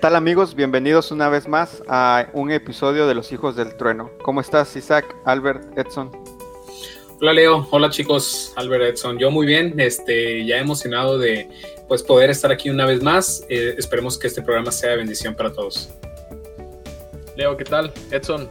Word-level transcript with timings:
tal 0.00 0.16
amigos? 0.16 0.54
Bienvenidos 0.54 1.10
una 1.10 1.28
vez 1.28 1.46
más 1.46 1.82
a 1.86 2.28
un 2.32 2.50
episodio 2.50 3.06
de 3.06 3.14
Los 3.14 3.32
Hijos 3.32 3.54
del 3.54 3.76
Trueno. 3.76 4.10
¿Cómo 4.22 4.40
estás 4.40 4.74
Isaac, 4.74 5.14
Albert, 5.26 5.76
Edson? 5.78 6.10
Hola 7.20 7.34
Leo, 7.34 7.68
hola 7.70 7.90
chicos, 7.90 8.54
Albert 8.56 8.94
Edson. 8.94 9.18
Yo 9.18 9.30
muy 9.30 9.46
bien, 9.46 9.78
este, 9.78 10.46
ya 10.46 10.56
emocionado 10.56 11.18
de 11.18 11.50
pues 11.86 12.02
poder 12.02 12.30
estar 12.30 12.50
aquí 12.50 12.70
una 12.70 12.86
vez 12.86 13.02
más. 13.02 13.44
Eh, 13.50 13.74
esperemos 13.76 14.18
que 14.18 14.28
este 14.28 14.40
programa 14.40 14.72
sea 14.72 14.92
de 14.92 14.96
bendición 14.96 15.34
para 15.34 15.52
todos. 15.52 15.90
Leo, 17.36 17.58
¿qué 17.58 17.64
tal? 17.64 17.92
Edson, 18.10 18.48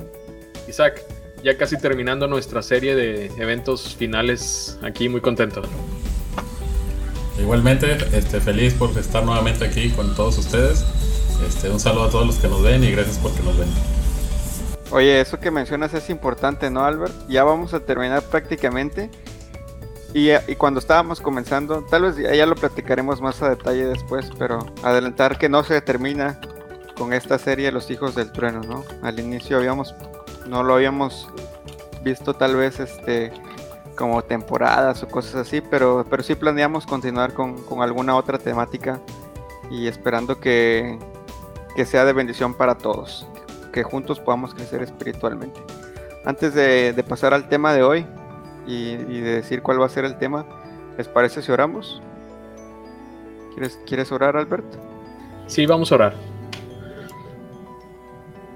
Isaac, 0.68 1.04
ya 1.44 1.58
casi 1.58 1.80
terminando 1.80 2.28
nuestra 2.28 2.62
serie 2.62 2.96
de 2.96 3.26
eventos 3.40 3.96
finales 3.96 4.78
aquí, 4.84 5.10
muy 5.10 5.22
contento. 5.22 5.64
Igualmente, 7.40 7.98
este, 8.14 8.40
feliz 8.40 8.76
por 8.76 8.96
estar 9.00 9.24
nuevamente 9.26 9.66
aquí 9.66 9.90
con 9.90 10.14
todos 10.14 10.38
ustedes. 10.38 10.86
Este, 11.46 11.70
un 11.70 11.80
saludo 11.80 12.06
a 12.06 12.10
todos 12.10 12.28
los 12.28 12.38
que 12.38 12.48
nos 12.48 12.62
ven 12.62 12.84
y 12.84 12.92
gracias 12.92 13.18
por 13.18 13.32
que 13.32 13.44
nos 13.44 13.58
ven. 13.58 13.70
Oye, 14.92 15.22
eso 15.22 15.40
que 15.40 15.52
mencionas 15.52 15.94
es 15.94 16.10
importante, 16.10 16.70
¿no, 16.70 16.84
Albert? 16.84 17.14
Ya 17.28 17.44
vamos 17.44 17.74
a 17.74 17.80
terminar 17.80 18.24
prácticamente. 18.24 19.10
Y, 20.14 20.32
cuando 20.56 20.80
estábamos 20.80 21.22
comenzando, 21.22 21.86
tal 21.86 22.02
vez 22.02 22.18
ya, 22.18 22.46
lo 22.48 22.56
platicaremos 22.56 23.22
más 23.22 23.44
a 23.44 23.50
detalle 23.50 23.86
después, 23.86 24.32
pero 24.40 24.66
adelantar 24.82 25.38
que 25.38 25.50
no 25.50 25.64
se 25.64 25.80
termina 25.82 26.40
con 26.98 27.14
esta 27.14 27.38
serie 27.38 27.72
Los 27.72 27.92
Hijos 27.92 28.16
del 28.16 28.32
Trueno, 28.32 28.62
¿no? 28.62 28.84
Al 29.04 29.20
inicio 29.20 29.58
habíamos, 29.58 29.94
no 30.48 30.64
lo 30.64 30.74
habíamos 30.74 31.30
visto 32.02 32.34
tal 32.34 32.56
vez 32.56 32.80
este 32.80 33.32
como 33.96 34.24
temporadas 34.24 35.04
o 35.04 35.08
cosas 35.08 35.36
así, 35.36 35.62
pero, 35.62 36.06
pero 36.10 36.24
sí 36.24 36.34
planeamos 36.34 36.88
continuar 36.88 37.34
con, 37.34 37.62
con 37.64 37.82
alguna 37.84 38.16
otra 38.16 38.40
temática 38.40 39.00
y 39.70 39.88
esperando 39.88 40.40
que, 40.40 40.98
que 41.80 41.86
sea 41.86 42.04
de 42.04 42.12
bendición 42.12 42.54
para 42.56 42.76
todos, 42.76 43.26
que 43.72 43.84
juntos 43.84 44.20
podamos 44.20 44.54
crecer 44.54 44.84
espiritualmente. 44.84 45.62
Antes 46.26 46.54
de, 46.54 47.06
pasar 47.08 47.34
al 47.34 47.48
tema 47.48 47.74
de 47.74 47.84
hoy 47.84 48.06
y, 48.68 48.98
de 48.98 49.36
decir 49.36 49.62
cuál 49.62 49.80
va 49.80 49.86
a 49.86 49.90
ser 49.90 50.04
el 50.04 50.18
tema, 50.18 50.46
¿les 50.98 51.08
parece 51.08 51.42
si 51.42 51.50
oramos? 51.54 52.02
¿Quieres, 53.54 53.80
¿Quieres 53.88 54.12
orar, 54.12 54.36
Alberto? 54.36 54.78
Sí, 55.48 55.66
vamos 55.66 55.94
a 55.94 55.96
orar. 55.96 56.16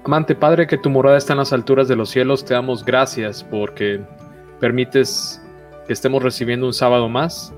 Amante 0.04 0.34
Padre, 0.34 0.66
que 0.66 0.76
tu 0.76 0.90
morada 0.90 1.16
está 1.16 1.32
en 1.32 1.38
las 1.38 1.54
alturas 1.54 1.88
de 1.88 1.96
los 1.96 2.10
cielos, 2.10 2.44
te 2.44 2.52
damos 2.52 2.84
gracias 2.84 3.42
porque 3.42 4.04
permites 4.60 5.40
que 5.86 5.94
estemos 5.94 6.22
recibiendo 6.22 6.66
un 6.66 6.74
sábado 6.74 7.08
más. 7.08 7.54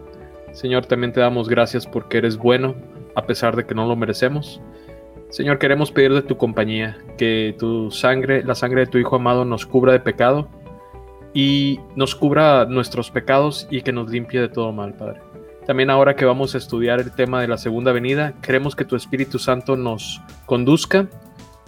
Señor, 0.53 0.87
también 0.87 1.13
te 1.13 1.19
damos 1.19 1.49
gracias 1.49 1.89
porque 1.89 2.19
eres 2.19 2.37
bueno, 2.37 2.77
a 3.17 3.27
pesar 3.27 3.57
de 3.57 3.67
que 3.67 3.75
no 3.75 3.89
lo 3.89 3.97
merecemos. 3.97 4.61
Señor, 5.31 5.59
queremos 5.59 5.91
pedir 5.91 6.15
de 6.15 6.23
tu 6.23 6.37
compañía, 6.37 6.99
que 7.19 7.55
tu 7.59 7.91
sangre, 7.91 8.45
la 8.45 8.55
sangre 8.55 8.83
de 8.83 8.87
tu 8.87 8.99
Hijo 8.99 9.17
amado, 9.17 9.45
nos 9.45 9.67
cubra 9.67 9.93
de 9.93 10.01
pecado 10.01 10.49
y 11.35 11.81
nos 11.95 12.15
cubra 12.15 12.65
nuestros 12.65 13.11
pecados 13.11 13.67
y 13.71 13.83
que 13.83 13.93
nos 13.93 14.11
limpie 14.11 14.41
de 14.41 14.49
todo 14.49 14.73
mal, 14.73 14.95
Padre. 14.95 15.21
También 15.67 15.91
ahora 15.91 16.15
que 16.15 16.25
vamos 16.25 16.55
a 16.55 16.59
estudiar 16.59 17.01
el 17.01 17.11
tema 17.11 17.41
de 17.41 17.49
la 17.49 17.59
segunda 17.59 17.91
venida, 17.91 18.35
queremos 18.41 18.77
que 18.77 18.85
tu 18.85 18.95
Espíritu 18.95 19.39
Santo 19.41 19.77
nos 19.77 20.23
conduzca, 20.47 21.09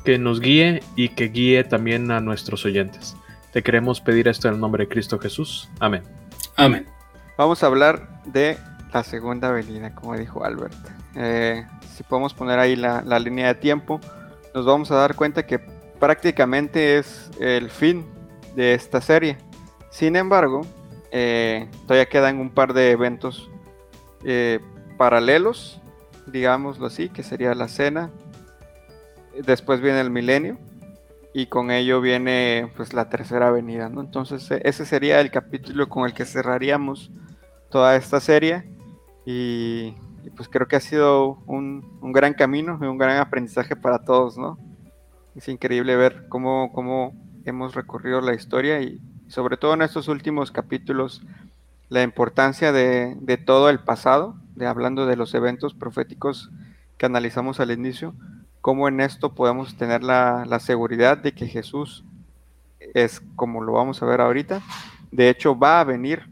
que 0.05 0.19
nos 0.19 0.41
guíe 0.41 0.83
y 0.95 1.11
que 1.11 1.29
guíe 1.29 1.65
también 1.65 2.11
a 2.13 2.21
nuestros 2.21 2.65
oyentes. 2.65 3.17
Te 3.53 3.63
queremos 3.63 4.01
pedir 4.01 4.29
esto 4.29 4.47
en 4.47 4.55
el 4.55 4.61
nombre 4.61 4.85
de 4.85 4.89
Cristo 4.89 5.19
Jesús. 5.19 5.69
Amén. 5.81 6.05
Amén. 6.57 6.87
Vamos 7.37 7.63
a 7.63 7.67
hablar 7.67 8.23
de 8.25 8.57
la 8.93 9.03
segunda 9.03 9.51
venida, 9.51 9.95
como 9.95 10.17
dijo 10.17 10.45
Albert. 10.45 10.75
Eh, 11.15 11.67
si 11.95 12.03
podemos 12.03 12.35
poner 12.35 12.59
ahí 12.59 12.77
la, 12.77 13.03
línea 13.19 13.49
de 13.49 13.55
tiempo, 13.55 14.01
nos 14.55 14.65
vamos 14.65 14.91
a 14.91 14.97
dar 14.97 15.15
cuenta 15.15 15.47
que 15.47 15.59
prácticamente 15.99 16.99
es 16.99 17.31
el 17.41 17.71
fin 17.71 18.07
de 18.55 18.75
esta 18.75 19.01
serie. 19.01 19.39
Sin 19.91 20.17
embargo, 20.17 20.63
eh, 21.11 21.69
todavía 21.87 22.07
quedan 22.07 22.39
un 22.39 22.51
par 22.51 22.73
de 22.73 22.91
eventos 22.91 23.51
eh, 24.25 24.61
paralelos, 24.97 25.81
digámoslo 26.27 26.87
así, 26.87 27.09
que 27.09 27.23
sería 27.23 27.55
la 27.55 27.69
cena. 27.69 28.11
Después 29.45 29.81
viene 29.81 30.01
el 30.01 30.11
milenio 30.11 30.59
y 31.33 31.47
con 31.47 31.71
ello 31.71 32.01
viene 32.01 32.71
pues 32.77 32.93
la 32.93 33.09
tercera 33.09 33.51
venida, 33.51 33.89
¿no? 33.89 34.01
Entonces 34.01 34.51
e, 34.51 34.61
ese 34.65 34.85
sería 34.85 35.21
el 35.21 35.31
capítulo 35.31 35.89
con 35.89 36.07
el 36.07 36.15
que 36.15 36.25
cerraríamos 36.25 37.11
toda 37.71 37.97
esta 37.97 38.19
serie 38.19 38.78
y 39.31 39.95
pues 40.37 40.49
creo 40.49 40.69
que 40.69 40.77
ha 40.77 40.81
sido 40.81 41.39
un, 41.47 41.85
gran 42.01 42.33
camino 42.33 42.79
y 42.81 42.87
un 42.87 42.97
gran 42.97 43.19
aprendizaje 43.19 43.77
para 43.77 43.99
todos, 43.99 44.39
¿no? 44.39 44.59
Es 45.37 45.49
increíble 45.49 45.97
ver 45.97 46.29
cómo, 46.31 46.73
cómo 46.73 47.13
hemos 47.45 47.75
recorrido 47.75 48.23
la 48.23 48.33
historia 48.33 48.81
y 48.81 49.03
sobre 49.29 49.59
todo 49.59 49.75
en 49.75 49.83
estos 49.83 50.09
últimos 50.09 50.51
capítulos 50.51 51.21
la 51.91 52.03
importancia 52.03 52.73
de, 52.73 53.43
todo 53.45 53.69
el 53.69 53.81
pasado, 53.81 54.35
de 54.57 54.67
hablando 54.67 55.05
de 55.05 55.17
los 55.17 55.35
eventos 55.35 55.75
proféticos 55.75 56.51
que 56.97 57.05
analizamos 57.05 57.61
al 57.61 57.71
inicio, 57.71 58.15
cómo 58.63 58.89
en 58.89 59.03
esto 59.03 59.35
podemos 59.35 59.77
tener 59.77 60.03
la, 60.03 60.47
la 60.47 60.59
seguridad 60.59 61.19
de 61.19 61.33
que 61.33 61.47
Jesús 61.47 62.03
es, 62.95 63.21
como 63.37 63.63
lo 63.63 63.73
vamos 63.73 64.03
a 64.03 64.07
ver 64.07 64.23
ahorita, 64.23 64.63
de 65.13 65.29
hecho 65.29 65.59
va 65.59 65.81
a 65.81 65.85
venir 65.85 66.31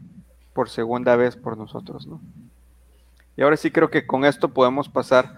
por 0.53 0.67
segunda 0.67 1.15
vez 1.15 1.35
por 1.35 1.59
nosotros, 1.59 2.07
¿no? 2.07 2.19
Y 3.37 3.43
ahora 3.43 3.55
sí 3.55 3.71
creo 3.71 3.89
que 3.89 4.05
con 4.05 4.25
esto 4.25 4.49
podemos 4.49 4.89
pasar 4.89 5.37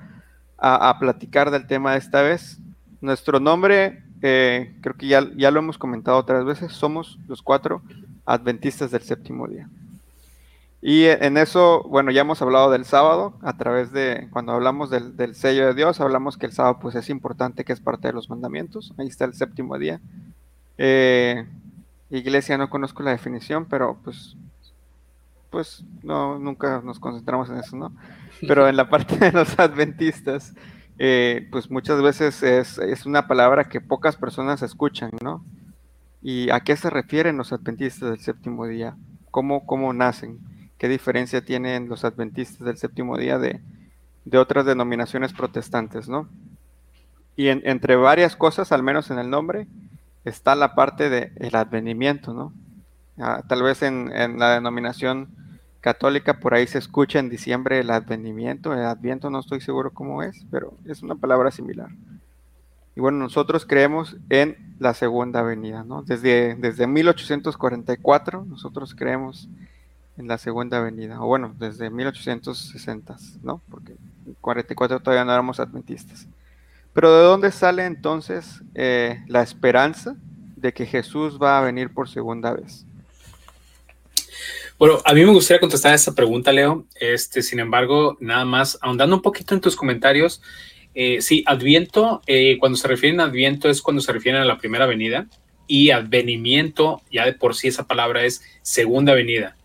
a, 0.58 0.98
platicar 1.00 1.52
del 1.52 1.68
tema 1.68 1.92
de 1.92 2.00
esta 2.00 2.22
vez. 2.22 2.58
Nuestro 3.02 3.40
nombre, 3.40 4.04
eh, 4.22 4.74
creo 4.82 4.96
que 4.96 5.08
ya, 5.08 5.26
ya 5.36 5.52
lo 5.52 5.60
hemos 5.60 5.78
comentado 5.78 6.18
otras 6.18 6.46
veces, 6.46 6.72
somos 6.72 7.20
los 7.28 7.42
cuatro 7.42 7.82
adventistas 8.26 8.92
del 8.92 9.02
séptimo 9.02 9.48
día. 9.48 9.70
Y 10.82 11.06
en 11.06 11.38
eso, 11.38 11.84
bueno, 11.90 12.10
ya 12.12 12.22
hemos 12.22 12.42
hablado 12.42 12.72
del 12.72 12.86
sábado, 12.86 13.34
a 13.42 13.58
través 13.58 13.92
de, 13.92 14.30
cuando 14.32 14.54
hablamos 14.54 14.90
del, 14.90 15.36
sello 15.36 15.68
de 15.68 15.74
Dios, 15.74 16.00
hablamos 16.00 16.38
que 16.38 16.46
el 16.46 16.54
sábado 16.54 16.80
pues 16.80 16.96
es 16.96 17.10
importante, 17.10 17.66
que 17.66 17.74
es 17.74 17.82
parte 17.82 18.08
de 18.08 18.14
los 18.14 18.30
mandamientos, 18.30 18.94
ahí 18.98 19.08
está 19.08 19.26
el 19.26 19.34
séptimo 19.34 19.78
día. 19.78 20.00
Eh, 20.78 21.46
iglesia 22.10 22.58
no 22.58 22.70
conozco 22.70 23.04
la 23.04 23.12
definición, 23.12 23.66
pero 23.66 23.98
pues 24.06 24.38
pues 25.50 25.84
no, 26.04 26.40
nunca 26.40 26.82
nos 26.84 27.00
concentramos 27.00 27.50
en 27.50 27.58
eso, 27.58 27.76
¿no? 27.76 27.94
Pero 28.48 28.68
en 28.68 28.76
la 28.76 28.90
parte 28.90 29.18
de 29.18 29.32
los 29.32 29.58
adventistas, 29.60 30.54
eh, 30.98 31.48
pues 31.52 31.72
muchas 31.72 32.02
veces 32.02 32.44
es, 32.44 33.06
una 33.06 33.28
palabra 33.28 33.66
que 33.66 33.82
pocas 33.82 34.16
personas 34.16 34.62
escuchan, 34.62 35.12
¿no? 35.22 35.44
¿Y 36.22 36.50
a 36.50 36.60
qué 36.60 36.76
se 36.76 36.90
refieren 36.90 37.38
los 37.38 37.54
adventistas 37.54 38.10
del 38.10 38.20
séptimo 38.20 38.68
día? 38.68 38.98
¿Cómo, 39.32 39.66
cómo 39.66 39.94
nacen? 39.94 40.40
¿Qué 40.78 40.90
diferencia 40.90 41.44
tienen 41.44 41.88
los 41.88 42.04
adventistas 42.04 42.66
del 42.66 42.78
séptimo 42.78 43.18
día 43.18 43.38
de, 43.38 43.62
otras 44.38 44.66
denominaciones 44.66 45.34
protestantes, 45.34 46.08
¿no? 46.08 46.30
Y 47.36 47.48
entre 47.48 47.96
varias 47.96 48.36
cosas, 48.36 48.72
al 48.72 48.84
menos 48.84 49.10
en 49.10 49.18
el 49.18 49.30
nombre, 49.30 49.66
está 50.26 50.56
la 50.56 50.76
parte 50.76 51.10
del 51.10 51.56
advenimiento, 51.56 52.34
¿no? 52.34 52.54
Ah, 53.20 53.44
tal 53.48 53.64
vez 53.64 53.82
en, 53.82 54.40
la 54.40 54.54
denominación 54.54 55.28
católica 55.82 56.40
por 56.40 56.54
ahí 56.54 56.68
se 56.68 56.78
escucha 56.78 57.20
en 57.20 57.30
diciembre 57.30 57.80
el 57.80 57.90
advenimiento, 57.92 58.74
el 58.74 58.86
adviento 58.86 59.30
no 59.30 59.40
estoy 59.40 59.62
seguro 59.62 59.92
cómo 59.92 60.24
es, 60.24 60.46
pero 60.50 60.74
es 60.86 61.04
una 61.04 61.16
palabra 61.16 61.52
similar. 61.52 61.90
Y 62.96 63.02
bueno, 63.02 63.18
nosotros 63.18 63.66
creemos 63.66 64.18
en 64.30 64.58
la 64.80 64.94
segunda 64.94 65.42
venida, 65.42 65.84
¿no? 65.84 66.02
Desde, 66.02 66.56
desde 66.56 66.88
1844 66.88 68.46
nosotros 68.46 68.96
creemos 68.96 69.50
en 70.18 70.28
la 70.28 70.38
segunda 70.38 70.80
venida, 70.82 71.22
o 71.22 71.28
bueno, 71.28 71.54
desde 71.60 71.90
1860, 71.90 73.18
¿no? 73.42 73.62
Porque 73.70 73.94
en 74.26 74.36
44 74.42 75.00
todavía 75.00 75.26
no 75.26 75.32
éramos 75.34 75.60
adventistas. 75.60 76.28
Pero 76.94 77.16
¿de 77.16 77.24
dónde 77.24 77.52
sale 77.52 77.86
entonces 77.86 78.62
eh, 78.76 79.24
la 79.28 79.42
esperanza 79.42 80.16
de 80.56 80.74
que 80.74 80.86
Jesús 80.86 81.40
va 81.42 81.58
a 81.58 81.62
venir 81.62 81.94
por 81.94 82.10
segunda 82.10 82.54
vez? 82.54 82.86
Bueno, 84.80 85.02
a 85.04 85.14
mí 85.14 85.26
me 85.26 85.34
gustaría 85.34 85.60
contestar 85.60 85.94
esa 85.94 86.16
pregunta, 86.16 86.54
Leo. 86.54 86.86
Este, 87.02 87.42
sin 87.42 87.60
embargo, 87.60 88.16
nada 88.22 88.46
más 88.46 88.80
ahondando 88.82 89.18
un 89.18 89.22
poquito 89.22 89.54
en 89.54 89.60
tus 89.60 89.76
comentarios. 89.76 90.42
Eh, 90.96 91.22
sí, 91.22 91.44
Adviento, 91.46 92.22
eh, 92.28 92.56
cuando 92.62 92.78
se 92.78 92.88
refieren 92.88 93.20
a 93.20 93.26
Adviento 93.26 93.70
es 93.70 93.82
cuando 93.82 94.02
se 94.02 94.14
refieren 94.14 94.42
a 94.42 94.46
la 94.46 94.58
primera 94.58 94.86
venida 94.86 95.28
y 95.68 95.90
advenimiento, 95.90 97.02
ya 97.12 97.26
de 97.26 97.34
por 97.34 97.56
sí 97.56 97.68
esa 97.68 97.88
palabra 97.88 98.24
es 98.24 98.42
segunda 98.62 99.14
venida. 99.14 99.58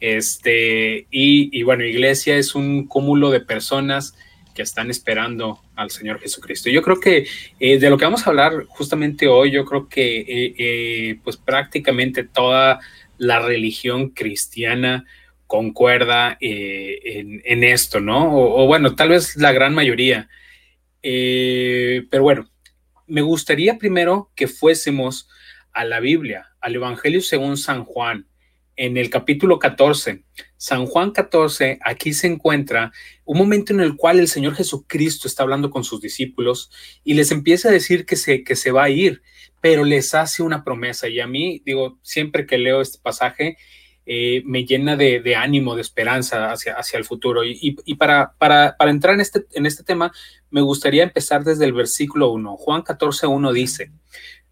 Este, 0.00 1.06
y, 1.12 1.62
bueno, 1.62 1.84
iglesia 1.84 2.36
es 2.36 2.56
un 2.56 2.88
cúmulo 2.88 3.30
de 3.30 3.38
personas 3.38 4.16
que 4.52 4.62
están 4.62 4.90
esperando 4.90 5.60
al 5.76 5.90
Señor 5.92 6.18
Jesucristo. 6.18 6.70
Yo 6.70 6.82
creo 6.82 6.98
que 6.98 7.28
eh, 7.60 7.78
de 7.78 7.88
lo 7.88 7.96
que 7.96 8.04
vamos 8.04 8.26
a 8.26 8.30
hablar 8.30 8.64
justamente 8.66 9.28
hoy, 9.28 9.52
yo 9.52 9.64
creo 9.64 9.88
que 9.88 11.20
pues 11.22 11.36
prácticamente 11.36 12.24
toda 12.24 12.80
la 13.18 13.40
religión 13.40 14.10
cristiana 14.10 15.04
concuerda 15.46 16.36
eh, 16.40 17.40
en, 17.44 17.64
esto, 17.64 18.00
¿no? 18.00 18.36
O, 18.36 18.66
bueno, 18.66 18.94
tal 18.94 19.10
vez 19.10 19.36
la 19.36 19.52
gran 19.52 19.74
mayoría. 19.74 20.28
Eh, 21.02 22.04
pero 22.10 22.24
bueno, 22.24 22.50
me 23.06 23.22
gustaría 23.22 23.78
primero 23.78 24.30
que 24.34 24.48
fuésemos 24.48 25.28
a 25.72 25.84
la 25.84 26.00
Biblia, 26.00 26.52
al 26.60 26.74
Evangelio 26.74 27.20
según 27.20 27.56
San 27.56 27.84
Juan, 27.84 28.26
en 28.74 28.96
el 28.96 29.10
capítulo 29.10 29.58
14. 29.58 30.24
San 30.56 30.86
Juan 30.86 31.10
14, 31.10 31.78
aquí 31.82 32.12
se 32.12 32.26
encuentra 32.26 32.92
un 33.24 33.38
momento 33.38 33.72
en 33.72 33.80
el 33.80 33.96
cual 33.96 34.18
el 34.18 34.28
Señor 34.28 34.54
Jesucristo 34.54 35.28
está 35.28 35.42
hablando 35.42 35.70
con 35.70 35.84
sus 35.84 36.00
discípulos 36.00 36.70
y 37.04 37.14
les 37.14 37.30
empieza 37.30 37.68
a 37.68 37.72
decir 37.72 38.06
que 38.06 38.16
se, 38.16 38.42
que 38.42 38.56
se 38.56 38.70
va 38.70 38.84
a 38.84 38.90
ir, 38.90 39.22
pero 39.60 39.84
les 39.84 40.14
hace 40.14 40.42
una 40.42 40.64
promesa. 40.64 41.08
Y 41.08 41.20
a 41.20 41.26
mí, 41.26 41.62
digo, 41.64 41.98
siempre 42.02 42.46
que 42.46 42.58
leo 42.58 42.80
este 42.80 42.98
pasaje, 42.98 43.56
eh, 44.08 44.42
me 44.46 44.64
llena 44.64 44.94
de, 44.94 45.34
ánimo, 45.34 45.74
de 45.74 45.82
esperanza 45.82 46.52
hacia, 46.52 46.74
hacia 46.74 46.96
el 46.96 47.04
futuro. 47.04 47.42
Y, 47.44 47.94
para, 47.96 48.34
para, 48.38 48.76
para, 48.76 48.92
entrar 48.92 49.14
en 49.14 49.20
este, 49.20 49.46
en 49.52 49.66
este 49.66 49.82
tema, 49.82 50.12
me 50.50 50.60
gustaría 50.60 51.02
empezar 51.02 51.42
desde 51.42 51.64
el 51.64 51.72
versículo 51.72 52.30
1. 52.30 52.56
Juan 52.56 52.82
14, 52.82 53.26
1 53.26 53.52
dice, 53.52 53.90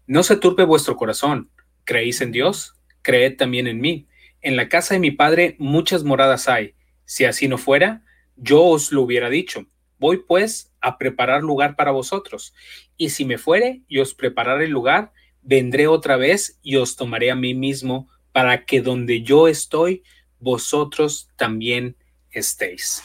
no 0.07 0.23
se 0.23 0.35
turbe 0.35 0.65
vuestro 0.65 0.97
corazón, 0.97 1.49
creéis 1.85 2.19
en 2.19 2.33
Dios, 2.33 2.73
creed 3.01 3.37
también 3.37 3.67
en 3.67 3.79
mí. 3.79 4.07
En 4.45 4.55
la 4.55 4.69
casa 4.69 4.93
de 4.93 4.99
mi 4.99 5.09
padre 5.09 5.55
muchas 5.57 6.03
moradas 6.03 6.47
hay. 6.47 6.75
Si 7.03 7.25
así 7.25 7.47
no 7.47 7.57
fuera, 7.57 8.03
yo 8.35 8.63
os 8.63 8.91
lo 8.91 9.01
hubiera 9.01 9.27
dicho. 9.27 9.65
Voy 9.97 10.17
pues 10.17 10.71
a 10.81 10.99
preparar 10.99 11.41
lugar 11.41 11.75
para 11.75 11.89
vosotros. 11.89 12.53
Y 12.95 13.09
si 13.09 13.25
me 13.25 13.39
fuere 13.39 13.81
y 13.87 13.97
os 13.97 14.13
prepararé 14.13 14.65
el 14.65 14.69
lugar, 14.69 15.13
vendré 15.41 15.87
otra 15.87 16.15
vez 16.15 16.59
y 16.61 16.75
os 16.75 16.95
tomaré 16.95 17.31
a 17.31 17.35
mí 17.35 17.55
mismo 17.55 18.07
para 18.31 18.65
que 18.65 18.81
donde 18.81 19.23
yo 19.23 19.47
estoy, 19.47 20.03
vosotros 20.39 21.27
también 21.37 21.95
estéis. 22.29 23.01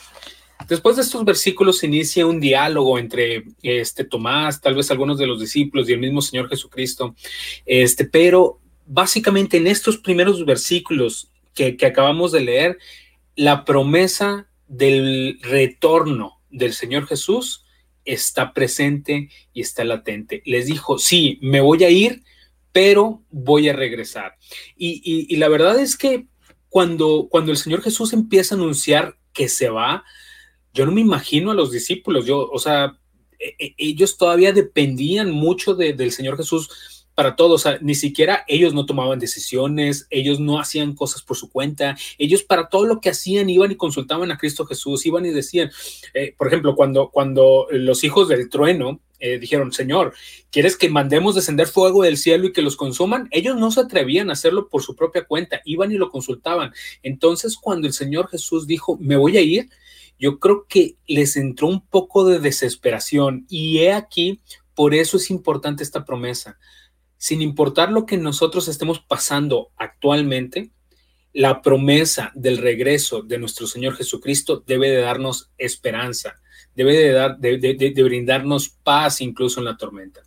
Después 0.69 0.97
de 0.97 1.03
estos 1.03 1.25
versículos 1.25 1.83
inicia 1.83 2.27
un 2.27 2.39
diálogo 2.39 2.99
entre 2.99 3.45
este 3.63 4.05
Tomás, 4.05 4.61
tal 4.61 4.75
vez 4.75 4.91
algunos 4.91 5.17
de 5.17 5.27
los 5.27 5.41
discípulos 5.41 5.89
y 5.89 5.95
el 5.95 6.01
mismo 6.01 6.21
Señor 6.21 6.51
Jesucristo. 6.51 7.15
Este, 7.65 8.05
pero 8.05 8.61
básicamente 8.85 9.57
en 9.57 9.69
estos 9.69 9.97
primeros 9.97 10.45
versículos 10.45 11.30
que, 11.55 11.77
acabamos 11.85 12.33
de 12.33 12.41
leer, 12.41 12.79
la 13.37 13.65
promesa 13.65 14.49
del 14.67 15.39
retorno 15.43 16.41
del 16.51 16.73
Señor 16.73 17.07
Jesús 17.07 17.65
está 18.05 18.53
presente 18.53 19.31
y 19.53 19.61
está 19.61 19.85
latente. 19.85 20.43
Les 20.45 20.67
dijo, 20.67 20.99
sí, 20.99 21.39
me 21.43 21.61
voy 21.61 21.85
a 21.85 21.91
ir, 21.91 22.23
pero 22.73 23.23
voy 23.31 23.69
a 23.69 23.73
regresar. 23.73 24.37
Y, 24.77 25.37
la 25.37 25.49
verdad 25.49 25.79
es 25.79 25.97
que 25.97 26.27
cuando, 26.69 27.29
cuando 27.31 27.51
el 27.51 27.59
Señor 27.59 27.83
Jesús 27.83 28.13
empieza 28.13 28.55
a 28.55 28.59
anunciar 28.59 29.17
que 29.33 29.49
se 29.49 29.69
va, 29.69 30.05
yo 30.73 30.87
no 30.87 30.93
me 30.93 31.01
imagino 31.01 31.51
a 31.51 31.55
los 31.55 31.73
discípulos, 31.73 32.27
yo, 32.27 32.49
o 32.49 32.59
sea, 32.59 32.97
e, 33.39 33.57
e, 33.59 33.75
ellos 33.77 34.17
todavía 34.17 34.53
dependían 34.53 35.31
mucho 35.31 35.75
del 35.75 36.13
Señor 36.13 36.37
Jesús 36.37 37.00
para 37.21 37.37
todo, 37.37 37.57
o 37.57 37.59
sea, 37.59 37.77
ni 37.83 37.95
siquiera 37.95 38.47
ellos 38.49 38.73
no 38.73 38.87
tomaban 38.87 39.19
decisiones, 39.19 40.07
ellos 40.09 40.41
no 40.41 40.59
hacían 40.59 40.95
cosas 40.95 41.21
por 41.21 41.37
su 41.37 41.51
cuenta, 41.51 41.95
ellos 42.17 42.43
para 42.43 42.71
todo 42.71 42.87
lo 42.87 42.99
que 43.03 43.11
hacían 43.11 43.51
iban 43.51 43.71
y 43.71 43.77
consultaban 43.77 44.31
a 44.31 44.39
Cristo 44.39 44.65
Jesús, 44.65 45.05
iban 45.05 45.27
y 45.27 45.29
decían, 45.29 45.71
eh, 46.15 46.35
por 46.39 46.47
ejemplo, 46.47 46.75
cuando, 46.75 47.11
cuando 47.11 47.67
los 47.73 48.05
hijos 48.05 48.27
del 48.27 48.49
trueno 48.49 49.03
eh, 49.19 49.39
dijeron, 49.39 49.71
Señor, 49.71 50.15
¿quieres 50.51 50.79
que 50.79 50.89
mandemos 50.89 51.35
descender 51.35 51.67
fuego 51.67 52.05
del 52.05 52.17
cielo 52.17 52.47
y 52.47 52.53
que 52.55 52.63
los 52.63 52.75
consuman? 52.75 53.29
Ellos 53.33 53.55
no 53.59 53.71
se 53.71 53.81
atrevían 53.81 54.31
a 54.31 54.33
hacerlo 54.33 54.71
por 54.71 54.83
su 54.83 54.97
propia 54.97 55.27
cuenta, 55.27 55.61
iban 55.67 55.93
y 55.93 55.99
lo 55.99 56.09
consultaban. 56.09 56.73
Entonces, 57.03 57.59
cuando 57.59 57.87
el 57.87 57.93
Señor 57.93 58.31
Jesús 58.31 58.67
dijo, 58.67 58.97
me 58.99 59.19
voy 59.19 59.37
a 59.37 59.43
ir, 59.43 59.69
yo 60.19 60.39
creo 60.39 60.65
que 60.67 60.97
les 61.07 61.37
entró 61.37 61.67
un 61.67 61.87
poco 61.87 62.25
de 62.25 62.39
desesperación 62.39 63.45
y 63.51 63.81
he 63.81 63.93
aquí, 63.93 64.41
por 64.75 64.95
eso 64.95 65.19
es 65.19 65.29
importante 65.29 65.83
esta 65.83 66.07
promesa 66.07 66.59
sin 67.21 67.43
importar 67.43 67.93
lo 67.93 68.07
que 68.07 68.17
nosotros 68.17 68.67
estemos 68.67 68.99
pasando 68.99 69.73
actualmente, 69.77 70.71
la 71.35 71.61
promesa 71.61 72.33
del 72.35 72.57
regreso 72.57 73.21
de 73.21 73.37
nuestro 73.37 73.67
Señor 73.67 73.95
Jesucristo 73.95 74.65
debe 74.67 74.89
de 74.89 75.03
darnos 75.03 75.51
esperanza, 75.59 76.41
debe 76.75 76.97
de, 76.97 77.13
dar, 77.13 77.37
de, 77.37 78.03
brindarnos 78.03 78.71
paz 78.71 79.21
incluso 79.21 79.61
en 79.61 79.67
la 79.67 79.77
tormenta. 79.77 80.23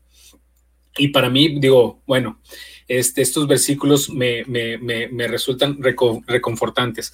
Y 0.96 1.08
para 1.08 1.32
mí, 1.32 1.60
digo, 1.60 2.04
bueno, 2.06 2.40
este, 2.88 3.24
estos 3.24 3.48
versículos 3.48 4.12
me, 4.12 4.44
resultan 5.28 5.80
reconfortantes. 5.82 7.12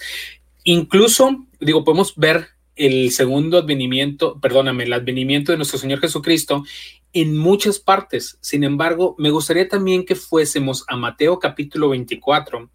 Incluso, 0.66 1.48
digo, 1.62 1.86
podemos 1.86 2.18
ver 2.18 2.50
el 2.76 3.12
segundo 3.12 3.60
advenimiento, 3.60 4.42
perdóname, 4.42 4.84
el 4.84 4.92
advenimiento 4.92 5.54
de 5.54 5.58
nuestro 5.58 5.80
Señor 5.80 6.02
Jesucristo 6.02 6.66
en 7.14 7.38
muchas 7.38 7.80
partes. 7.80 8.38
Sin 8.42 8.64
embargo, 8.64 9.16
me 9.18 9.32
gustaría 9.32 9.68
también 9.68 10.06
que 10.06 10.16
fuésemos 10.16 10.86
a 10.88 10.96
Mateo 10.96 11.40
capítulo 11.40 11.90
24 11.90 12.70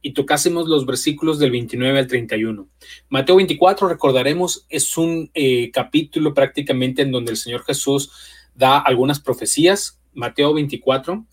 y 0.00 0.12
tocásemos 0.12 0.68
los 0.68 0.86
versículos 0.86 1.38
del 1.38 1.50
29 1.50 1.98
al 1.98 2.06
31. 2.06 2.68
Mateo 3.08 3.36
24, 3.36 3.88
recordaremos, 3.88 4.66
es 4.68 4.96
un 4.96 5.30
eh, 5.34 5.70
capítulo 5.72 6.34
prácticamente 6.34 7.02
en 7.02 7.10
donde 7.10 7.32
el 7.32 7.36
Señor 7.36 7.64
Jesús 7.64 8.12
da 8.54 8.78
algunas 8.78 9.20
profecías. 9.20 10.00
Mateo 10.12 10.54
24, 10.54 11.24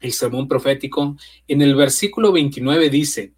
el 0.00 0.12
sermón 0.12 0.48
profético, 0.48 1.16
en 1.46 1.62
el 1.62 1.74
versículo 1.74 2.32
29 2.32 2.90
dice, 2.90 3.34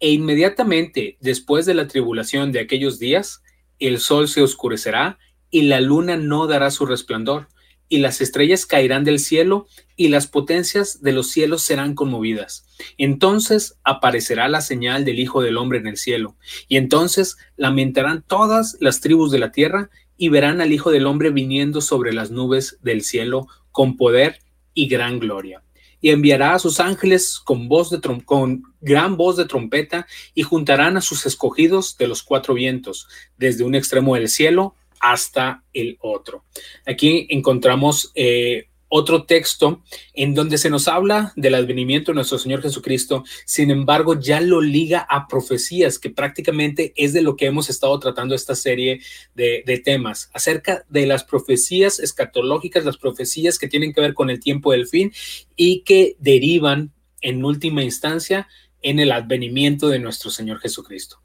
e 0.00 0.12
inmediatamente 0.12 1.16
después 1.20 1.66
de 1.66 1.74
la 1.74 1.88
tribulación 1.88 2.52
de 2.52 2.60
aquellos 2.60 2.98
días, 2.98 3.42
el 3.78 3.98
sol 3.98 4.28
se 4.28 4.42
oscurecerá 4.42 5.18
y 5.50 5.62
la 5.62 5.80
luna 5.80 6.16
no 6.16 6.46
dará 6.46 6.70
su 6.70 6.86
resplandor, 6.86 7.48
y 7.88 7.98
las 7.98 8.20
estrellas 8.20 8.66
caerán 8.66 9.04
del 9.04 9.18
cielo, 9.18 9.66
y 9.96 10.08
las 10.08 10.26
potencias 10.26 11.02
de 11.02 11.12
los 11.12 11.30
cielos 11.30 11.62
serán 11.62 11.94
conmovidas. 11.94 12.66
Entonces 12.98 13.78
aparecerá 13.82 14.48
la 14.48 14.60
señal 14.60 15.04
del 15.04 15.18
Hijo 15.18 15.42
del 15.42 15.56
Hombre 15.56 15.78
en 15.78 15.86
el 15.86 15.96
cielo, 15.96 16.36
y 16.68 16.76
entonces 16.76 17.38
lamentarán 17.56 18.22
todas 18.26 18.76
las 18.80 19.00
tribus 19.00 19.30
de 19.30 19.38
la 19.38 19.52
tierra, 19.52 19.90
y 20.16 20.28
verán 20.28 20.60
al 20.60 20.72
Hijo 20.72 20.90
del 20.90 21.06
Hombre 21.06 21.30
viniendo 21.30 21.80
sobre 21.80 22.12
las 22.12 22.30
nubes 22.30 22.78
del 22.82 23.02
cielo 23.02 23.46
con 23.70 23.96
poder 23.96 24.40
y 24.74 24.88
gran 24.88 25.18
gloria. 25.18 25.62
Y 26.00 26.10
enviará 26.10 26.54
a 26.54 26.58
sus 26.58 26.78
ángeles 26.78 27.40
con 27.42 27.68
voz 27.68 27.90
de 27.90 28.00
con 28.24 28.62
gran 28.80 29.16
voz 29.16 29.36
de 29.36 29.46
trompeta, 29.46 30.06
y 30.34 30.42
juntarán 30.42 30.96
a 30.96 31.00
sus 31.00 31.24
escogidos 31.24 31.96
de 31.96 32.06
los 32.06 32.22
cuatro 32.22 32.54
vientos, 32.54 33.08
desde 33.38 33.64
un 33.64 33.74
extremo 33.74 34.14
del 34.14 34.28
cielo 34.28 34.74
hasta 35.00 35.64
el 35.72 35.98
otro. 36.00 36.44
Aquí 36.86 37.26
encontramos 37.30 38.12
eh, 38.14 38.68
otro 38.88 39.24
texto 39.24 39.82
en 40.14 40.34
donde 40.34 40.58
se 40.58 40.70
nos 40.70 40.88
habla 40.88 41.32
del 41.36 41.54
advenimiento 41.54 42.10
de 42.10 42.16
nuestro 42.16 42.38
Señor 42.38 42.62
Jesucristo, 42.62 43.24
sin 43.44 43.70
embargo 43.70 44.18
ya 44.18 44.40
lo 44.40 44.60
liga 44.60 45.06
a 45.08 45.28
profecías, 45.28 45.98
que 45.98 46.10
prácticamente 46.10 46.92
es 46.96 47.12
de 47.12 47.22
lo 47.22 47.36
que 47.36 47.46
hemos 47.46 47.68
estado 47.70 47.98
tratando 48.00 48.34
esta 48.34 48.54
serie 48.54 49.00
de, 49.34 49.62
de 49.66 49.78
temas, 49.78 50.30
acerca 50.32 50.84
de 50.88 51.06
las 51.06 51.24
profecías 51.24 52.00
escatológicas, 52.00 52.84
las 52.84 52.96
profecías 52.96 53.58
que 53.58 53.68
tienen 53.68 53.92
que 53.92 54.00
ver 54.00 54.14
con 54.14 54.30
el 54.30 54.40
tiempo 54.40 54.72
del 54.72 54.86
fin 54.86 55.12
y 55.54 55.82
que 55.82 56.16
derivan 56.18 56.92
en 57.20 57.44
última 57.44 57.82
instancia 57.82 58.48
en 58.80 59.00
el 59.00 59.12
advenimiento 59.12 59.88
de 59.88 59.98
nuestro 59.98 60.30
Señor 60.30 60.60
Jesucristo 60.60 61.20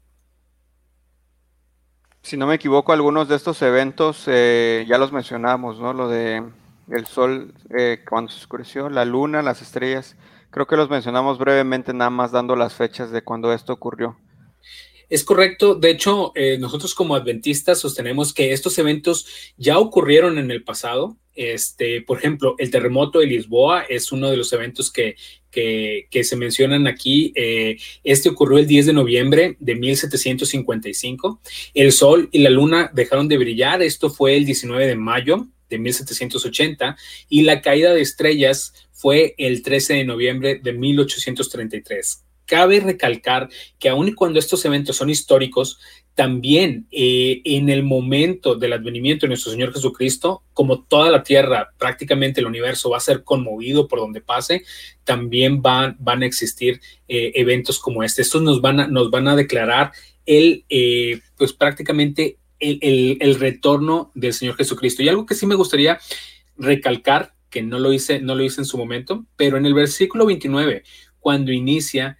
si 2.24 2.38
no 2.38 2.46
me 2.46 2.54
equivoco, 2.54 2.94
algunos 2.94 3.28
de 3.28 3.36
estos 3.36 3.60
eventos 3.60 4.24
eh, 4.28 4.86
ya 4.88 4.96
los 4.96 5.12
mencionamos, 5.12 5.78
¿no? 5.78 5.92
Lo 5.92 6.08
de 6.08 6.42
el 6.88 7.06
sol 7.06 7.52
eh, 7.68 8.02
cuando 8.08 8.32
se 8.32 8.38
oscureció, 8.38 8.88
la 8.88 9.04
luna, 9.04 9.42
las 9.42 9.60
estrellas. 9.60 10.16
Creo 10.48 10.66
que 10.66 10.76
los 10.76 10.88
mencionamos 10.88 11.38
brevemente, 11.38 11.92
nada 11.92 12.08
más 12.08 12.32
dando 12.32 12.56
las 12.56 12.72
fechas 12.72 13.10
de 13.10 13.20
cuando 13.20 13.52
esto 13.52 13.74
ocurrió. 13.74 14.16
Es 15.08 15.24
correcto. 15.24 15.74
De 15.74 15.90
hecho, 15.90 16.32
eh, 16.34 16.58
nosotros 16.58 16.94
como 16.94 17.14
adventistas 17.14 17.80
sostenemos 17.80 18.32
que 18.32 18.52
estos 18.52 18.78
eventos 18.78 19.26
ya 19.56 19.78
ocurrieron 19.78 20.38
en 20.38 20.50
el 20.50 20.64
pasado. 20.64 21.16
Este, 21.34 22.00
por 22.02 22.18
ejemplo, 22.18 22.54
el 22.58 22.70
terremoto 22.70 23.18
de 23.18 23.26
Lisboa 23.26 23.82
es 23.88 24.12
uno 24.12 24.30
de 24.30 24.36
los 24.36 24.52
eventos 24.52 24.90
que, 24.90 25.16
que, 25.50 26.24
se 26.24 26.36
mencionan 26.36 26.86
aquí. 26.86 27.32
Eh, 27.34 27.76
este 28.02 28.28
ocurrió 28.28 28.58
el 28.58 28.66
10 28.66 28.86
de 28.86 28.92
noviembre 28.92 29.56
de 29.58 29.74
1755. 29.74 31.40
El 31.74 31.92
sol 31.92 32.28
y 32.32 32.38
la 32.38 32.50
luna 32.50 32.90
dejaron 32.94 33.28
de 33.28 33.38
brillar. 33.38 33.82
Esto 33.82 34.10
fue 34.10 34.36
el 34.36 34.44
19 34.44 34.86
de 34.86 34.96
mayo 34.96 35.48
de 35.68 35.78
1780 35.78 36.96
y 37.28 37.42
la 37.42 37.62
caída 37.62 37.92
de 37.92 38.00
estrellas 38.00 38.72
fue 38.92 39.34
el 39.38 39.62
13 39.62 39.94
de 39.94 40.04
noviembre 40.04 40.60
de 40.62 40.72
1833 40.72 42.23
cabe 42.46 42.80
recalcar 42.80 43.48
que 43.78 43.88
aun 43.88 44.12
cuando 44.12 44.38
estos 44.38 44.64
eventos 44.64 44.96
son 44.96 45.10
históricos, 45.10 45.78
también 46.14 46.86
eh, 46.92 47.42
en 47.44 47.68
el 47.68 47.82
momento 47.82 48.54
del 48.54 48.72
advenimiento 48.72 49.26
de 49.26 49.28
nuestro 49.28 49.50
Señor 49.50 49.72
Jesucristo, 49.72 50.42
como 50.52 50.82
toda 50.84 51.10
la 51.10 51.22
tierra, 51.24 51.72
prácticamente 51.76 52.40
el 52.40 52.46
universo 52.46 52.90
va 52.90 52.98
a 52.98 53.00
ser 53.00 53.24
conmovido 53.24 53.88
por 53.88 53.98
donde 53.98 54.20
pase, 54.20 54.62
también 55.02 55.60
van, 55.60 55.96
van 55.98 56.22
a 56.22 56.26
existir 56.26 56.80
eh, 57.08 57.32
eventos 57.34 57.80
como 57.80 58.02
este. 58.04 58.22
Estos 58.22 58.42
nos 58.42 58.60
van 58.60 58.80
a, 58.80 58.86
nos 58.86 59.10
van 59.10 59.26
a 59.26 59.34
declarar 59.34 59.92
el, 60.24 60.64
eh, 60.68 61.20
pues 61.36 61.52
prácticamente 61.52 62.38
el, 62.60 63.34
retorno 63.38 64.12
del 64.14 64.32
Señor 64.32 64.56
Jesucristo. 64.56 65.02
Y 65.02 65.08
algo 65.08 65.26
que 65.26 65.34
sí 65.34 65.46
me 65.46 65.54
gustaría 65.54 65.98
recalcar, 66.56 67.34
que 67.50 67.62
no 67.62 67.78
lo 67.78 67.92
hice, 67.92 68.20
no 68.20 68.34
lo 68.34 68.44
hice 68.44 68.60
en 68.60 68.66
su 68.66 68.78
momento, 68.78 69.26
pero 69.36 69.56
en 69.56 69.66
el 69.66 69.74
versículo 69.74 70.26
29, 70.26 70.84
cuando 71.20 71.52
inicia 71.52 72.18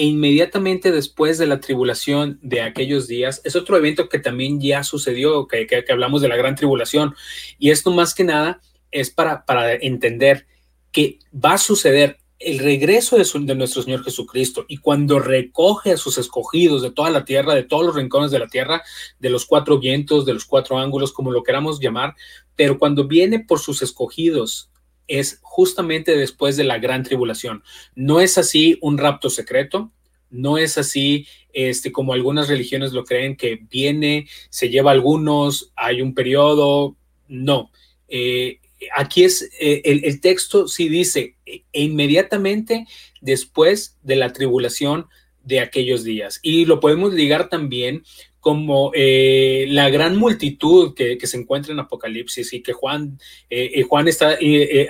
e 0.00 0.04
inmediatamente 0.04 0.92
después 0.92 1.36
de 1.36 1.46
la 1.46 1.60
tribulación 1.60 2.38
de 2.40 2.62
aquellos 2.62 3.06
días, 3.06 3.42
es 3.44 3.54
otro 3.54 3.76
evento 3.76 4.08
que 4.08 4.18
también 4.18 4.58
ya 4.58 4.82
sucedió, 4.82 5.46
que, 5.46 5.66
que, 5.66 5.84
hablamos 5.92 6.22
de 6.22 6.28
la 6.28 6.38
gran 6.38 6.54
tribulación. 6.54 7.14
Y 7.58 7.68
esto 7.68 7.90
más 7.90 8.14
que 8.14 8.24
nada 8.24 8.62
es 8.90 9.10
para, 9.10 9.44
para 9.44 9.74
entender 9.74 10.46
que 10.90 11.18
va 11.34 11.52
a 11.52 11.58
suceder 11.58 12.16
el 12.38 12.60
regreso 12.60 13.18
de, 13.18 13.54
nuestro 13.54 13.82
Señor 13.82 14.02
Jesucristo 14.02 14.64
y 14.68 14.78
cuando 14.78 15.18
recoge 15.18 15.92
a 15.92 15.98
sus 15.98 16.16
escogidos 16.16 16.80
de 16.80 16.92
toda 16.92 17.10
la 17.10 17.26
tierra, 17.26 17.54
de 17.54 17.64
todos 17.64 17.84
los 17.84 17.94
rincones 17.94 18.30
de 18.30 18.38
la 18.38 18.48
tierra, 18.48 18.82
de 19.18 19.28
los 19.28 19.44
cuatro 19.44 19.80
vientos, 19.80 20.24
de 20.24 20.32
los 20.32 20.46
cuatro 20.46 20.78
ángulos, 20.78 21.12
como 21.12 21.30
lo 21.30 21.42
queramos 21.42 21.78
llamar, 21.78 22.14
pero 22.56 22.78
cuando 22.78 23.06
viene 23.06 23.40
por 23.40 23.58
sus 23.58 23.82
escogidos 23.82 24.70
es 25.10 25.40
justamente 25.42 26.16
después 26.16 26.56
de 26.56 26.64
la 26.64 26.78
gran 26.78 27.02
tribulación. 27.02 27.64
No 27.96 28.20
es 28.20 28.38
así 28.38 28.78
un 28.80 28.96
rapto 28.96 29.28
secreto, 29.28 29.90
no 30.30 30.56
es 30.56 30.78
así 30.78 31.26
este, 31.52 31.90
como 31.90 32.12
algunas 32.12 32.48
religiones 32.48 32.92
lo 32.92 33.04
creen, 33.04 33.36
que 33.36 33.60
viene, 33.68 34.28
se 34.48 34.68
lleva 34.68 34.92
algunos, 34.92 35.72
hay 35.74 36.00
un 36.00 36.14
periodo, 36.14 36.96
no. 37.26 37.72
Eh, 38.08 38.60
aquí 38.96 39.24
es, 39.24 39.50
eh, 39.60 39.82
el, 39.84 40.20
texto 40.20 40.68
sí 40.68 40.88
dice, 40.88 41.34
e, 41.44 41.64
inmediatamente 41.72 42.86
después 43.20 43.98
de 44.02 44.14
la 44.14 44.32
tribulación 44.32 45.06
de 45.42 45.58
aquellos 45.58 46.04
días. 46.04 46.38
Y 46.40 46.66
lo 46.66 46.78
podemos 46.78 47.12
ligar 47.14 47.48
también 47.48 48.04
como 48.40 48.90
eh, 48.94 49.66
la 49.68 49.90
gran 49.90 50.16
multitud 50.16 50.94
que, 50.94 51.18
se 51.26 51.36
encuentra 51.36 51.72
en 51.72 51.80
Apocalipsis 51.80 52.52
y 52.54 52.62
que 52.62 52.72
Juan, 52.72 53.18
eh, 53.50 53.82
Juan 53.82 54.08
está 54.08 54.38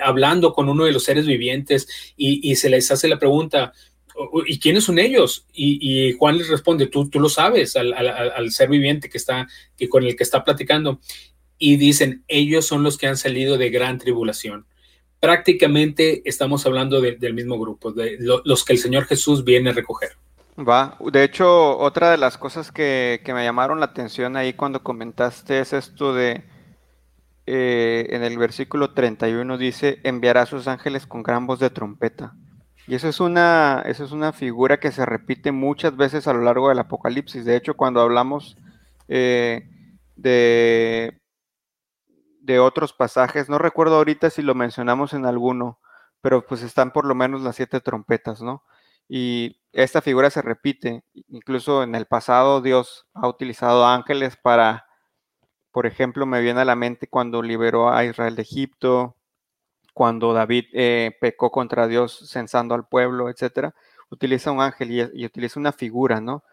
hablando 0.01 0.53
con 0.53 0.69
uno 0.69 0.85
de 0.85 0.93
los 0.93 1.03
seres 1.03 1.25
vivientes 1.25 2.13
y, 2.15 2.55
se 2.55 2.69
les 2.69 2.89
hace 2.91 3.07
la 3.07 3.19
pregunta, 3.19 3.73
¿y 4.47 4.59
quiénes 4.59 4.85
son 4.85 4.99
ellos? 4.99 5.45
Y, 5.53 6.13
Juan 6.13 6.37
les 6.37 6.47
responde, 6.47 6.87
tú, 6.87 7.09
tú 7.09 7.19
lo 7.19 7.29
sabes 7.29 7.75
al, 7.75 7.93
al, 7.93 8.51
ser 8.51 8.69
viviente 8.69 9.09
que 9.09 9.17
está, 9.17 9.47
que 9.77 9.89
con 9.89 10.03
el 10.03 10.15
que 10.15 10.23
está 10.23 10.43
platicando 10.43 11.01
y 11.61 11.77
dicen, 11.77 12.23
ellos 12.27 12.65
son 12.65 12.81
los 12.81 12.97
que 12.97 13.05
han 13.05 13.17
salido 13.17 13.57
de 13.57 13.69
gran 13.69 13.99
tribulación. 13.99 14.65
Prácticamente 15.19 16.23
estamos 16.25 16.65
hablando 16.65 16.99
del 17.01 17.33
mismo 17.35 17.59
grupo, 17.59 17.91
de 17.91 18.17
los 18.19 18.65
que 18.65 18.73
el 18.73 18.79
Señor 18.79 19.05
Jesús 19.05 19.43
viene 19.43 19.69
a 19.69 19.73
recoger. 19.73 20.13
Va, 20.67 20.97
de 21.11 21.23
hecho, 21.23 21.77
otra 21.77 22.11
de 22.11 22.17
las 22.17 22.37
cosas 22.37 22.71
que, 22.71 23.21
me 23.27 23.43
llamaron 23.43 23.79
la 23.79 23.87
atención 23.87 24.35
ahí 24.35 24.53
cuando 24.53 24.83
comentaste 24.83 25.59
es 25.59 25.73
esto 25.73 26.13
de, 26.13 26.43
eh, 27.45 28.07
en 28.09 28.23
el 28.23 28.37
versículo 28.37 28.93
31 28.93 29.57
dice, 29.57 29.99
enviará 30.03 30.43
a 30.43 30.45
sus 30.45 30.67
ángeles 30.67 31.07
con 31.07 31.23
gran 31.23 31.47
voz 31.47 31.59
de 31.59 31.69
trompeta. 31.69 32.33
Y 32.87 32.95
eso 32.95 33.07
es, 33.09 33.19
una, 33.19 33.83
eso 33.85 34.03
es 34.03 34.11
una 34.11 34.33
figura 34.33 34.79
que 34.79 34.91
se 34.91 35.05
repite 35.05 35.51
muchas 35.51 35.95
veces 35.95 36.27
a 36.27 36.33
lo 36.33 36.41
largo 36.41 36.69
del 36.69 36.79
Apocalipsis. 36.79 37.45
De 37.45 37.55
hecho, 37.55 37.75
cuando 37.75 38.01
hablamos 38.01 38.57
eh, 39.07 39.69
de 40.15 41.21
de 42.41 42.59
otros 42.59 42.93
pasajes. 42.93 43.49
No 43.49 43.57
recuerdo 43.57 43.95
ahorita 43.95 44.29
si 44.29 44.41
lo 44.41 44.55
mencionamos 44.55 45.13
en 45.13 45.25
alguno, 45.25 45.79
pero 46.21 46.45
pues 46.45 46.63
están 46.63 46.91
por 46.91 47.05
lo 47.05 47.15
menos 47.15 47.41
las 47.41 47.55
siete 47.55 47.79
trompetas, 47.79 48.41
¿no? 48.41 48.63
Y 49.07 49.60
esta 49.73 50.01
figura 50.01 50.29
se 50.29 50.41
repite. 50.41 51.03
Incluso 51.29 51.83
en 51.83 51.95
el 51.95 52.05
pasado 52.05 52.61
Dios 52.61 53.07
ha 53.13 53.27
utilizado 53.27 53.85
ángeles 53.85 54.37
para, 54.37 54.85
por 55.71 55.85
ejemplo, 55.85 56.25
me 56.25 56.41
viene 56.41 56.61
a 56.61 56.65
la 56.65 56.75
mente 56.75 57.07
cuando 57.07 57.41
liberó 57.41 57.91
a 57.91 58.05
Israel 58.05 58.35
de 58.35 58.41
Egipto, 58.43 59.17
cuando 59.93 60.33
David 60.33 60.65
eh, 60.73 61.17
pecó 61.21 61.51
contra 61.51 61.87
Dios 61.87 62.29
censando 62.29 62.75
al 62.75 62.87
pueblo, 62.87 63.29
etcétera. 63.29 63.75
Utiliza 64.09 64.51
un 64.51 64.61
ángel 64.61 64.91
y, 64.91 65.21
y 65.21 65.25
utiliza 65.25 65.59
una 65.59 65.71
figura, 65.71 66.21
¿no? 66.21 66.43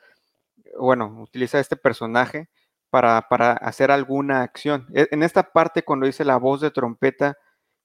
Bueno, 0.78 1.22
utiliza 1.22 1.60
este 1.60 1.76
personaje 1.76 2.48
para, 2.90 3.52
hacer 3.52 3.90
alguna 3.90 4.42
acción. 4.42 4.86
E, 4.94 5.08
en 5.10 5.22
esta 5.22 5.52
parte, 5.52 5.84
cuando 5.84 6.06
dice 6.06 6.24
la 6.24 6.36
voz 6.36 6.60
de 6.60 6.70
trompeta, 6.70 7.36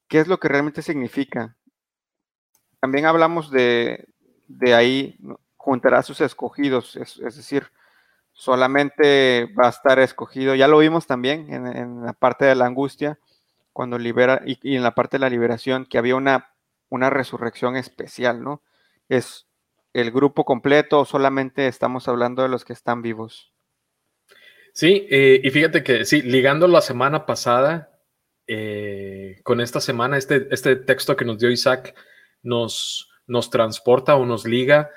¿qué 0.07 0.19
es 0.19 0.27
lo 0.27 0.39
que 0.39 0.47
realmente 0.47 0.81
significa? 0.81 1.55
También 2.79 3.05
hablamos 3.05 3.51
de, 3.51 4.07
de 4.57 4.73
ahí, 4.73 5.17
juntará 5.57 5.99
a 5.99 6.03
sus 6.03 6.21
escogidos, 6.21 6.95
es, 6.95 7.17
decir, 7.17 7.67
solamente 8.31 9.45
va 9.59 9.67
a 9.67 9.69
estar 9.69 9.99
escogido, 9.99 10.55
ya 10.55 10.67
lo 10.67 10.79
vimos 10.79 11.07
también 11.07 11.53
en, 11.53 12.05
la 12.05 12.13
parte 12.13 12.45
de 12.45 12.55
la 12.55 12.65
angustia, 12.65 13.19
cuando 13.71 13.97
libera, 13.97 14.41
y, 14.45 14.75
en 14.75 14.83
la 14.83 14.95
parte 14.95 15.17
de 15.17 15.21
la 15.21 15.29
liberación, 15.29 15.85
que 15.85 15.97
había 15.97 16.15
una, 16.15 16.53
una 16.89 17.09
resurrección 17.09 17.75
especial, 17.75 18.43
¿no? 18.43 18.61
Es 19.09 19.47
el 19.93 20.11
grupo 20.11 20.45
completo 20.45 20.99
o 20.99 21.05
solamente 21.05 21.67
estamos 21.67 22.07
hablando 22.07 22.41
de 22.41 22.49
los 22.49 22.65
que 22.65 22.73
están 22.73 23.01
vivos. 23.01 23.51
Sí, 24.73 25.07
eh, 25.11 25.39
y 25.43 25.49
fíjate 25.51 25.83
que 25.83 26.03
sí, 26.03 26.23
ligando 26.23 26.67
la 26.67 26.81
semana 26.81 27.25
pasada 27.25 27.99
eh, 28.47 29.39
con 29.43 29.61
esta 29.61 29.79
semana, 29.79 30.17
este, 30.17 30.47
este 30.51 30.75
texto 30.75 31.15
que 31.15 31.25
nos 31.25 31.37
dio 31.37 31.49
Isaac 31.49 31.95
nos, 32.41 33.12
nos 33.27 33.49
transporta 33.49 34.15
o 34.15 34.25
nos 34.25 34.45
liga 34.45 34.89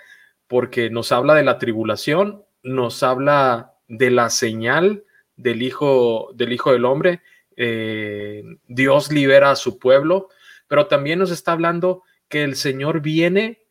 porque 0.46 0.90
nos 0.90 1.12
habla 1.12 1.34
de 1.34 1.42
la 1.42 1.58
tribulación, 1.58 2.44
nos 2.62 3.02
habla 3.02 3.74
de 3.88 4.10
la 4.10 4.30
señal 4.30 5.04
del 5.36 5.62
Hijo 5.62 6.30
del, 6.34 6.52
hijo 6.52 6.72
del 6.72 6.84
Hombre, 6.84 7.22
eh, 7.56 8.42
Dios 8.66 9.12
libera 9.12 9.50
a 9.50 9.56
su 9.56 9.78
pueblo, 9.78 10.28
pero 10.68 10.86
también 10.86 11.18
nos 11.18 11.30
está 11.30 11.52
hablando 11.52 12.02
que 12.28 12.42
el 12.42 12.56
Señor 12.56 13.00
viene 13.00 13.62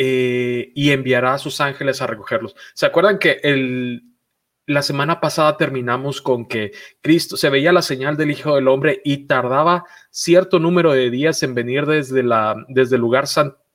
y 0.00 0.92
enviará 0.92 1.34
a 1.34 1.38
sus 1.38 1.60
ángeles 1.60 2.00
a 2.00 2.06
recogerlos. 2.06 2.54
¿Se 2.74 2.86
acuerdan 2.86 3.18
que 3.18 3.40
la 4.68 4.82
semana 4.82 5.18
pasada 5.20 5.56
terminamos 5.56 6.22
con 6.22 6.46
que 6.46 6.72
Cristo 7.00 7.36
se 7.36 7.48
veía 7.48 7.72
la 7.72 7.82
señal 7.82 8.16
del 8.16 8.30
Hijo 8.30 8.54
del 8.54 8.68
Hombre 8.68 9.00
y 9.02 9.26
tardaba 9.26 9.86
cierto 10.10 10.58
número 10.58 10.92
de 10.92 11.10
días 11.10 11.42
en 11.42 11.54
venir 11.54 11.86
desde, 11.86 12.22
la, 12.22 12.54
desde, 12.68 12.96
el, 12.96 13.00
lugar 13.00 13.26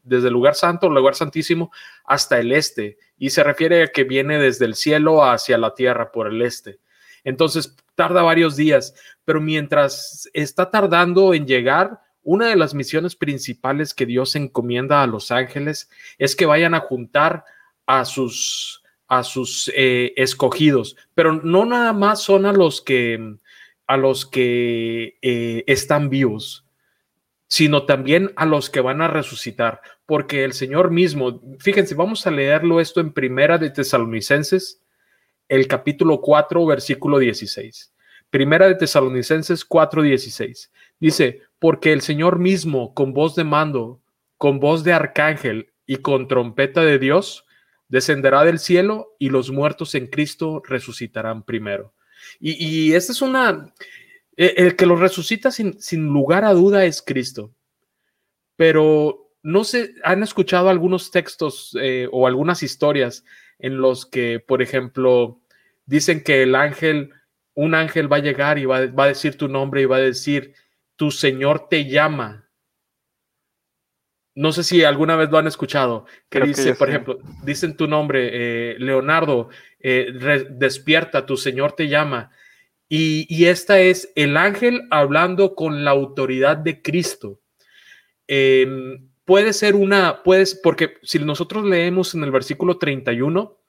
desde 0.03 0.27
el 0.27 0.33
lugar 0.33 0.55
santo, 0.55 0.88
el 0.88 0.93
lugar 0.93 1.15
santísimo, 1.15 1.72
hasta 2.05 2.39
el 2.39 2.51
este. 2.51 2.98
Y 3.17 3.31
se 3.31 3.43
refiere 3.43 3.83
a 3.83 3.88
que 3.88 4.03
viene 4.03 4.38
desde 4.38 4.65
el 4.65 4.75
cielo 4.75 5.24
hacia 5.24 5.57
la 5.57 5.74
tierra 5.74 6.12
por 6.12 6.27
el 6.27 6.41
este. 6.41 6.79
Entonces 7.24 7.75
tarda 7.95 8.22
varios 8.22 8.55
días, 8.55 8.93
pero 9.25 9.41
mientras 9.41 10.29
está 10.33 10.69
tardando 10.69 11.33
en 11.33 11.48
llegar, 11.48 12.01
una 12.22 12.48
de 12.48 12.55
las 12.55 12.74
misiones 12.74 13.15
principales 13.15 13.93
que 13.93 14.05
Dios 14.05 14.36
encomienda 14.36 15.03
a 15.03 15.07
los 15.07 15.31
ángeles 15.31 15.89
es 16.17 16.36
que 16.36 16.45
vayan 16.45 16.74
a 16.74 16.79
juntar 16.79 17.45
a 17.86 18.05
sus 18.05 18.83
a 19.07 19.24
sus 19.24 19.72
eh, 19.75 20.13
escogidos, 20.15 20.95
pero 21.13 21.33
no 21.33 21.65
nada 21.65 21.93
más 21.93 22.22
son 22.22 22.45
a 22.45 22.53
los 22.53 22.81
que, 22.81 23.38
a 23.86 23.98
los 23.98 24.25
que 24.25 25.17
eh, 25.22 25.63
están 25.67 26.10
vivos, 26.10 26.62
sino 27.53 27.86
también 27.86 28.31
a 28.36 28.48
los 28.48 28.72
que 28.72 28.81
van 28.81 29.03
a 29.03 29.07
resucitar, 29.07 29.79
porque 30.07 30.43
el 30.43 30.53
Señor 30.53 30.89
mismo, 30.89 31.39
fíjense, 31.60 31.93
vamos 31.93 32.25
a 32.25 32.31
leerlo 32.31 32.79
esto 32.79 33.00
en 33.00 33.13
Primera 33.13 33.60
de 33.60 33.69
Tesalonicenses, 33.69 34.81
el 35.48 35.67
capítulo 35.67 36.19
4, 36.19 36.65
versículo 36.65 37.19
16. 37.19 37.93
Primera 38.31 38.67
de 38.67 38.74
Tesalonicenses 38.74 39.65
4, 39.65 40.01
16. 40.01 40.72
Dice, 41.00 41.43
porque 41.60 41.93
el 41.93 42.01
Señor 42.01 42.39
mismo, 42.39 42.95
con 42.95 43.13
voz 43.13 43.36
de 43.36 43.43
mando, 43.43 44.01
con 44.39 44.60
voz 44.60 44.83
de 44.83 44.93
arcángel 44.93 45.74
y 45.86 45.98
con 45.98 46.27
trompeta 46.27 46.81
de 46.81 46.98
Dios, 46.98 47.45
descenderá 47.88 48.43
del 48.45 48.57
cielo 48.57 49.15
y 49.19 49.29
los 49.29 49.51
muertos 49.51 49.93
en 49.93 50.07
Cristo 50.07 50.63
resucitarán 50.67 51.43
primero. 51.43 51.93
Y, 52.39 52.93
esta 52.93 53.12
es 53.12 53.22
una, 53.22 53.72
el 54.37 54.75
que 54.75 54.85
los 54.85 54.99
resucita 54.99 55.51
sin, 55.51 55.79
sin 55.81 56.05
lugar 56.07 56.45
a 56.45 56.53
duda 56.53 56.85
es 56.85 57.01
Cristo. 57.01 57.53
Pero 58.55 59.31
no 59.41 59.63
sé, 59.63 59.95
han 60.03 60.23
escuchado 60.23 60.69
algunos 60.69 61.11
textos 61.11 61.77
eh, 61.79 62.07
o 62.11 62.27
algunas 62.27 62.63
historias 62.63 63.25
en 63.59 63.77
los 63.77 64.05
que, 64.05 64.39
por 64.39 64.61
ejemplo, 64.61 65.41
dicen 65.85 66.23
que 66.23 66.43
el 66.43 66.55
ángel, 66.55 67.11
un 67.53 67.75
ángel 67.75 68.11
va 68.11 68.17
a 68.17 68.21
llegar 68.21 68.57
y 68.57 68.65
va, 68.65 68.85
va 68.87 69.05
a 69.05 69.07
decir 69.07 69.37
tu 69.37 69.47
nombre 69.47 69.81
y 69.81 69.85
va 69.85 69.97
a 69.97 70.01
decir, 70.01 70.53
tu 70.95 71.11
Señor 71.11 71.67
te 71.69 71.85
llama 71.85 72.43
no 74.35 74.51
sé 74.51 74.63
si 74.63 74.83
alguna 74.83 75.15
vez 75.15 75.29
lo 75.29 75.37
han 75.37 75.47
escuchado, 75.47 76.05
que 76.29 76.39
dice, 76.41 76.73
por 76.73 76.89
ejemplo, 76.89 77.19
dicen 77.43 77.77
tu 77.77 77.87
nombre, 77.87 78.29
eh, 78.31 78.75
Leonardo, 78.79 79.49
eh, 79.79 80.11
despierta, 80.49 81.25
tu 81.25 81.37
Señor 81.37 81.73
te 81.73 81.87
llama. 81.87 82.31
Y, 82.95 83.45
esta 83.45 83.79
es 83.79 84.12
el 84.13 84.38
ángel 84.38 84.83
hablando 84.91 85.55
con 85.55 85.83
la 85.83 85.89
autoridad 85.89 86.57
de 86.57 86.83
Cristo. 86.83 87.39
Em, 88.27 89.09
puede 89.25 89.51
ser 89.53 89.73
una, 89.73 90.21
puedes, 90.21 90.53
porque 90.53 90.97
si 91.01 91.17
nosotros 91.17 91.65
leemos 91.65 92.13
en 92.13 92.23
el 92.23 92.29
versículo 92.29 92.77
31, 92.77 93.59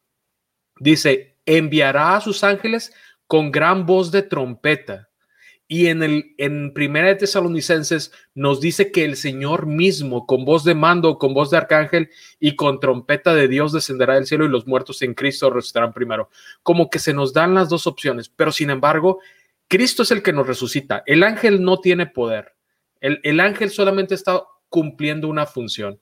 dice, 0.79 1.39
enviará 1.47 2.17
a 2.17 2.21
sus 2.21 2.45
ángeles 2.45 2.93
con 3.27 3.51
gran 3.51 3.87
voz 3.87 4.13
de 4.13 4.21
trompeta. 4.21 5.09
Y 5.67 5.87
en 5.87 6.03
el 6.03 6.35
en 6.37 6.75
Primera 6.75 7.09
de 7.09 7.15
Tesalonicenses 7.15 8.13
nos 8.35 8.61
dice 8.61 8.93
que 8.93 9.05
el 9.05 9.17
Señor 9.17 9.67
mismo, 9.67 10.27
con 10.27 10.45
voz 10.45 10.63
de 10.65 10.75
mando, 10.75 11.19
con 11.19 11.33
voz 11.33 11.51
de 11.51 11.57
arcángel 11.57 12.11
y 12.39 12.55
con 12.55 12.81
trompeta 12.81 13.35
de 13.35 13.49
Dios 13.49 13.73
descenderá 13.73 14.15
del 14.15 14.27
cielo 14.27 14.45
y 14.45 14.49
los 14.49 14.67
muertos 14.67 15.01
en 15.01 15.15
Cristo 15.15 15.49
resucitarán 15.49 15.95
primero. 15.95 16.29
Como 16.63 16.91
que 16.91 16.99
se 16.99 17.15
nos 17.15 17.33
dan 17.33 17.55
las 17.55 17.71
dos 17.71 17.87
opciones, 17.87 18.29
pero 18.29 18.53
sin 18.53 18.69
embargo, 18.69 19.21
Cristo 19.67 20.03
es 20.03 20.11
el 20.11 20.23
que 20.23 20.35
nos 20.35 20.47
resucita. 20.47 21.03
El 21.07 21.23
ángel 21.23 21.63
no 21.63 21.81
tiene 21.81 22.07
poder. 22.07 22.55
El, 23.01 23.21
el 23.23 23.41
ángel 23.41 23.71
solamente 23.71 24.15
está 24.15 24.43
cumpliendo 24.69 25.29
una 25.29 25.47
función. 25.47 25.99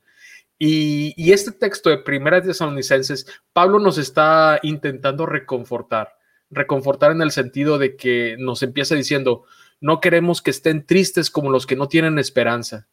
Y, 0.58 1.14
y 1.16 1.32
este 1.32 1.52
texto 1.52 1.88
de 1.88 1.98
Primera 1.98 2.40
de 2.40 2.48
Tesalonicenses, 2.48 3.26
Pablo 3.52 3.78
nos 3.78 3.98
está 3.98 4.58
intentando 4.62 5.24
reconfortar 5.26 6.16
reconfortar 6.52 7.10
en 7.10 7.22
el 7.22 7.32
sentido 7.32 7.78
de 7.78 7.96
que 7.96 8.36
nos 8.38 8.62
empieza 8.62 8.94
diciendo, 8.94 9.44
no 9.80 10.00
queremos 10.00 10.42
que 10.42 10.50
estén 10.50 10.86
tristes 10.86 11.30
como 11.30 11.50
los 11.50 11.66
que 11.66 11.74
no 11.74 11.88
tienen 11.88 12.18
esperanza, 12.18 12.88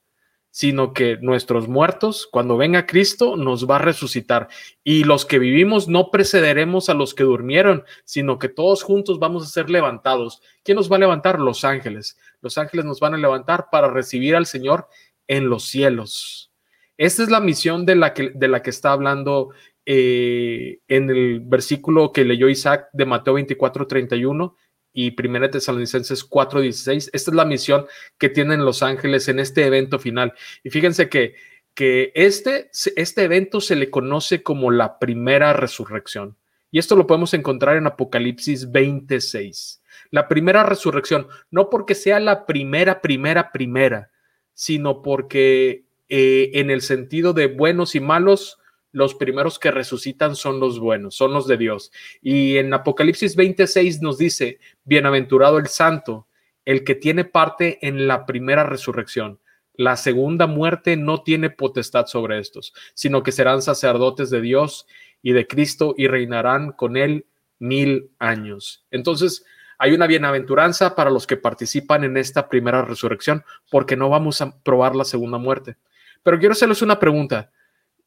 sino 0.50 0.94
que 0.94 1.18
nuestros 1.22 1.68
muertos, 1.68 2.28
cuando 2.32 2.58
venga 2.58 2.88
Cristo, 2.88 3.38
nos 3.38 3.70
va 3.70 3.76
a 3.76 3.80
resucitar. 3.80 4.48
Y 4.84 5.04
los 5.04 5.26
que 5.26 5.38
vivimos 5.38 5.88
no 5.88 6.10
precederemos 6.10 6.90
a 6.90 6.96
los 6.96 7.14
que 7.14 7.24
durmieron, 7.24 7.84
sino 8.06 8.40
que 8.40 8.50
todos 8.50 8.82
juntos 8.82 9.20
vamos 9.20 9.44
a 9.44 9.50
ser 9.50 9.70
levantados. 9.70 10.42
¿Quién 10.64 10.78
nos 10.78 10.92
va 10.92 10.96
a 10.96 11.00
levantar? 11.00 11.40
Los 11.40 11.64
ángeles. 11.64 12.18
Los 12.42 12.58
ángeles 12.58 12.86
nos 12.86 13.00
van 13.00 13.14
a 13.14 13.18
levantar 13.18 13.68
para 13.72 13.90
recibir 13.90 14.36
al 14.36 14.48
Señor 14.48 14.88
en 15.28 15.50
los 15.50 15.66
cielos. 15.66 16.52
Esta 16.98 17.24
es 17.24 17.30
la 17.30 17.40
misión 17.40 17.86
de 17.86 17.96
la 17.96 18.14
que, 18.14 18.32
de 18.34 18.48
la 18.48 18.62
que 18.62 18.72
está 18.72 18.92
hablando 18.92 19.52
eh, 19.92 20.82
en 20.88 21.10
el 21.10 21.40
versículo 21.40 22.12
que 22.12 22.24
leyó 22.24 22.48
Isaac 22.48 22.90
de 22.94 23.08
Mateo 23.08 23.34
24, 23.34 23.88
31 23.88 24.56
y 24.94 25.16
1 25.20 25.50
Tesalonicenses 25.50 26.24
4, 26.24 26.62
16. 26.62 27.10
Esta 27.12 27.32
es 27.32 27.36
la 27.36 27.44
misión 27.44 27.88
que 28.20 28.30
tienen 28.30 28.64
los 28.64 28.84
ángeles 28.84 29.28
en 29.30 29.40
este 29.40 29.66
evento 29.66 29.98
final. 29.98 30.34
Y 30.64 30.70
fíjense 30.70 31.10
que, 31.10 31.34
que 31.74 32.12
este, 32.14 32.70
este 32.96 33.24
evento 33.24 33.62
se 33.62 33.76
le 33.76 33.90
conoce 33.90 34.44
como 34.44 34.70
la 34.70 35.00
primera 35.00 35.54
resurrección. 35.54 36.38
Y 36.70 36.78
esto 36.78 36.96
lo 36.96 37.08
podemos 37.08 37.34
encontrar 37.34 37.76
en 37.76 37.88
Apocalipsis 37.88 38.72
26. 38.72 39.82
La 40.12 40.28
primera 40.28 40.62
resurrección, 40.62 41.30
no 41.50 41.72
porque 41.72 41.96
sea 41.96 42.20
la 42.20 42.46
primera, 42.46 43.02
primera, 43.02 43.52
primera, 43.52 44.12
sino 44.54 45.02
porque 45.02 45.86
eh, 46.10 46.52
en 46.54 46.70
el 46.70 46.82
sentido 46.82 47.34
de 47.34 47.48
buenos 47.48 47.96
y 47.96 48.02
malos, 48.02 48.60
los 48.92 49.16
primeros 49.16 49.60
que 49.60 49.72
resucitan 49.72 50.36
son 50.36 50.60
los 50.60 50.80
buenos, 50.80 51.16
son 51.16 51.34
los 51.34 51.48
de 51.48 51.58
Dios. 51.58 51.92
Y 52.22 52.58
en 52.58 52.74
Apocalipsis 52.74 53.36
26 53.36 54.02
nos 54.02 54.18
dice, 54.18 54.60
bienaventurado 54.84 55.58
el 55.58 55.68
santo, 55.68 56.28
el 56.66 56.84
que 56.84 56.96
tiene 56.96 57.26
parte 57.26 57.80
en 57.88 58.08
la 58.08 58.26
primera 58.26 58.64
resurrección. 58.64 59.40
La 59.74 59.96
segunda 59.96 60.46
muerte 60.46 60.98
no 60.98 61.24
tiene 61.24 61.50
potestad 61.50 62.08
sobre 62.08 62.40
estos, 62.40 62.74
sino 62.94 63.24
que 63.24 63.32
serán 63.32 63.62
sacerdotes 63.62 64.30
de 64.30 64.42
Dios 64.42 64.86
y 65.22 65.32
de 65.32 65.48
Cristo 65.48 65.94
y 65.98 66.08
reinarán 66.08 66.72
con 66.74 66.98
él 66.98 67.26
mil 67.60 68.12
años. 68.20 68.86
Entonces, 68.92 69.46
hay 69.78 69.94
una 69.94 70.08
bienaventuranza 70.08 70.96
para 70.96 71.10
los 71.10 71.26
que 71.26 71.38
participan 71.38 72.04
en 72.04 72.18
esta 72.18 72.50
primera 72.50 72.82
resurrección, 72.84 73.46
porque 73.72 73.96
no 73.96 74.10
vamos 74.10 74.42
a 74.42 74.62
probar 74.62 74.96
la 74.96 75.06
segunda 75.06 75.38
muerte. 75.38 75.78
Pero 76.24 76.38
quiero 76.38 76.52
hacerles 76.52 76.82
una 76.82 77.00
pregunta 77.00 77.52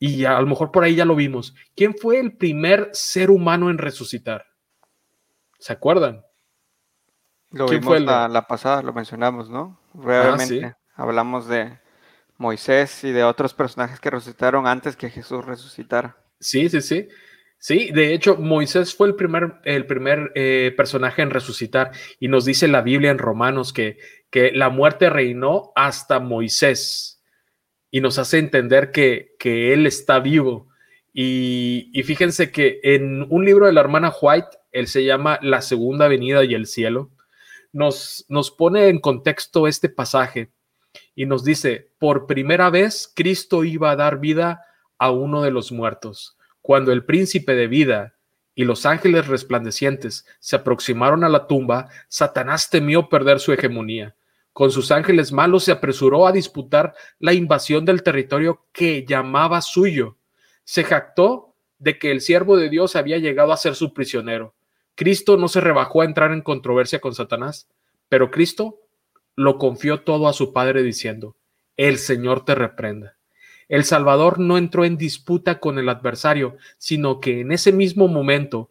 y 0.05 0.25
a 0.25 0.41
lo 0.41 0.49
mejor 0.49 0.73
por 0.73 0.83
ahí 0.83 0.97
ya 0.97 1.05
lo 1.05 1.15
vimos. 1.15 1.55
¿Quién 1.77 1.95
fue 1.95 2.19
el 2.19 2.37
primer 2.37 2.91
ser 2.93 3.31
humano 3.31 3.71
en 3.71 3.79
resucitar? 3.79 4.47
¿Se 5.61 5.73
acuerdan? 5.73 6.25
Lo 7.51 7.69
vimos 7.69 8.01
la, 8.01 8.47
pasada, 8.49 8.83
lo 8.83 8.93
mencionamos, 8.93 9.49
¿no? 9.49 9.79
Realmente 9.95 10.65
ah, 10.65 10.77
hablamos 10.97 11.47
de 11.47 11.79
Moisés 12.37 13.05
y 13.05 13.13
de 13.13 13.23
otros 13.23 13.55
personajes 13.55 14.01
que 14.01 14.11
resucitaron 14.11 14.67
antes 14.67 14.97
que 14.97 15.09
Jesús 15.09 15.45
resucitara. 15.45 16.17
Sí, 16.41 16.69
sí, 16.69 16.81
sí. 16.81 17.09
Sí, 17.59 17.93
de 17.93 18.13
hecho, 18.13 18.37
Moisés 18.39 18.97
fue 18.97 19.07
el 19.07 19.15
primer, 19.15 19.61
el 19.63 19.87
primer 19.87 20.33
eh, 20.35 20.75
personaje 20.77 21.23
en 21.23 21.31
resucitar 21.31 21.93
y 22.19 22.27
nos 22.27 22.45
dice 22.45 22.67
la 22.67 22.83
Biblia 22.83 23.13
en 23.13 23.19
Romanos 23.19 23.73
que, 23.73 23.99
que 24.31 24.51
la 24.51 24.69
muerte 24.69 25.11
reinó 25.11 25.71
hasta 25.77 26.19
Moisés 26.19 27.22
y 27.93 28.01
nos 28.01 28.19
hace 28.19 28.39
entender 28.39 28.91
que, 28.91 29.37
Él 29.45 29.87
está 29.87 30.19
vivo. 30.19 30.69
Y, 31.13 31.93
fíjense 32.05 32.51
que 32.51 32.81
en 32.83 33.27
un 33.29 33.45
libro 33.45 33.67
de 33.67 33.73
la 33.73 33.83
hermana 33.83 34.11
White, 34.21 34.59
él 34.73 34.89
se 34.89 35.05
llama 35.05 35.39
La 35.43 35.61
Segunda 35.61 36.09
Venida 36.09 36.43
y 36.43 36.55
el 36.55 36.67
Cielo, 36.67 37.11
nos, 37.71 38.25
nos 38.29 38.51
pone 38.51 38.89
en 38.89 38.99
contexto 38.99 39.69
este 39.69 39.91
pasaje 39.91 40.51
y 41.15 41.27
nos 41.27 41.45
dice, 41.45 41.91
por 41.99 42.27
primera 42.27 42.71
vez 42.71 43.13
Cristo 43.15 43.63
iba 43.63 43.91
a 43.91 43.97
dar 43.97 44.19
vida 44.19 44.65
a 44.99 45.11
uno 45.11 45.43
de 45.43 45.51
los 45.51 45.71
muertos. 45.71 46.39
Cuando 46.63 46.93
el 46.93 47.05
príncipe 47.05 47.55
de 47.55 47.67
vida 47.67 48.15
y 48.55 48.65
los 48.65 48.87
ángeles 48.87 49.27
resplandecientes 49.27 50.27
se 50.41 50.57
aproximaron 50.57 51.25
a 51.25 51.29
la 51.29 51.47
tumba, 51.47 51.89
Satanás 52.09 52.71
temió 52.71 53.11
perder 53.11 53.39
su 53.39 53.53
hegemonía 53.53 54.15
con 54.53 54.71
sus 54.71 54.91
ángeles 54.91 55.33
malos 55.33 55.65
se 55.65 55.73
apresuró 55.73 56.27
a 56.27 56.33
disputar 56.33 56.95
la 57.19 57.33
invasión 57.33 57.85
del 57.85 58.03
territorio 58.03 58.67
que 58.73 59.05
llamaba 59.07 59.63
suyo. 59.63 60.17
Se 60.65 60.85
jactó 60.85 61.55
de 61.79 61.99
que 61.99 62.11
el 62.11 62.21
siervo 62.21 62.57
de 62.57 62.69
Dios 62.69 62.95
había 62.95 63.19
llegado 63.19 63.53
a 63.53 63.57
ser 63.57 63.75
su 63.75 63.93
prisionero. 63.93 64.55
Cristo 64.95 65.37
no 65.37 65.49
se 65.49 65.61
rebajó 65.61 66.03
a 66.03 66.05
entrar 66.05 66.33
en 66.33 66.43
controversia 66.43 67.01
con 67.01 67.15
Satanás, 67.15 67.67
pero 68.09 68.31
Cristo 68.31 68.79
lo 69.35 69.59
confió 69.59 70.03
todo 70.03 70.29
a 70.29 70.35
su 70.35 70.53
Padre 70.53 70.83
diciendo, 70.83 71.35
el 71.77 71.97
Señor 71.99 72.45
te 72.45 72.55
reprenda. 72.55 73.17
El 73.69 73.85
Salvador 73.85 74.39
no 74.39 74.59
entró 74.59 74.85
en 74.85 74.99
disputa 74.99 75.59
con 75.59 75.79
el 75.79 75.89
adversario, 75.89 76.59
sino 76.77 77.21
que 77.21 77.41
en 77.41 77.53
ese 77.53 77.73
mismo 77.73 78.07
momento 78.07 78.69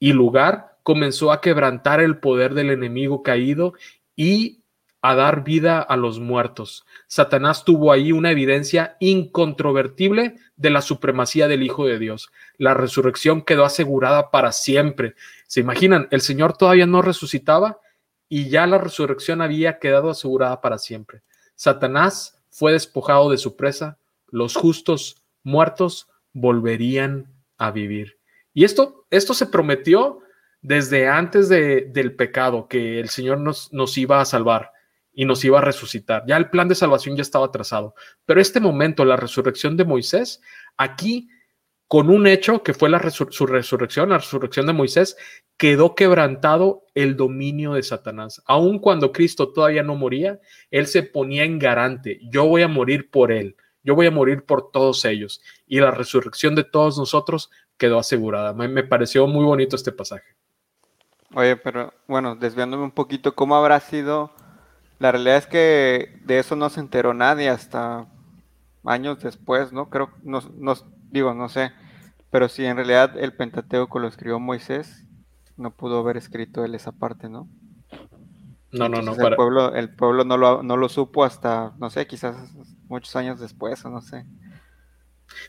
y 0.00 0.12
lugar 0.12 0.78
comenzó 0.82 1.30
a 1.30 1.40
quebrantar 1.40 2.00
el 2.00 2.18
poder 2.18 2.54
del 2.54 2.70
enemigo 2.70 3.22
caído 3.22 3.74
y 4.16 4.63
a 5.06 5.14
dar 5.14 5.44
vida 5.44 5.82
a 5.82 5.98
los 5.98 6.18
muertos. 6.18 6.86
Satanás 7.08 7.66
tuvo 7.66 7.92
ahí 7.92 8.10
una 8.10 8.30
evidencia 8.30 8.96
incontrovertible 9.00 10.36
de 10.56 10.70
la 10.70 10.80
supremacía 10.80 11.46
del 11.46 11.62
Hijo 11.62 11.84
de 11.84 11.98
Dios. 11.98 12.30
La 12.56 12.72
resurrección 12.72 13.42
quedó 13.42 13.66
asegurada 13.66 14.30
para 14.30 14.50
siempre. 14.50 15.14
¿Se 15.46 15.60
imaginan? 15.60 16.08
El 16.10 16.22
Señor 16.22 16.56
todavía 16.56 16.86
no 16.86 17.02
resucitaba 17.02 17.80
y 18.30 18.48
ya 18.48 18.66
la 18.66 18.78
resurrección 18.78 19.42
había 19.42 19.78
quedado 19.78 20.08
asegurada 20.08 20.62
para 20.62 20.78
siempre. 20.78 21.20
Satanás 21.54 22.42
fue 22.48 22.72
despojado 22.72 23.30
de 23.30 23.36
su 23.36 23.56
presa, 23.56 23.98
los 24.28 24.56
justos 24.56 25.22
muertos 25.42 26.08
volverían 26.32 27.30
a 27.58 27.72
vivir. 27.72 28.16
Y 28.54 28.64
esto, 28.64 29.04
esto 29.10 29.34
se 29.34 29.44
prometió 29.44 30.20
desde 30.62 31.08
antes 31.08 31.50
de, 31.50 31.90
del 31.92 32.16
pecado, 32.16 32.68
que 32.68 33.00
el 33.00 33.10
Señor 33.10 33.40
nos 33.40 33.98
iba 33.98 34.22
a 34.22 34.24
salvar 34.24 34.72
y 35.14 35.24
nos 35.24 35.44
iba 35.44 35.58
a 35.58 35.62
resucitar. 35.62 36.24
Ya 36.26 36.36
el 36.36 36.50
plan 36.50 36.68
de 36.68 36.74
salvación 36.74 37.16
ya 37.16 37.22
estaba 37.22 37.50
trazado. 37.50 37.94
Pero 38.26 38.40
este 38.40 38.60
momento, 38.60 39.04
la 39.04 39.16
resurrección 39.16 39.76
de 39.76 39.84
Moisés, 39.84 40.40
aquí 40.76 41.28
con 41.86 42.10
un 42.10 42.26
hecho 42.26 42.62
que 42.62 42.74
fue 42.74 42.88
la 42.88 42.98
su 43.10 43.46
resurrección, 43.46 44.08
la 44.08 44.18
resurrección 44.18 44.66
de 44.66 44.72
Moisés, 44.72 45.16
quedó 45.56 45.94
quebrantado 45.94 46.84
el 46.94 47.16
dominio 47.16 47.74
de 47.74 47.82
Satanás. 47.82 48.42
Aun 48.46 48.78
cuando 48.78 49.12
Cristo 49.12 49.52
todavía 49.52 49.82
no 49.82 49.94
moría, 49.94 50.40
él 50.70 50.86
se 50.86 51.02
ponía 51.02 51.44
en 51.44 51.58
garante, 51.58 52.18
yo 52.30 52.46
voy 52.46 52.62
a 52.62 52.68
morir 52.68 53.10
por 53.10 53.30
él, 53.30 53.56
yo 53.82 53.94
voy 53.94 54.06
a 54.06 54.10
morir 54.10 54.44
por 54.44 54.72
todos 54.72 55.04
ellos. 55.04 55.42
Y 55.66 55.78
la 55.80 55.90
resurrección 55.90 56.54
de 56.54 56.64
todos 56.64 56.98
nosotros 56.98 57.50
quedó 57.76 57.98
asegurada. 57.98 58.54
Me, 58.54 58.66
me 58.66 58.82
pareció 58.82 59.26
muy 59.26 59.44
bonito 59.44 59.76
este 59.76 59.92
pasaje. 59.92 60.34
Oye, 61.34 61.56
pero 61.56 61.92
bueno, 62.06 62.34
desviándome 62.34 62.84
un 62.84 62.92
poquito, 62.92 63.34
¿cómo 63.34 63.56
habrá 63.56 63.78
sido 63.80 64.32
la 64.98 65.12
realidad 65.12 65.36
es 65.36 65.46
que 65.46 66.20
de 66.24 66.38
eso 66.38 66.56
no 66.56 66.70
se 66.70 66.80
enteró 66.80 67.14
nadie 67.14 67.48
hasta 67.48 68.06
años 68.84 69.22
después, 69.22 69.72
¿no? 69.72 69.90
Creo, 69.90 70.10
no, 70.22 70.40
no 70.56 70.74
digo, 71.10 71.34
no 71.34 71.48
sé, 71.48 71.72
pero 72.30 72.48
si 72.48 72.64
en 72.64 72.76
realidad 72.76 73.16
el 73.18 73.32
Pentateuco 73.32 73.98
lo 73.98 74.08
escribió 74.08 74.38
Moisés, 74.40 75.06
no 75.56 75.70
pudo 75.70 75.98
haber 76.00 76.16
escrito 76.16 76.64
él 76.64 76.74
esa 76.74 76.92
parte, 76.92 77.28
¿no? 77.28 77.48
No, 78.72 78.88
no, 78.88 79.02
no. 79.02 79.14
El, 79.14 79.36
pueblo, 79.36 79.74
el 79.74 79.94
pueblo 79.94 80.24
no 80.24 80.36
lo, 80.36 80.62
no 80.64 80.76
lo 80.76 80.88
supo 80.88 81.22
hasta, 81.22 81.72
no 81.78 81.90
sé, 81.90 82.06
quizás 82.08 82.36
muchos 82.88 83.14
años 83.14 83.38
después, 83.38 83.84
o 83.84 83.90
no 83.90 84.00
sé. 84.00 84.26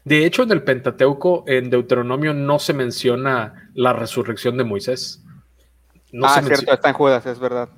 De 0.03 0.25
hecho, 0.25 0.43
en 0.43 0.51
el 0.51 0.63
Pentateuco, 0.63 1.43
en 1.47 1.69
Deuteronomio, 1.69 2.33
no 2.33 2.59
se 2.59 2.73
menciona 2.73 3.71
la 3.73 3.93
resurrección 3.93 4.57
de 4.57 4.63
Moisés. 4.63 5.23
No 6.11 6.27
ah, 6.27 6.41
cierto, 6.41 6.71
está 6.71 6.89
en 6.89 6.93
Judas, 6.93 7.25
es 7.25 7.39
verdad. 7.39 7.69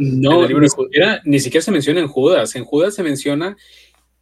No, 0.00 0.46
ni 0.48 0.68
siquiera, 0.68 1.22
ni 1.24 1.40
siquiera 1.40 1.64
se 1.64 1.70
menciona 1.70 2.00
en 2.00 2.08
Judas. 2.08 2.54
En 2.56 2.64
Judas 2.64 2.94
se 2.94 3.02
menciona 3.02 3.56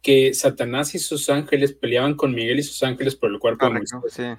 que 0.01 0.33
Satanás 0.33 0.93
y 0.93 0.99
sus 0.99 1.29
ángeles 1.29 1.73
peleaban 1.73 2.13
con 2.13 2.33
Miguel 2.35 2.59
y 2.59 2.63
sus 2.63 2.83
ángeles 2.83 3.15
por 3.15 3.31
el 3.31 3.39
cuerpo 3.39 3.65
de 3.65 3.71
Moisés. 3.71 4.37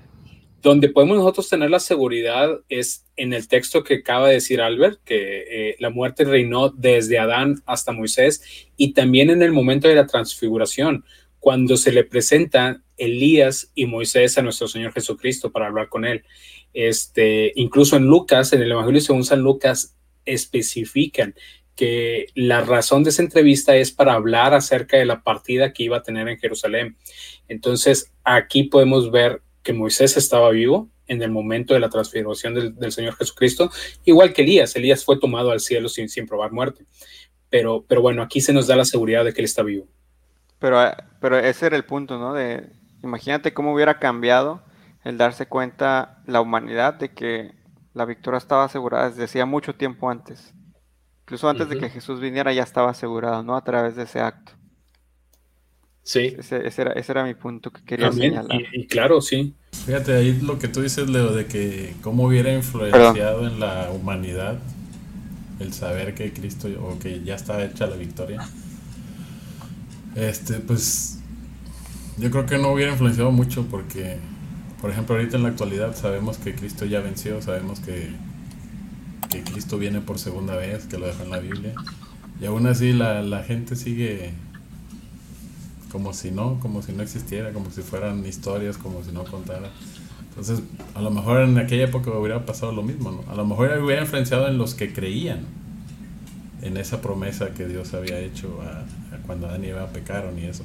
donde 0.63 0.89
podemos 0.89 1.17
nosotros 1.17 1.49
tener 1.49 1.71
la 1.71 1.81
seguridad 1.81 2.61
es 2.69 3.05
en 3.17 3.33
el 3.33 3.49
texto 3.49 3.83
que 3.83 3.97
acaba 3.97 4.29
de 4.29 4.35
decir 4.35 4.61
Albert, 4.61 5.01
que 5.05 5.71
eh, 5.71 5.77
la 5.81 5.91
muerte 5.91 6.25
reinó 6.25 6.69
desde 6.69 7.19
Adán 7.19 7.63
hasta 7.67 7.93
Moisés 7.93 8.69
y 8.77 8.93
también 8.93 9.29
en 9.29 9.43
el 9.43 9.53
momento 9.53 9.89
de 9.89 9.97
la 9.97 10.07
transfiguración, 10.07 11.05
cuando 11.41 11.77
se 11.77 11.93
le 11.93 12.05
presenta 12.05 12.83
Elías 12.97 13.71
y 13.75 13.87
Moisés 13.87 14.39
a 14.39 14.43
nuestro 14.43 14.69
Señor 14.69 14.93
Jesucristo 14.93 15.51
para 15.51 15.67
hablar 15.67 15.89
con 15.89 16.05
él. 16.05 16.23
Este, 16.73 17.53
incluso 17.57 17.97
en 17.97 18.07
Lucas, 18.07 18.53
en 18.53 18.63
el 18.63 18.71
Evangelio 18.71 19.01
según 19.01 19.25
San 19.25 19.41
Lucas, 19.41 19.96
especifican 20.27 21.35
que 21.77 22.27
la 22.35 22.63
razón 22.63 23.05
de 23.05 23.11
esa 23.11 23.23
entrevista 23.23 23.77
es 23.77 23.93
para 23.93 24.15
hablar 24.15 24.55
acerca 24.55 24.97
de 24.97 25.05
la 25.05 25.23
partida 25.23 25.73
que 25.73 25.85
iba 25.85 25.99
a 25.99 26.03
tener 26.03 26.27
en 26.29 26.39
Jerusalén. 26.39 26.97
Entonces, 27.49 28.13
aquí 28.25 28.65
podemos 28.65 29.11
ver 29.11 29.43
que 29.63 29.75
Moisés 29.75 30.17
estaba 30.17 30.51
vivo 30.51 30.89
en 31.07 31.23
el 31.23 31.31
momento 31.31 31.75
de 31.75 31.81
la 31.81 31.91
transfiguración 31.91 32.55
del, 32.55 32.93
Señor 32.93 33.15
Jesucristo, 33.17 33.71
igual 34.05 34.33
que 34.33 34.43
Elías. 34.43 34.75
Elías 34.75 35.05
fue 35.05 35.21
tomado 35.21 35.51
al 35.51 35.61
cielo 35.61 35.89
sin, 35.89 36.09
sin 36.09 36.27
probar 36.27 36.51
muerte. 36.51 36.87
Pero, 37.51 37.85
pero 37.87 38.01
bueno, 38.01 38.23
aquí 38.23 38.41
se 38.41 38.53
nos 38.53 38.67
da 38.67 38.75
la 38.75 38.85
seguridad 38.85 39.25
de 39.25 39.33
que 39.33 39.43
él 39.43 39.45
está 39.45 39.63
vivo. 39.63 39.87
Pero, 40.59 40.79
pero 41.21 41.39
ese 41.39 41.67
era 41.67 41.77
el 41.77 41.85
punto, 41.85 42.19
¿no? 42.19 42.33
De, 42.33 42.71
imagínate 43.03 43.53
cómo 43.53 43.73
hubiera 43.73 43.99
cambiado 43.99 44.65
el 45.05 45.19
darse 45.19 45.47
cuenta 45.47 46.23
la 46.27 46.41
humanidad 46.41 46.95
de 46.95 47.13
que 47.13 47.53
la 47.97 48.05
victoria 48.05 48.37
estaba 48.37 48.65
asegurada 48.65 49.09
desde 49.09 49.25
hacía 49.25 49.47
mucho 49.47 49.75
tiempo 49.75 50.11
antes. 50.11 50.53
Incluso 51.23 51.49
antes 51.49 51.71
de 51.71 51.79
que 51.79 51.89
Jesús 51.89 52.21
viniera 52.21 52.53
ya 52.53 52.63
estaba 52.63 52.91
asegurado, 52.91 53.43
¿no? 53.43 53.57
A 53.57 53.65
través 53.65 53.97
de 53.97 54.03
ese 54.03 54.21
acto. 54.21 54.53
Sí. 56.03 56.37
Ese, 56.39 56.71
era, 57.09 57.25
mi 57.25 57.33
punto 57.33 57.73
que 57.73 57.83
quería 57.83 58.13
señalar. 58.13 58.61
Y, 58.73 58.87
claro, 58.87 59.23
sí. 59.23 59.55
Fíjate 59.87 60.13
ahí 60.13 60.39
lo 60.43 60.59
que 60.59 60.69
tú 60.69 60.83
dices, 60.83 61.09
Leo, 61.09 61.33
de 61.33 61.47
que 61.47 61.95
cómo 62.03 62.25
hubiera 62.25 62.53
influenciado 62.53 63.47
en 63.47 63.59
la 63.61 63.91
humanidad 63.91 64.59
el 65.59 65.73
saber 65.73 66.15
que 66.15 66.35
Cristo 66.35 66.69
o 66.83 66.99
que 66.99 67.25
ya 67.25 67.35
estaba 67.35 67.65
hecha 67.65 67.87
la 67.87 67.97
victoria. 67.97 68.47
Este, 70.15 70.61
pues 70.61 71.19
yo 72.19 72.31
creo 72.31 72.45
que 72.45 72.59
no 72.59 72.73
hubiera 72.73 72.93
influenciado 72.93 73.31
mucho 73.31 73.67
porque, 73.71 74.19
por 74.81 74.91
ejemplo, 74.91 75.17
ahorita 75.17 75.37
en 75.37 75.43
la 75.43 75.49
actualidad 75.51 75.97
sabemos 75.97 76.39
que 76.39 76.55
Cristo 76.55 76.85
ya 76.85 77.01
venció, 77.01 77.41
sabemos 77.43 77.81
que 77.81 78.11
que 79.29 79.43
Cristo 79.43 79.79
viene 79.79 80.01
por 80.01 80.19
segunda 80.19 80.57
vez, 80.57 80.87
que 80.87 80.99
lo 80.99 81.07
deja 81.07 81.23
en 81.23 81.31
la 81.31 81.39
Biblia. 81.39 81.75
Y 82.41 82.47
aún 82.47 82.67
así 82.67 82.93
la, 82.93 83.23
la 83.23 83.43
gente 83.43 83.77
sigue 83.77 84.33
como 85.91 86.13
si 86.13 86.31
no, 86.31 86.59
como 86.61 86.83
si 86.83 86.93
no 86.93 87.03
existiera, 87.03 87.53
como 87.53 87.71
si 87.71 87.83
fueran 87.83 88.25
historias, 88.27 88.77
como 88.77 89.03
si 89.03 89.13
no 89.13 89.25
contara. 89.25 89.71
Entonces, 90.29 90.63
a 90.95 91.01
lo 91.01 91.11
mejor 91.11 91.41
en 91.41 91.57
aquella 91.57 91.85
época 91.85 92.11
hubiera 92.11 92.45
pasado 92.45 92.73
lo 92.73 92.83
mismo, 92.83 93.11
¿no? 93.11 93.33
A 93.33 93.35
lo 93.35 93.47
mejor 93.47 93.79
hubiera 93.83 94.03
influenciado 94.03 94.49
en 94.49 94.59
los 94.59 94.75
que 94.75 94.93
creían 94.93 95.47
en 96.61 96.77
esa 96.77 97.01
promesa 97.01 97.55
que 97.55 97.67
Dios 97.67 97.95
había 97.95 98.19
hecho 98.19 98.61
a, 98.63 98.85
cuando 99.27 99.47
Adán 99.47 99.65
y 99.65 99.69
Eva 99.69 99.87
pecaron 99.89 100.39
y 100.39 100.45
eso. 100.45 100.65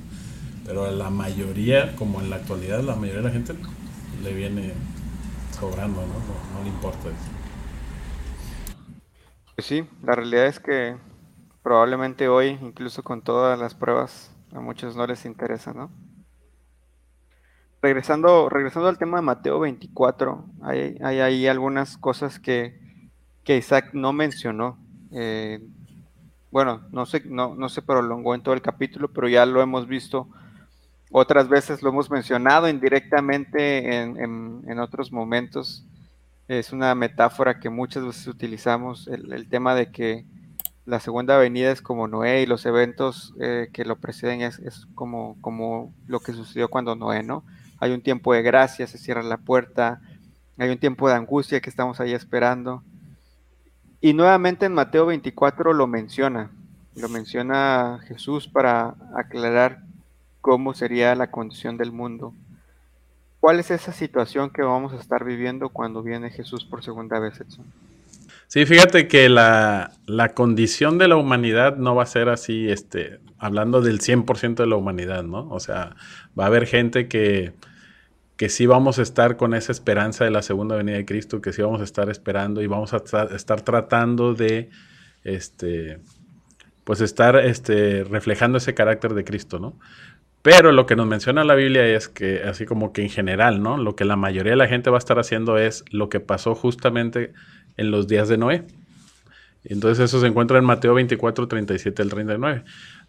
Pero 0.65 0.86
a 0.86 0.91
la 0.91 1.10
mayoría, 1.10 1.95
como 1.95 2.21
en 2.21 2.30
la 2.30 2.36
actualidad, 2.38 2.84
la 2.84 2.95
mayoría 2.95 3.21
de 3.21 3.28
la 3.28 3.34
gente 3.34 3.54
le 4.22 4.34
viene 4.34 4.74
sobrando, 5.52 6.02
¿no? 6.02 6.64
Le 6.64 6.70
importa 6.70 7.10
eso. 7.10 7.32
Pues 9.56 9.68
sí, 9.68 9.88
la 10.04 10.16
realidad 10.16 10.48
es 10.48 10.60
que 10.60 10.98
probablemente 11.64 12.28
hoy, 12.28 12.58
incluso 12.62 13.04
con 13.04 13.22
todas 13.22 13.60
las 13.60 13.76
pruebas, 13.76 14.36
a 14.54 14.60
muchos 14.60 14.96
no 14.96 15.06
les 15.08 15.26
interesa, 15.26 15.74
¿no? 15.74 15.92
Regresando, 17.82 18.48
regresando 18.50 18.90
al 18.90 18.98
tema 18.98 19.18
de 19.18 19.24
Mateo 19.24 19.60
24, 19.60 20.46
hay, 20.62 20.98
hay 21.04 21.20
ahí 21.20 21.48
algunas 21.48 21.98
cosas 21.98 22.40
que, 22.40 22.80
Isaac 23.48 23.90
no 23.92 24.14
mencionó. 24.14 24.78
Eh, 25.12 25.60
bueno, 26.52 26.88
no 26.92 27.06
sé, 27.06 27.22
no, 27.26 27.54
no 27.54 27.68
se 27.68 27.82
prolongó 27.82 28.34
en 28.34 28.44
todo 28.44 28.54
el 28.54 28.62
capítulo, 28.62 29.10
pero 29.10 29.28
ya 29.28 29.46
lo 29.46 29.62
hemos 29.62 29.88
visto 29.88 30.30
otras 31.12 31.50
veces, 31.50 31.82
lo 31.82 31.89
hemos 31.89 32.10
mencionado 32.10 32.69
indirectamente 32.69 34.02
en, 34.02 34.80
otros 34.80 35.12
momentos 35.12 35.86
es 36.47 36.74
una 36.74 36.95
metáfora 36.95 37.60
que 37.60 37.69
muchas 37.69 38.04
veces 38.04 38.28
utilizamos, 38.28 39.08
el, 39.08 39.47
tema 39.47 39.76
de 39.76 39.91
que 39.91 40.26
la 40.86 41.00
segunda 41.00 41.38
venida 41.38 41.71
es 41.71 41.82
como 41.82 42.08
Noé 42.08 42.41
y 42.41 42.45
los 42.45 42.65
eventos 42.65 43.34
eh, 43.39 43.69
que 43.71 43.86
lo 43.86 43.97
preceden 43.97 44.41
es, 44.41 44.88
como, 44.95 45.38
como 45.41 45.93
lo 46.08 46.19
que 46.19 46.34
sucedió 46.34 46.69
cuando 46.69 46.95
Noé, 46.95 47.24
¿no? 47.24 47.43
Hay 47.80 47.91
un 47.91 48.02
tiempo 48.02 48.34
de 48.34 48.41
gracia, 48.41 48.88
se 48.88 48.97
cierra 48.97 49.24
la 49.24 49.38
puerta, 49.38 50.02
hay 50.58 50.69
un 50.69 50.78
tiempo 50.78 51.08
de 51.08 51.15
angustia 51.15 51.62
que 51.62 51.69
estamos 51.69 52.00
ahí 52.00 52.13
esperando. 52.13 52.84
Y 54.00 54.13
nuevamente 54.13 54.65
en 54.65 54.74
Mateo 54.74 55.06
24 55.06 55.74
lo 55.74 55.88
menciona, 55.88 56.52
lo 56.95 57.10
menciona 57.10 58.00
Jesús 58.08 58.47
para 58.47 58.95
aclarar 59.15 59.84
cómo 60.41 60.73
sería 60.73 61.15
la 61.15 61.32
condición 61.32 61.77
del 61.77 61.91
mundo. 61.91 62.34
¿Cuál 63.39 63.60
es 63.60 63.71
esa 63.71 63.93
situación 63.93 64.51
que 64.51 64.62
vamos 64.62 64.93
a 64.93 64.97
estar 64.97 65.23
viviendo 65.23 65.69
cuando 65.69 66.04
viene 66.04 66.30
Jesús 66.30 66.65
por 66.65 66.84
segunda 66.84 67.19
vez, 67.19 67.39
Edson? 67.39 67.65
Sí, 68.47 68.65
fíjate 68.65 69.08
que 69.08 69.30
la, 69.30 69.93
condición 70.36 70.97
de 70.97 71.08
la 71.08 71.15
humanidad 71.15 71.77
no 71.77 71.95
va 71.95 72.04
a 72.04 72.06
ser 72.06 72.27
así, 72.27 72.69
este, 72.69 73.19
hablando 73.39 73.82
del 73.82 74.01
100% 74.01 74.56
de 74.56 74.67
la 74.67 74.75
humanidad, 74.75 75.23
¿no? 75.23 75.47
O 75.49 75.62
sea, 75.62 75.95
va 76.38 76.43
a 76.43 76.47
haber 76.47 76.67
gente 76.67 77.08
que, 77.08 77.54
que 78.36 78.49
sí 78.49 78.65
vamos 78.65 78.99
a 78.99 79.04
estar 79.04 79.38
con 79.38 79.54
esa 79.54 79.71
esperanza 79.71 80.25
de 80.25 80.32
la 80.32 80.41
segunda 80.41 80.75
venida 80.75 80.97
de 80.97 81.06
Cristo, 81.06 81.41
que 81.41 81.54
sí 81.54 81.62
vamos 81.62 81.80
a 81.80 81.86
estar 81.86 82.10
esperando 82.10 82.62
y 82.62 82.67
vamos 82.67 82.93
a 82.93 82.97
estar, 82.97 83.62
tratando 83.62 84.34
de, 84.34 84.69
este, 85.23 85.99
pues 86.84 86.99
estar 86.99 87.38
este, 87.38 88.04
reflejando 88.04 88.58
ese 88.58 88.73
carácter 88.73 89.13
de 89.13 89.23
Cristo, 89.23 89.60
¿no? 89.60 89.80
Pero 90.41 90.71
lo 90.71 90.88
que 90.88 90.95
nos 90.95 91.06
menciona 91.06 91.43
la 91.43 91.54
Biblia 91.54 91.86
es 91.86 92.08
que, 92.08 92.41
así 92.43 92.65
como 92.65 92.93
que 92.93 93.04
en 93.04 93.10
general, 93.10 93.62
¿no? 93.62 93.77
Lo 93.77 93.95
que 93.95 94.06
la 94.06 94.15
mayoría 94.15 94.54
de 94.54 94.58
la 94.58 94.67
gente 94.67 94.89
va 94.89 94.97
a 94.97 94.99
estar 94.99 95.19
haciendo 95.19 95.58
es 95.58 95.86
lo 95.91 96.10
que 96.10 96.19
pasó 96.19 96.56
justamente 96.56 97.34
en 97.77 97.91
los 97.91 98.08
días 98.08 98.27
de 98.27 98.38
Noé. 98.38 98.63
Entonces 99.63 100.04
eso 100.06 100.19
se 100.19 100.27
encuentra 100.27 100.58
en 100.58 100.65
Mateo 100.65 100.95
24, 100.95 101.47
37 101.47 102.01
al 102.01 102.10
39. 102.10 102.63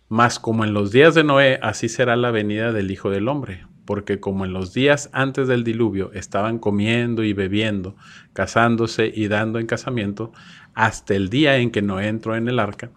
Más 0.08 0.38
como 0.38 0.64
en 0.64 0.74
los 0.74 0.92
días 0.92 1.14
de 1.14 1.24
Noé, 1.24 1.58
así 1.62 1.88
será 1.88 2.16
la 2.16 2.30
venida 2.30 2.72
del 2.72 2.90
Hijo 2.90 3.08
del 3.08 3.28
Hombre. 3.28 3.64
Porque 3.86 4.20
como 4.20 4.44
en 4.44 4.52
los 4.52 4.74
días 4.74 5.08
antes 5.12 5.48
del 5.48 5.64
diluvio 5.64 6.12
estaban 6.12 6.58
comiendo 6.58 7.24
y 7.24 7.32
bebiendo, 7.32 7.96
casándose 8.32 9.10
y 9.12 9.28
dando 9.28 9.58
en 9.58 9.66
casamiento, 9.66 10.32
hasta 10.74 11.14
el 11.14 11.30
día 11.30 11.56
en 11.56 11.70
que 11.70 11.82
Noé 11.82 12.08
entró 12.08 12.36
en 12.36 12.48
el 12.48 12.58
arca, 12.58 12.90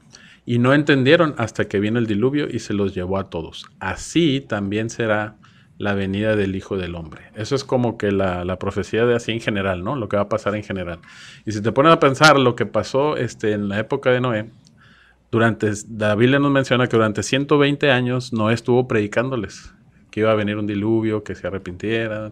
y 0.46 0.60
no 0.60 0.74
entendieron 0.74 1.34
hasta 1.38 1.66
que 1.66 1.80
vino 1.80 1.98
el 1.98 2.06
diluvio 2.06 2.48
y 2.50 2.60
se 2.60 2.74
los 2.74 2.94
llevó 2.94 3.18
a 3.18 3.30
todos. 3.30 3.66
Así 3.80 4.46
también 4.48 4.90
será 4.90 5.38
la 5.78 5.94
venida 5.94 6.36
del 6.36 6.56
Hijo 6.56 6.78
del 6.78 6.96
Hombre. 6.96 7.24
Eso 7.36 7.56
es 7.56 7.64
como 7.64 7.98
que 7.98 8.12
la, 8.12 8.58
profecía 8.60 9.06
de 9.06 9.16
así 9.16 9.32
en 9.32 9.42
general, 9.42 9.84
¿no? 9.84 9.96
Lo 9.96 10.08
que 10.08 10.18
va 10.18 10.24
a 10.24 10.30
pasar 10.30 10.56
en 10.56 10.64
general. 10.64 11.00
Y 11.46 11.52
si 11.52 11.62
te 11.62 11.72
pones 11.72 11.92
a 11.92 12.00
pensar 12.00 12.40
lo 12.40 12.56
que 12.56 12.66
pasó 12.66 13.18
este, 13.18 13.52
en 13.52 13.68
la 13.68 13.80
época 13.80 14.12
de 14.12 14.22
Noé, 14.22 14.50
durante, 15.32 15.72
la 15.98 16.16
nos 16.16 16.52
menciona 16.52 16.88
que 16.88 16.96
durante 16.96 17.24
120 17.24 17.92
años 17.92 18.32
Noé 18.32 18.54
estuvo 18.54 18.88
predicándoles 18.88 19.74
que 20.12 20.22
iba 20.22 20.32
a 20.32 20.36
venir 20.36 20.56
un 20.56 20.68
diluvio, 20.68 21.26
que 21.26 21.36
se 21.36 21.46
arrepintieran, 21.48 22.32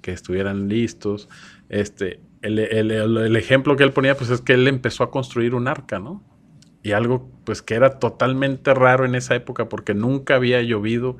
que 0.00 0.12
estuvieran 0.12 0.68
listos. 0.68 1.28
Este, 1.68 2.20
el, 2.42 2.58
el 2.60 3.36
ejemplo 3.36 3.74
que 3.74 3.82
él 3.82 3.92
ponía, 3.92 4.16
pues 4.16 4.30
es 4.30 4.42
que 4.42 4.52
él 4.52 4.68
empezó 4.68 5.02
a 5.02 5.10
construir 5.10 5.56
un 5.56 5.66
arca, 5.66 5.98
¿no? 5.98 6.22
Y 6.82 6.92
algo 6.92 7.28
pues 7.44 7.62
que 7.62 7.74
era 7.74 7.98
totalmente 7.98 8.74
raro 8.74 9.04
en 9.04 9.14
esa 9.14 9.34
época 9.34 9.68
porque 9.68 9.94
nunca 9.94 10.36
había 10.36 10.62
llovido, 10.62 11.16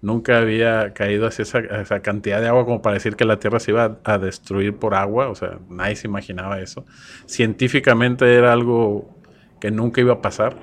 nunca 0.00 0.38
había 0.38 0.94
caído 0.94 1.26
así 1.26 1.42
esa, 1.42 1.58
esa, 1.60 2.00
cantidad 2.00 2.40
de 2.40 2.48
agua 2.48 2.64
como 2.64 2.82
para 2.82 2.94
decir 2.94 3.16
que 3.16 3.24
la 3.24 3.38
Tierra 3.38 3.60
se 3.60 3.72
iba 3.72 3.98
a, 4.04 4.18
destruir 4.18 4.76
por 4.76 4.94
agua, 4.94 5.28
o 5.28 5.34
sea, 5.34 5.58
nadie 5.68 5.96
se 5.96 6.08
imaginaba 6.08 6.60
eso. 6.60 6.84
Científicamente 7.26 8.34
era 8.34 8.52
algo 8.52 9.16
que 9.60 9.70
nunca 9.70 10.00
iba 10.00 10.14
a 10.14 10.22
pasar. 10.22 10.56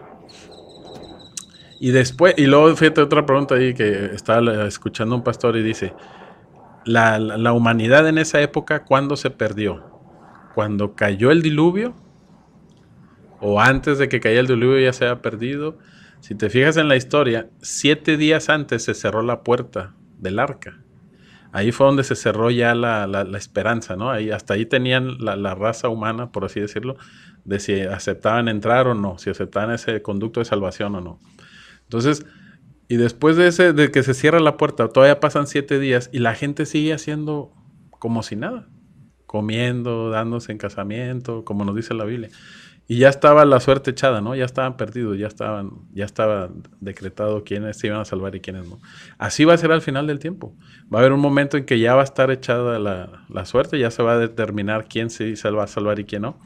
Y 1.80 1.92
después, 1.92 2.34
y 2.38 2.46
luego 2.46 2.76
fíjate 2.76 3.02
otra 3.02 3.26
pregunta 3.26 3.56
ahí 3.56 3.74
que 3.74 4.08
estaba 4.14 4.68
escuchando 4.68 5.16
un 5.16 5.24
pastor 5.24 5.56
y 5.56 5.64
dice, 5.64 5.94
la, 6.86 7.20
la 7.20 7.54
humanidad 7.54 8.08
en 8.10 8.18
esa 8.18 8.42
época, 8.42 8.84
¿cuándo 8.84 9.16
se 9.16 9.30
perdió? 9.30 9.86
¿Cuando 10.56 10.96
cayó 10.96 11.32
el 11.32 11.42
diluvio? 11.42 11.94
O 13.42 13.62
antes 13.62 13.98
de 13.98 14.10
que 14.10 14.20
cayera 14.20 14.42
el 14.42 14.48
diluvio 14.48 14.80
ya 14.80 14.94
se 14.94 15.06
haya 15.06 15.22
perdido. 15.22 15.78
Si 16.20 16.36
te 16.36 16.50
fijas 16.50 16.78
en 16.78 16.88
la 16.88 16.96
historia, 16.96 17.50
siete 17.62 18.18
días 18.18 18.50
antes 18.50 18.84
se 18.84 18.94
cerró 18.94 19.22
la 19.22 19.44
puerta 19.44 19.96
del 20.18 20.40
arca. 20.40 20.80
Ahí 21.52 21.72
fue 21.72 21.88
donde 21.88 22.04
se 22.04 22.16
cerró 22.16 22.52
ya 22.52 22.76
la, 22.76 23.26
esperanza, 23.36 23.96
¿no? 23.96 24.12
Ahí, 24.12 24.30
hasta 24.30 24.54
ahí 24.54 24.66
tenían 24.66 25.18
la, 25.20 25.56
raza 25.56 25.90
humana, 25.90 26.32
por 26.32 26.46
así 26.46 26.60
decirlo, 26.60 26.98
de 27.44 27.60
si 27.60 27.82
aceptaban 27.82 28.48
entrar 28.48 28.88
o 28.88 28.94
no, 28.94 29.18
si 29.18 29.30
aceptaban 29.32 29.72
ese 29.72 30.02
conducto 30.02 30.42
de 30.42 30.46
salvación 30.46 30.96
o 30.96 31.02
no. 31.02 31.20
Entonces, 31.84 32.26
y 32.88 32.98
después 32.98 33.36
de, 33.36 33.48
ese, 33.48 33.74
de 33.74 33.90
que 33.90 34.04
se 34.04 34.14
cierra 34.14 34.40
la 34.40 34.58
puerta, 34.58 34.90
todavía 34.90 35.20
pasan 35.20 35.48
siete 35.48 35.80
días 35.80 36.10
y 36.14 36.20
la 36.20 36.36
gente 36.36 36.68
sigue 36.68 36.94
haciendo 36.94 37.52
como 37.90 38.22
si 38.22 38.36
nada, 38.36 38.68
comiendo, 39.26 40.12
dándose 40.12 40.52
en 40.52 40.60
casamiento, 40.60 41.46
como 41.46 41.66
nos 41.66 41.76
dice 41.76 41.96
la 41.96 42.06
Biblia. 42.06 42.30
Y 42.92 42.98
ya 42.98 43.10
estaba 43.10 43.46
la 43.46 43.60
suerte 43.60 43.92
echada, 43.92 44.20
¿no? 44.20 44.34
Ya 44.34 44.46
estaban 44.46 44.76
perdidos, 44.76 45.16
ya 45.16 45.28
estaban, 45.28 45.74
ya 45.94 46.06
estaba 46.06 46.50
decretado 46.82 47.44
quiénes 47.44 47.78
se 47.78 47.86
iban 47.86 48.00
a 48.00 48.06
salvar 48.06 48.34
y 48.34 48.40
quiénes 48.40 48.68
no. 48.68 48.80
Así 49.20 49.46
va 49.46 49.54
a 49.54 49.58
ser 49.58 49.72
al 49.72 49.84
final 49.84 50.08
del 50.08 50.18
tiempo. 50.18 50.56
Va 50.92 50.98
a 50.98 51.02
haber 51.02 51.14
un 51.14 51.20
momento 51.20 51.56
en 51.56 51.66
que 51.66 51.78
ya 51.80 51.94
va 51.94 52.02
a 52.02 52.04
estar 52.04 52.32
echada 52.32 52.80
la, 52.80 53.26
la 53.30 53.46
suerte, 53.46 53.78
ya 53.78 53.92
se 53.92 54.02
va 54.02 54.14
a 54.14 54.18
determinar 54.18 54.88
quién 54.90 55.12
se 55.12 55.36
va 55.52 55.66
a 55.66 55.68
salvar 55.68 56.00
y 56.00 56.06
quién 56.06 56.24
no. 56.24 56.40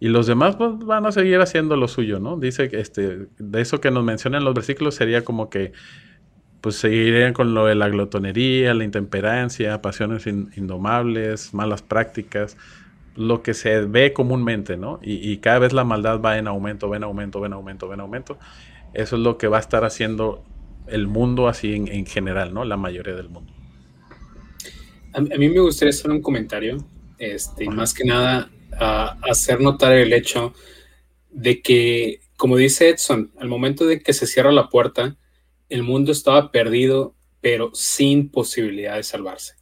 Y 0.00 0.08
los 0.08 0.26
demás 0.26 0.56
pues, 0.56 0.78
van 0.80 1.06
a 1.06 1.12
seguir 1.12 1.40
haciendo 1.40 1.76
lo 1.76 1.88
suyo, 1.88 2.20
¿no? 2.20 2.36
Dice 2.38 2.68
que 2.68 2.78
este, 2.78 3.28
de 3.38 3.60
eso 3.62 3.80
que 3.80 3.90
nos 3.90 4.04
mencionan 4.04 4.44
los 4.44 4.52
versículos 4.52 4.94
sería 4.94 5.24
como 5.24 5.48
que 5.48 5.72
pues 6.60 6.76
seguirían 6.76 7.32
con 7.32 7.54
lo 7.54 7.64
de 7.64 7.74
la 7.74 7.88
glotonería, 7.88 8.74
la 8.74 8.84
intemperancia, 8.84 9.80
pasiones 9.80 10.26
indomables, 10.26 11.54
malas 11.54 11.80
prácticas, 11.80 12.58
lo 13.16 13.42
que 13.42 13.54
se 13.54 13.80
ve 13.82 14.12
comúnmente, 14.12 14.76
¿no? 14.76 15.00
Y, 15.02 15.36
cada 15.38 15.58
vez 15.58 15.72
la 15.72 15.84
maldad 15.84 16.20
va 16.20 16.38
en 16.38 16.46
aumento, 16.46 16.88
va 16.88 16.96
en 16.96 17.04
aumento, 17.04 17.40
va 17.40 17.46
en 17.46 17.52
aumento, 17.52 17.88
va 17.88 17.94
en 17.94 18.00
aumento. 18.00 18.38
Eso 18.94 19.16
es 19.16 19.22
lo 19.22 19.38
que 19.38 19.48
va 19.48 19.58
a 19.58 19.60
estar 19.60 19.84
haciendo 19.84 20.44
el 20.86 21.06
mundo 21.06 21.48
así 21.48 21.74
en, 21.74 22.06
general, 22.06 22.54
¿no? 22.54 22.64
La 22.64 22.76
mayoría 22.76 23.14
del 23.14 23.28
mundo. 23.28 23.52
A, 25.12 25.20
mí 25.20 25.48
me 25.48 25.60
gustaría 25.60 25.90
hacer 25.90 26.10
un 26.10 26.22
comentario, 26.22 26.78
este, 27.18 27.68
más 27.68 27.92
que 27.94 28.04
nada 28.04 28.50
hacer 29.22 29.60
notar 29.60 29.92
el 29.92 30.12
hecho 30.12 30.54
de 31.30 31.60
que, 31.62 32.20
como 32.36 32.56
dice 32.56 32.90
Edson, 32.90 33.32
al 33.38 33.48
momento 33.48 33.86
de 33.86 34.00
que 34.00 34.12
se 34.12 34.26
cierra 34.26 34.52
la 34.52 34.68
puerta, 34.68 35.16
el 35.68 35.82
mundo 35.82 36.12
estaba 36.12 36.50
perdido, 36.50 37.14
pero 37.40 37.70
sin 37.74 38.30
posibilidad 38.30 38.96
de 38.96 39.02
salvarse. 39.02 39.54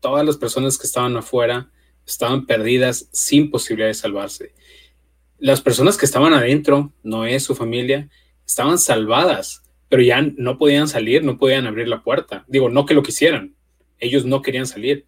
Todas 0.00 0.24
las 0.24 0.36
personas 0.36 0.78
que 0.78 0.86
estaban 0.86 1.16
afuera 1.16 1.70
estaban 2.12 2.46
perdidas 2.46 3.08
sin 3.12 3.50
posibilidad 3.50 3.88
de 3.88 3.94
salvarse. 3.94 4.54
Las 5.38 5.60
personas 5.60 5.96
que 5.96 6.06
estaban 6.06 6.32
adentro, 6.32 6.92
Noé, 7.02 7.40
su 7.40 7.54
familia, 7.54 8.08
estaban 8.46 8.78
salvadas, 8.78 9.62
pero 9.88 10.02
ya 10.02 10.22
no 10.22 10.58
podían 10.58 10.88
salir, 10.88 11.24
no 11.24 11.38
podían 11.38 11.66
abrir 11.66 11.88
la 11.88 12.02
puerta. 12.02 12.44
Digo, 12.46 12.68
no 12.68 12.86
que 12.86 12.94
lo 12.94 13.02
quisieran, 13.02 13.54
ellos 13.98 14.24
no 14.24 14.42
querían 14.42 14.66
salir, 14.66 15.06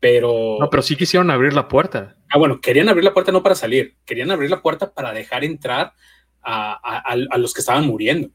pero... 0.00 0.56
No, 0.60 0.70
pero 0.70 0.82
sí 0.82 0.96
quisieron 0.96 1.30
abrir 1.30 1.52
la 1.52 1.68
puerta. 1.68 2.16
Ah, 2.30 2.38
bueno, 2.38 2.60
querían 2.60 2.88
abrir 2.88 3.04
la 3.04 3.14
puerta 3.14 3.32
no 3.32 3.42
para 3.42 3.54
salir, 3.54 3.96
querían 4.04 4.30
abrir 4.30 4.50
la 4.50 4.62
puerta 4.62 4.92
para 4.92 5.12
dejar 5.12 5.44
entrar 5.44 5.92
a 6.42 7.38
los 7.38 7.52
que 7.52 7.60
estaban 7.60 7.86
muriendo. 7.86 8.30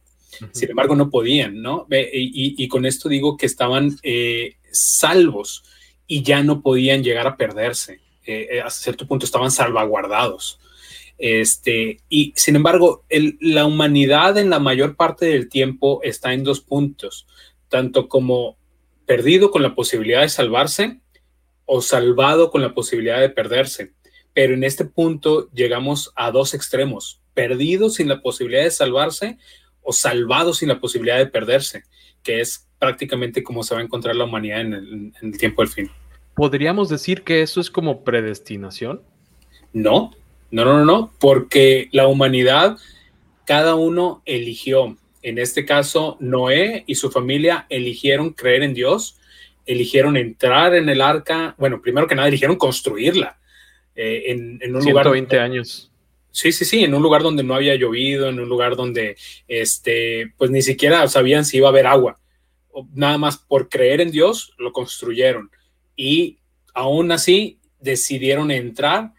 Sin 0.51 0.69
embargo, 0.69 0.95
no 0.95 1.09
podían, 1.09 1.61
¿no? 1.61 1.87
Y, 1.89 2.67
con 2.67 2.85
esto 2.85 3.09
digo 3.09 3.37
que 3.37 3.45
estaban 3.45 3.97
eh, 4.03 4.55
salvos 4.71 5.63
y 6.11 6.23
ya 6.23 6.43
no 6.43 6.61
podían 6.61 7.05
llegar 7.05 7.25
a 7.25 7.37
perderse. 7.37 8.01
Eh, 8.25 8.49
eh, 8.51 8.61
a 8.61 8.69
cierto 8.69 9.07
punto 9.07 9.25
estaban 9.25 9.49
salvaguardados. 9.49 10.59
Este, 11.17 12.01
y 12.09 12.33
sin 12.35 12.57
embargo, 12.57 13.05
la 13.39 13.65
humanidad 13.65 14.37
en 14.37 14.49
la 14.49 14.59
mayor 14.59 14.97
parte 14.97 15.27
del 15.27 15.47
tiempo 15.47 16.01
está 16.03 16.33
en 16.33 16.43
dos 16.43 16.59
puntos, 16.59 17.27
tanto 17.69 18.09
como 18.09 18.57
perdido 19.05 19.51
con 19.51 19.61
la 19.61 19.73
posibilidad 19.73 20.19
de 20.19 20.27
salvarse 20.27 20.99
o 21.63 21.81
salvado 21.81 22.51
con 22.51 22.61
la 22.61 22.73
posibilidad 22.73 23.21
de 23.21 23.29
perderse. 23.29 23.93
Pero 24.33 24.53
en 24.53 24.65
este 24.65 24.83
punto 24.83 25.49
llegamos 25.53 26.11
a 26.17 26.29
dos 26.31 26.53
extremos, 26.53 27.21
perdido 27.33 27.89
sin 27.89 28.09
la 28.09 28.21
posibilidad 28.21 28.63
de 28.63 28.71
salvarse 28.71 29.37
o 29.81 29.93
salvado 29.93 30.53
sin 30.53 30.67
la 30.67 30.81
posibilidad 30.81 31.19
de 31.19 31.27
perderse, 31.27 31.83
que 32.21 32.41
es 32.41 32.67
prácticamente 32.79 33.43
como 33.43 33.63
se 33.63 33.75
va 33.75 33.79
a 33.79 33.83
encontrar 33.85 34.17
la 34.17 34.25
humanidad 34.25 34.59
en 34.59 35.13
el, 35.21 35.37
tiempo 35.37 35.61
del 35.61 35.71
fin. 35.71 35.91
¿Podríamos 36.41 36.89
decir 36.89 37.21
que 37.21 37.43
eso 37.43 37.61
es 37.61 37.69
como 37.69 38.03
predestinación? 38.03 39.03
No, 39.73 40.09
no, 40.49 40.65
no, 40.65 40.79
no, 40.79 40.85
no, 40.85 41.13
porque 41.19 41.87
la 41.91 42.07
humanidad, 42.07 42.79
cada 43.45 43.75
uno 43.75 44.23
eligió. 44.25 44.97
En 45.21 45.37
este 45.37 45.65
caso, 45.65 46.17
Noé 46.19 46.83
y 46.87 46.95
su 46.95 47.11
familia 47.11 47.67
eligieron 47.69 48.31
creer 48.31 48.63
en 48.63 48.73
Dios, 48.73 49.19
eligieron 49.67 50.17
entrar 50.17 50.73
en 50.73 50.89
el 50.89 51.01
arca, 51.01 51.53
bueno, 51.59 51.79
primero 51.79 52.07
que 52.07 52.15
nada, 52.15 52.27
eligieron 52.27 52.57
construirla 52.57 53.37
eh, 53.95 54.23
en, 54.29 54.57
en, 54.63 54.75
un 54.75 54.81
120 54.81 55.35
lugar. 55.35 55.45
años. 55.45 55.91
Sí, 56.31 56.51
sí, 56.51 56.65
sí, 56.65 56.83
en 56.83 56.95
un 56.95 57.03
lugar 57.03 57.21
donde 57.21 57.43
no 57.43 57.53
había 57.53 57.75
llovido, 57.75 58.29
en 58.29 58.39
un 58.39 58.49
lugar 58.49 58.75
donde, 58.75 59.15
este, 59.47 60.33
pues 60.39 60.49
ni 60.49 60.63
siquiera 60.63 61.07
sabían 61.07 61.45
si 61.45 61.57
iba 61.57 61.67
a 61.67 61.69
haber 61.69 61.85
agua. 61.85 62.17
Nada 62.95 63.19
más 63.19 63.37
por 63.37 63.69
creer 63.69 64.01
en 64.01 64.09
Dios 64.09 64.55
lo 64.57 64.73
construyeron 64.73 65.51
y 66.01 66.39
aún 66.73 67.11
así 67.11 67.59
decidieron 67.79 68.49
entrar 68.49 69.11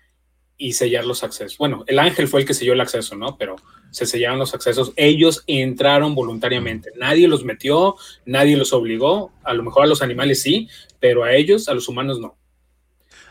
y 0.57 0.73
sellar 0.73 1.05
los 1.05 1.23
accesos. 1.23 1.57
Bueno, 1.57 1.85
el 1.87 2.01
ángel 2.01 2.27
fue 2.27 2.41
el 2.41 2.47
que 2.47 2.55
selló 2.55 2.73
el 2.73 2.81
acceso, 2.81 3.15
¿no? 3.15 3.39
Pero 3.39 3.55
se 3.93 4.05
sellaron 4.05 4.41
los 4.41 4.53
accesos. 4.53 4.93
Ellos 4.97 5.45
entraron 5.47 6.17
voluntariamente. 6.17 6.91
Nadie 6.97 7.29
los 7.29 7.45
metió, 7.45 7.95
nadie 8.27 8.57
los 8.57 8.73
obligó. 8.73 9.31
A 9.45 9.55
lo 9.55 9.63
mejor 9.63 9.85
a 9.85 9.87
los 9.87 10.03
animales 10.03 10.43
sí, 10.43 10.69
pero 10.99 11.23
a 11.23 11.33
ellos, 11.33 11.69
a 11.69 11.75
los 11.75 11.89
humanos 11.89 12.19
no. 12.19 12.37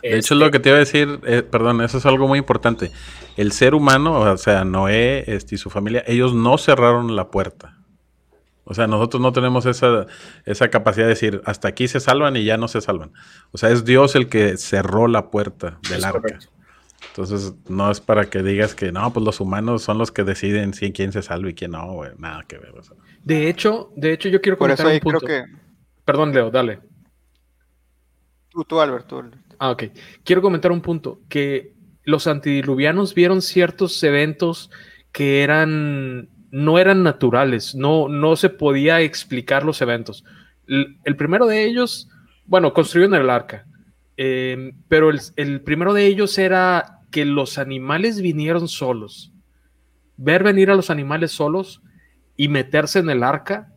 De 0.02 0.18
hecho, 0.18 0.36
lo 0.36 0.46
este 0.46 0.58
que 0.58 0.64
te 0.64 0.70
iba 0.70 0.78
a 0.78 0.80
decir, 0.80 1.20
eh, 1.26 1.44
perdón, 1.44 1.82
eso 1.82 1.98
es 1.98 2.06
algo 2.06 2.30
muy 2.30 2.40
importante. 2.40 2.90
El 3.36 3.52
ser 3.52 3.76
humano, 3.76 4.22
o 4.22 4.38
sea, 4.38 4.64
Noé 4.64 5.26
este, 5.28 5.56
y 5.56 5.58
su 5.58 5.70
familia, 5.70 6.06
ellos 6.08 6.34
no 6.34 6.58
cerraron 6.58 7.18
la 7.18 7.30
puerta. 7.30 7.81
O 8.64 8.74
sea, 8.74 8.88
nosotros 8.88 9.22
no 9.22 9.32
tenemos 9.32 9.66
esa, 9.66 10.06
esa 10.46 10.70
capacidad 10.70 11.06
de 11.06 11.10
decir, 11.10 11.42
hasta 11.46 11.68
aquí 11.68 11.88
se 11.88 12.00
salvan 12.00 12.36
y 12.36 12.44
ya 12.44 12.58
no 12.58 12.68
se 12.68 12.82
salvan. 12.82 13.12
O 13.52 13.58
sea, 13.58 13.70
es 13.70 13.86
Dios 13.86 14.16
el 14.16 14.30
que 14.30 14.58
cerró 14.58 15.08
la 15.08 15.32
puerta 15.32 15.80
del 15.90 16.04
arca. 16.04 16.40
Entonces, 17.08 17.54
no 17.68 17.90
es 17.92 18.00
para 18.00 18.30
que 18.30 18.44
digas 18.44 18.76
que 18.76 18.92
no, 18.92 19.12
pues 19.12 19.26
los 19.26 19.40
humanos 19.40 19.82
son 19.82 19.98
los 19.98 20.12
que 20.12 20.24
deciden 20.24 20.74
si 20.74 20.92
quién 20.92 21.12
se 21.12 21.22
salva 21.22 21.50
y 21.50 21.54
quién 21.54 21.72
no, 21.72 21.92
güey. 21.94 22.12
Nada 22.18 22.44
que 22.48 22.58
ver. 22.58 22.74
De 23.24 23.50
hecho, 23.50 23.92
de 23.96 24.14
hecho, 24.14 24.30
yo 24.30 24.40
quiero 24.42 24.58
comentar 24.58 24.86
un 24.86 25.00
punto. 25.00 25.20
Creo 25.20 25.46
que... 25.46 25.52
Perdón, 26.06 26.34
Leo, 26.34 26.52
dale. 26.52 26.80
Tú, 28.50 28.64
tú, 28.64 28.80
Albert, 28.80 29.08
tú. 29.08 29.24
Ah, 29.58 29.72
ok. 29.72 29.84
Quiero 30.24 30.42
comentar 30.42 30.72
un 30.72 30.82
punto, 30.82 31.20
que 31.28 31.74
los 32.04 32.28
antidiluvianos 32.28 33.14
vieron 33.14 33.42
ciertos 33.42 34.02
eventos 34.04 34.72
que 35.12 35.44
eran, 35.44 36.30
no 36.52 36.80
eran 36.80 37.04
naturales, 37.04 37.76
no, 37.76 38.08
no 38.08 38.36
se 38.36 38.50
podía 38.50 39.02
explicar 39.02 39.64
los 39.64 39.82
eventos. 39.82 40.24
El, 40.68 41.16
primero 41.18 41.48
de 41.48 41.66
ellos, 41.66 42.10
bueno, 42.46 42.74
construyeron 42.74 43.16
el 43.16 43.30
arca, 43.30 43.66
eh, 44.18 44.74
pero 44.88 45.10
el, 45.10 45.20
el 45.36 45.62
primero 45.62 45.94
de 45.94 46.06
ellos 46.06 46.38
era 46.38 47.00
que 47.10 47.26
los 47.26 47.58
animales 47.58 48.22
vinieron 48.22 48.68
solos. 48.68 49.34
Ver 50.18 50.44
venir 50.44 50.70
a 50.70 50.76
los 50.76 50.90
animales 50.90 51.32
solos 51.32 51.82
y 52.38 52.48
meterse 52.48 53.00
en 53.00 53.10
el 53.10 53.24
arca 53.24 53.68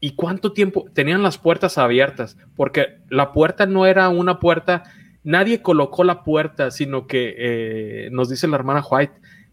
¿Y 0.00 0.14
cuánto 0.14 0.52
tiempo? 0.52 0.84
Tenían 0.94 1.24
las 1.24 1.38
puertas 1.38 1.76
abiertas, 1.76 2.36
porque 2.54 3.00
la 3.10 3.32
puerta 3.32 3.66
no 3.66 3.84
era 3.84 4.08
una 4.08 4.38
puerta 4.38 4.84
nadie 5.28 5.60
colocó 5.60 6.04
la 6.04 6.24
puerta, 6.24 6.70
sino 6.70 7.06
que 7.06 7.34
eh, 7.36 8.08
nos 8.12 8.30
dice 8.30 8.48
la 8.48 8.56
hermana 8.56 8.82
White 8.88 9.12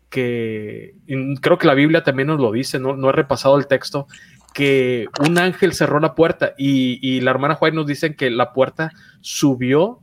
que 0.10 0.96
creo 1.42 1.58
que 1.58 1.68
la 1.68 1.74
Biblia 1.74 2.04
también 2.04 2.28
nos 2.28 2.40
lo 2.40 2.52
dice, 2.52 2.80
no, 2.80 2.96
no 2.96 3.10
he 3.10 3.14
repasado 3.14 3.58
el 3.58 3.68
texto, 3.68 4.08
que 4.54 5.08
un 5.20 5.38
ángel 5.38 5.74
cerró 5.74 6.00
la 6.00 6.16
puerta 6.16 6.54
y, 6.58 7.20
la 7.22 7.32
hermana 7.32 7.58
White 7.60 7.76
nos 7.76 7.88
dice 7.88 8.16
que 8.16 8.30
la 8.30 8.54
puerta 8.54 8.92
subió, 9.20 10.00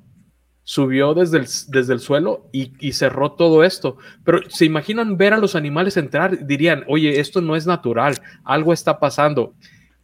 subió 0.62 1.14
desde 1.14 1.38
el, 1.38 1.46
desde 1.68 1.94
el 1.94 2.00
suelo 2.00 2.48
y, 2.52 2.72
y, 2.78 2.92
cerró 2.92 3.32
todo 3.32 3.64
esto. 3.64 3.96
Pero 4.24 4.40
se 4.50 4.66
imaginan 4.66 5.16
ver 5.16 5.32
a 5.32 5.38
los 5.38 5.56
animales 5.56 5.96
entrar, 5.96 6.46
dirían, 6.46 6.84
oye, 6.86 7.18
esto 7.18 7.40
no 7.40 7.56
es 7.56 7.66
natural, 7.66 8.20
algo 8.44 8.72
está 8.72 8.98
pasando 8.98 9.54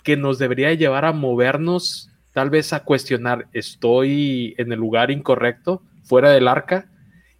que 0.02 0.16
nos 0.16 0.38
debería 0.38 0.72
llevar 0.72 1.04
a 1.04 1.12
movernos 1.12 2.10
tal 2.32 2.50
vez 2.50 2.72
a 2.72 2.84
cuestionar, 2.84 3.48
¿estoy 3.52 4.54
en 4.58 4.72
el 4.72 4.78
lugar 4.78 5.10
incorrecto, 5.10 5.82
fuera 6.04 6.30
del 6.30 6.48
arca? 6.48 6.88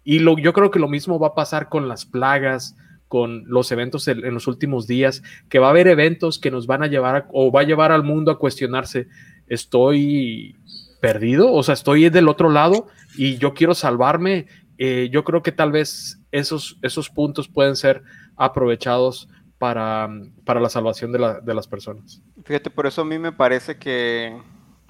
Y 0.09 0.17
lo, 0.17 0.39
yo 0.39 0.53
creo 0.53 0.71
que 0.71 0.79
lo 0.79 0.87
mismo 0.87 1.19
va 1.19 1.27
a 1.27 1.35
pasar 1.35 1.69
con 1.69 1.87
las 1.87 2.03
plagas, 2.03 2.75
con 3.07 3.43
los 3.45 3.71
eventos 3.71 4.07
en, 4.07 4.33
los 4.33 4.47
últimos 4.47 4.87
días, 4.87 5.21
que 5.49 5.59
va 5.59 5.67
a 5.67 5.69
haber 5.69 5.87
eventos 5.87 6.39
que 6.39 6.49
nos 6.49 6.65
van 6.65 6.81
a 6.81 6.87
llevar 6.87 7.27
o 7.31 7.51
va 7.51 7.61
a 7.61 7.63
llevar 7.63 7.91
al 7.91 8.01
mundo 8.01 8.31
a 8.31 8.39
cuestionarse, 8.39 9.07
¿estoy 9.45 10.55
perdido? 10.99 11.53
O 11.53 11.61
sea, 11.61 11.75
estoy 11.75 12.09
del 12.09 12.27
otro 12.27 12.49
lado 12.49 12.87
y 13.19 13.37
yo 13.37 13.53
quiero 13.53 13.75
salvarme. 13.75 14.47
Eh, 14.79 15.09
yo 15.11 15.23
creo 15.23 15.43
que 15.43 15.51
tal 15.51 15.71
vez 15.71 16.19
esos, 16.31 16.79
esos 16.81 17.11
puntos 17.11 17.47
pueden 17.47 17.75
ser 17.75 18.01
aprovechados 18.35 19.29
para, 19.59 20.09
para 20.43 20.59
la 20.59 20.69
salvación 20.69 21.11
de, 21.11 21.39
de 21.43 21.53
las 21.53 21.67
personas. 21.67 22.23
Fíjate, 22.45 22.71
por 22.71 22.87
eso 22.87 23.03
a 23.03 23.05
mí 23.05 23.19
me 23.19 23.31
parece 23.31 23.77
que 23.77 24.35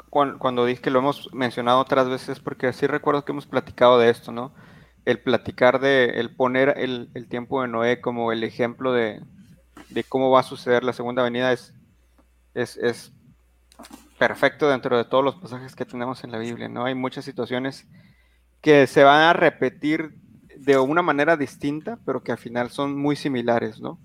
cuando, 0.10 0.66
dije 0.66 0.82
que 0.82 0.92
lo 0.92 1.00
hemos 1.00 1.30
mencionado 1.34 1.80
otras 1.80 2.10
veces, 2.10 2.40
porque 2.40 2.72
sí 2.74 2.88
recuerdo 2.88 3.26
que 3.26 3.32
hemos 3.32 3.46
platicado 3.46 4.00
de 4.00 4.10
esto, 4.10 4.32
¿no? 4.32 4.52
El 5.10 5.20
platicar 5.20 5.80
de, 5.80 6.20
el 6.20 6.36
poner 6.36 6.76
el, 6.78 7.10
tiempo 7.30 7.64
de 7.64 7.68
Noé 7.68 8.00
como 8.00 8.32
el 8.32 8.44
ejemplo 8.44 8.94
de, 8.94 9.24
cómo 10.08 10.30
va 10.30 10.42
a 10.42 10.44
suceder 10.44 10.84
la 10.84 10.94
segunda 10.94 11.24
venida 11.24 11.52
es, 11.52 11.74
es, 12.54 13.12
perfecto 14.20 14.70
dentro 14.70 14.98
de 14.98 15.06
todos 15.06 15.24
los 15.24 15.36
pasajes 15.36 15.76
que 15.76 15.86
tenemos 15.86 16.24
en 16.24 16.32
la 16.32 16.38
Biblia, 16.38 16.70
¿no? 16.70 16.86
Hay 16.86 16.94
muchas 16.94 17.26
situaciones 17.26 17.88
que 18.62 18.86
se 18.86 19.04
van 19.04 19.22
a 19.22 19.34
repetir 19.34 20.14
de 20.58 20.78
una 20.78 21.02
manera 21.02 21.38
distinta, 21.38 21.98
pero 22.06 22.22
que 22.22 22.32
al 22.32 22.38
final 22.38 22.70
son 22.70 22.96
muy 22.96 23.16
similares, 23.16 23.80
¿no? 23.80 23.98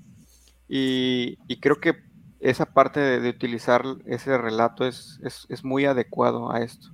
Y, 0.68 1.36
creo 1.60 1.80
que 1.80 2.02
esa 2.40 2.64
parte 2.64 3.00
de, 3.00 3.28
utilizar 3.28 3.84
ese 4.06 4.38
relato 4.38 4.86
es, 4.86 5.20
muy 5.64 5.84
adecuado 5.84 6.50
a 6.50 6.62
esto. 6.62 6.93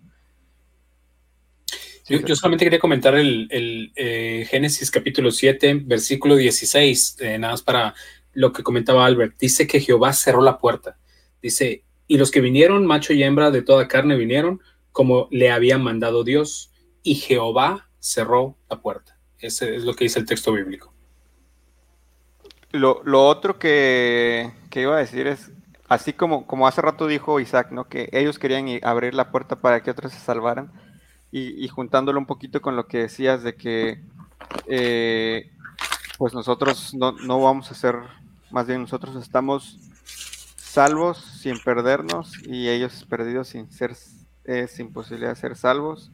Yo, 2.10 2.36
solamente 2.36 2.64
quería 2.64 2.80
comentar 2.80 3.14
el, 3.14 3.92
eh, 3.94 4.46
Génesis 4.50 4.90
capítulo 4.90 5.30
7, 5.30 5.82
versículo 5.84 6.36
16, 6.36 7.16
eh, 7.20 7.38
nada 7.38 7.54
más 7.54 7.62
para 7.62 7.94
lo 8.32 8.52
que 8.52 8.62
comentaba 8.62 9.06
Albert. 9.06 9.38
Dice 9.38 9.66
que 9.66 9.80
Jehová 9.80 10.12
cerró 10.12 10.42
la 10.42 10.58
puerta. 10.58 10.98
Dice, 11.40 11.84
y 12.06 12.18
los 12.18 12.30
que 12.30 12.40
vinieron, 12.40 12.84
macho 12.86 13.12
y 13.12 13.22
hembra 13.22 13.50
de 13.50 13.62
toda 13.62 13.88
carne, 13.88 14.16
vinieron 14.16 14.60
como 14.92 15.28
le 15.30 15.50
había 15.50 15.78
mandado 15.78 16.24
Dios, 16.24 16.72
y 17.02 17.14
Jehová 17.14 17.88
cerró 18.00 18.56
la 18.68 18.80
puerta. 18.80 19.18
Ese 19.38 19.76
es 19.76 19.84
lo 19.84 19.94
que 19.94 20.04
dice 20.04 20.18
el 20.18 20.26
texto 20.26 20.52
bíblico. 20.52 20.92
Lo, 22.72 23.02
otro 23.26 23.58
que, 23.58 24.50
iba 24.74 24.96
a 24.96 25.00
decir 25.00 25.26
es, 25.26 25.50
así 25.88 26.12
como, 26.12 26.46
como 26.46 26.66
hace 26.66 26.82
rato 26.82 27.06
dijo 27.06 27.40
Isaac, 27.40 27.72
¿no? 27.72 27.88
que 27.88 28.08
ellos 28.12 28.38
querían 28.38 28.66
abrir 28.82 29.14
la 29.14 29.30
puerta 29.30 29.60
para 29.60 29.82
que 29.82 29.90
otros 29.90 30.12
se 30.12 30.20
salvaran, 30.20 30.72
y, 31.32 31.68
juntándolo 31.68 32.18
un 32.18 32.26
poquito 32.26 32.60
con 32.60 32.76
lo 32.76 32.86
que 32.86 32.98
decías 32.98 33.42
de 33.42 33.54
que 33.54 34.02
eh, 34.66 35.50
pues 36.18 36.34
nosotros 36.34 36.92
no, 36.94 37.12
no 37.12 37.40
vamos 37.40 37.70
a 37.70 37.74
ser, 37.74 37.96
más 38.50 38.66
bien 38.66 38.82
nosotros 38.82 39.14
estamos 39.16 39.78
salvos 40.56 41.18
sin 41.18 41.58
perdernos 41.60 42.32
y 42.46 42.68
ellos 42.68 43.06
perdidos 43.08 43.48
sin 43.48 43.70
ser 43.70 43.96
eh, 44.44 44.66
sin 44.68 44.92
posibilidad 44.92 45.30
de 45.30 45.36
ser 45.36 45.56
salvos 45.56 46.10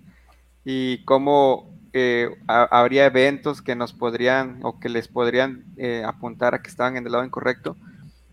y 0.64 1.04
cómo 1.04 1.70
eh, 1.92 2.28
habría 2.48 3.06
eventos 3.06 3.62
que 3.62 3.76
nos 3.76 3.92
podrían 3.92 4.58
o 4.62 4.78
que 4.80 4.88
les 4.88 5.08
podrían 5.08 5.64
eh, 5.76 6.02
apuntar 6.04 6.54
a 6.54 6.60
que 6.60 6.68
estaban 6.68 6.96
en 6.96 7.06
el 7.06 7.12
lado 7.12 7.24
incorrecto. 7.24 7.76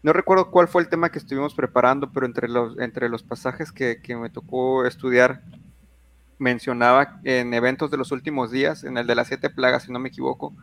No 0.01 0.11
recuerdo 0.11 0.51
cuál 0.51 0.67
fue 0.67 0.81
el 0.81 0.89
tema 0.89 1.11
que 1.11 1.19
estuvimos 1.19 1.53
preparando, 1.53 2.11
pero 2.11 2.25
entre 2.25 2.49
los, 2.49 2.77
entre 2.79 3.07
los 3.07 3.23
pasajes 3.23 3.71
que, 3.71 4.01
que 4.01 4.17
me 4.17 4.29
tocó 4.29 4.85
estudiar 4.85 5.41
mencionaba 6.37 7.19
en 7.23 7.53
eventos 7.53 7.91
de 7.91 7.97
los 7.97 8.11
últimos 8.11 8.51
días, 8.51 8.83
en 8.83 8.97
el 8.97 9.07
de 9.07 9.15
las 9.15 9.27
siete 9.27 9.49
plagas, 9.49 9.83
si 9.83 9.91
no 9.91 9.99
me 9.99 10.09
equivoco, 10.09 10.53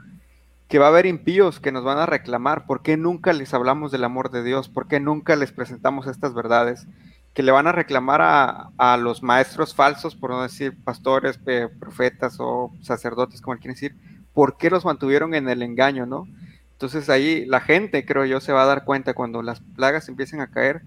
que 0.70 0.78
va 0.78 0.86
a 0.86 0.90
haber 0.90 1.06
impíos 1.06 1.58
que 1.58 1.72
nos 1.72 1.82
van 1.82 1.98
a 1.98 2.06
reclamar, 2.06 2.64
¿por 2.64 2.80
qué 2.82 2.96
nunca 2.96 3.32
les 3.32 3.52
hablamos 3.54 3.90
del 3.90 4.04
amor 4.04 4.30
de 4.30 4.44
Dios? 4.44 4.68
¿Por 4.68 4.86
qué 4.86 5.00
nunca 5.00 5.34
les 5.34 5.50
presentamos 5.50 6.06
estas 6.06 6.32
verdades? 6.32 6.86
Que 7.34 7.42
le 7.42 7.50
van 7.50 7.66
a 7.66 7.72
reclamar 7.72 8.20
a, 8.22 8.96
los 8.96 9.22
maestros 9.22 9.74
falsos, 9.74 10.14
por 10.14 10.30
no 10.30 10.42
decir 10.42 10.76
pastores, 10.84 11.40
profetas 11.80 12.36
o 12.38 12.72
sacerdotes, 12.82 13.40
como 13.40 13.56
quieren 13.56 13.74
decir, 13.74 13.96
¿por 14.32 14.58
qué 14.58 14.70
los 14.70 14.84
mantuvieron 14.84 15.34
en 15.34 15.48
el 15.48 15.62
engaño, 15.62 16.06
no? 16.06 16.28
Entonces 16.74 17.10
ahí 17.10 17.44
la 17.46 17.60
gente, 17.60 18.06
creo 18.06 18.24
yo, 18.24 18.40
se 18.40 18.52
va 18.52 18.62
a 18.62 18.66
dar 18.66 18.84
cuenta 18.84 19.12
cuando 19.12 19.42
las 19.42 19.60
plagas 19.60 20.08
empiecen 20.08 20.40
a 20.40 20.52
caer, 20.52 20.82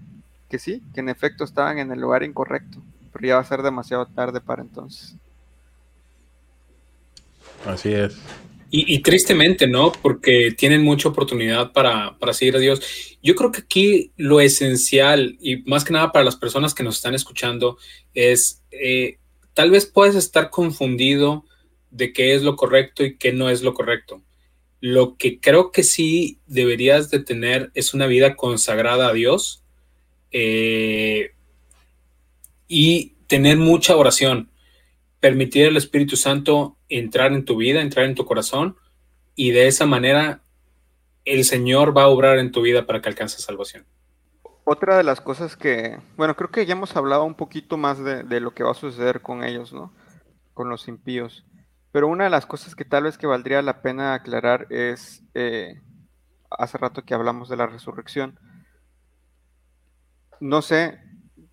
que 0.50 0.60
sí, 0.60 0.82
que 0.94 1.02
en 1.02 1.10
efecto 1.10 1.44
estaban 1.44 1.78
en 1.78 1.92
el 1.92 2.00
lugar 2.00 2.24
incorrecto, 2.24 2.82
pero 3.14 3.28
ya 3.28 3.36
va 3.36 3.42
a 3.42 3.46
ser 3.46 3.62
demasiado 3.62 4.06
tarde 4.08 4.42
para 4.42 4.64
entonces. 4.64 5.16
Así 7.66 7.94
es. 7.94 8.18
Y, 8.76 9.04
tristemente, 9.04 9.68
¿no? 9.68 9.92
Porque 9.92 10.52
tienen 10.58 10.82
mucha 10.82 11.08
oportunidad 11.08 11.74
para, 11.74 12.18
seguir 12.32 12.56
a 12.56 12.60
Dios. 12.60 12.82
Yo 13.22 13.36
creo 13.36 13.52
que 13.52 13.62
aquí 13.62 14.12
lo 14.18 14.42
esencial, 14.42 15.38
y 15.40 15.58
más 15.70 15.84
que 15.84 15.94
nada 15.94 16.12
para 16.12 16.26
las 16.26 16.36
personas 16.36 16.74
que 16.74 16.82
nos 16.82 16.96
están 16.96 17.14
escuchando, 17.14 17.78
es 18.16 18.64
eh, 18.72 19.20
tal 19.54 19.70
vez 19.70 19.86
puedes 19.86 20.16
estar 20.16 20.50
confundido 20.50 21.46
de 21.92 22.14
qué 22.14 22.34
es 22.34 22.42
lo 22.42 22.56
correcto 22.56 23.04
y 23.06 23.16
qué 23.16 23.32
no 23.32 23.48
es 23.52 23.62
lo 23.62 23.76
correcto. 23.76 24.24
Lo 24.80 25.18
que 25.18 25.40
creo 25.40 25.72
que 25.72 25.84
sí 25.84 26.40
deberías 26.48 27.12
de 27.12 27.20
tener 27.20 27.70
es 27.76 27.94
una 27.94 28.08
vida 28.08 28.36
consagrada 28.36 29.08
a 29.08 29.14
Dios 29.14 29.64
eh, 30.32 31.33
y 32.76 33.18
tener 33.28 33.58
mucha 33.58 33.96
oración 33.96 34.50
permitir 35.20 35.68
al 35.68 35.78
Espíritu 35.78 36.18
Santo 36.18 36.76
entrar 36.90 37.32
en 37.32 37.46
tu 37.46 37.56
vida, 37.56 37.82
entrar 37.82 38.06
en 38.06 38.16
tu 38.16 38.26
corazón, 38.26 38.78
y 39.36 39.52
de 39.52 39.68
esa 39.68 39.86
manera 39.86 40.42
el 41.24 41.46
Señor 41.46 41.96
va 41.96 42.04
a 42.04 42.08
obrar 42.08 42.40
en 42.40 42.52
tu 42.52 42.64
vida 42.64 42.88
para 42.88 43.00
que 43.00 43.10
alcances 43.10 43.44
salvación. 43.44 43.86
Otra 44.66 44.98
de 44.98 45.04
las 45.04 45.22
cosas 45.22 45.56
que, 45.56 46.00
bueno, 46.18 46.36
creo 46.36 46.50
que 46.50 46.66
ya 46.66 46.74
hemos 46.74 46.96
hablado 46.96 47.26
un 47.26 47.36
poquito 47.36 47.78
más 47.78 48.04
de, 48.04 48.40
lo 48.40 48.56
que 48.56 48.64
va 48.64 48.72
a 48.72 48.76
suceder 48.76 49.22
con 49.22 49.44
ellos, 49.44 49.72
¿no? 49.72 49.94
Con 50.56 50.68
los 50.68 50.88
impíos. 50.88 51.46
Pero 51.92 52.08
una 52.08 52.24
de 52.24 52.32
las 52.32 52.48
cosas 52.48 52.74
que 52.74 52.86
tal 52.86 53.04
vez 53.04 53.20
que 53.20 53.28
valdría 53.28 53.62
la 53.62 53.84
pena 53.84 54.16
aclarar 54.16 54.66
es, 54.72 55.24
eh, 55.36 55.80
hace 56.50 56.80
rato 56.80 57.04
que 57.04 57.14
hablamos 57.14 57.50
de 57.50 57.58
la 57.58 57.68
resurrección. 57.68 58.40
No 60.40 60.64
sé, 60.64 61.00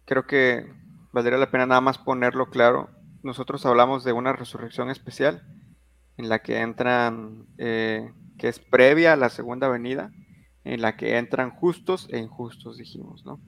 creo 0.06 0.26
que 0.26 0.79
valdría 1.12 1.38
la 1.38 1.50
pena 1.50 1.66
nada 1.66 1.80
más 1.80 1.98
ponerlo 1.98 2.50
claro 2.50 2.90
nosotros 3.22 3.66
hablamos 3.66 4.04
de 4.04 4.12
una 4.12 4.32
resurrección 4.32 4.90
especial 4.90 5.42
en 6.16 6.28
la 6.28 6.40
que 6.40 6.60
entran, 6.60 7.46
eh, 7.58 8.12
que 8.38 8.48
es 8.48 8.58
previa 8.58 9.12
a 9.12 9.16
la 9.16 9.28
segunda 9.28 9.68
venida, 9.68 10.12
en 10.64 10.82
la 10.82 10.96
que 10.96 11.18
entran 11.18 11.50
justos 11.50 12.08
e 12.10 12.18
injustos, 12.18 12.76
dijimos, 12.76 13.24
¿no? 13.24 13.40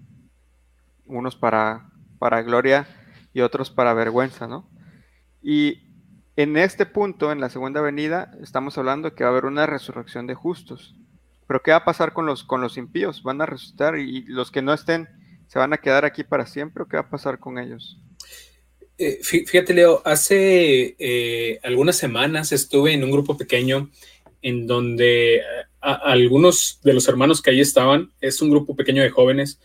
Unos 1.06 1.36
para, 1.36 1.90
para 2.18 2.42
gloria 2.42 2.86
y 3.34 3.40
otros 3.40 3.70
para 3.70 3.94
vergüenza, 3.94 4.46
¿no? 4.46 4.68
Y 5.42 5.82
en 6.36 6.56
este 6.56 6.86
punto, 6.86 7.32
en 7.32 7.40
la 7.40 7.50
segunda 7.50 7.80
venida, 7.80 8.30
estamos 8.40 8.78
hablando 8.78 9.14
que 9.14 9.24
va 9.24 9.30
a 9.30 9.32
haber 9.32 9.44
una 9.46 9.66
resurrección 9.66 10.26
de 10.26 10.34
justos. 10.34 10.94
Pero 11.46 11.62
¿qué 11.62 11.72
va 11.72 11.78
a 11.78 11.84
pasar 11.84 12.14
con 12.14 12.24
los, 12.24 12.44
con 12.44 12.62
los 12.62 12.78
impíos? 12.78 13.22
¿Van 13.22 13.42
a 13.42 13.46
resucitar 13.46 13.98
y 13.98 14.22
los 14.24 14.50
que 14.50 14.62
no 14.62 14.72
estén 14.72 15.08
se 15.52 15.58
van 15.58 15.74
a 15.74 15.76
quedar 15.76 16.06
aquí 16.06 16.24
para 16.24 16.46
siempre 16.46 16.82
o 16.82 16.88
qué 16.88 16.96
va 16.96 17.02
a 17.02 17.10
pasar 17.10 17.38
con 17.38 17.58
ellos? 17.58 17.98
Eh, 18.96 19.18
fíjate, 19.22 19.74
Leo, 19.74 20.00
hace 20.02 20.96
eh, 20.98 21.60
algunas 21.62 21.96
semanas 21.96 22.52
estuve 22.52 22.94
en 22.94 23.04
un 23.04 23.10
grupo 23.10 23.36
pequeño 23.36 23.90
en 24.40 24.66
donde 24.66 25.36
eh, 25.36 25.42
algunos 25.78 26.80
de 26.82 26.94
los 26.94 27.06
hermanos 27.06 27.42
que 27.42 27.50
ahí 27.50 27.60
estaban, 27.60 28.12
es 28.22 28.40
un 28.40 28.48
grupo 28.48 28.74
pequeño 28.74 29.02
de 29.02 29.10
jóvenes, 29.10 29.60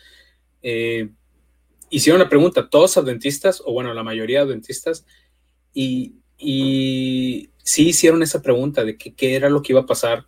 hicieron 1.90 2.20
la 2.20 2.28
pregunta, 2.28 2.70
¿todos 2.70 2.98
adventistas? 2.98 3.64
O 3.64 3.72
bueno, 3.72 3.94
la 3.94 4.04
mayoría 4.04 4.42
adventistas, 4.42 5.06
y, 5.74 6.16
y 6.38 7.50
sí 7.64 7.90
hicieron 7.90 8.22
esa 8.24 8.42
pregunta 8.42 8.84
de 8.84 8.98
qué 8.98 9.36
era 9.36 9.50
lo 9.50 9.62
que 9.62 9.72
iba 9.72 9.82
a 9.82 9.86
pasar. 9.86 10.26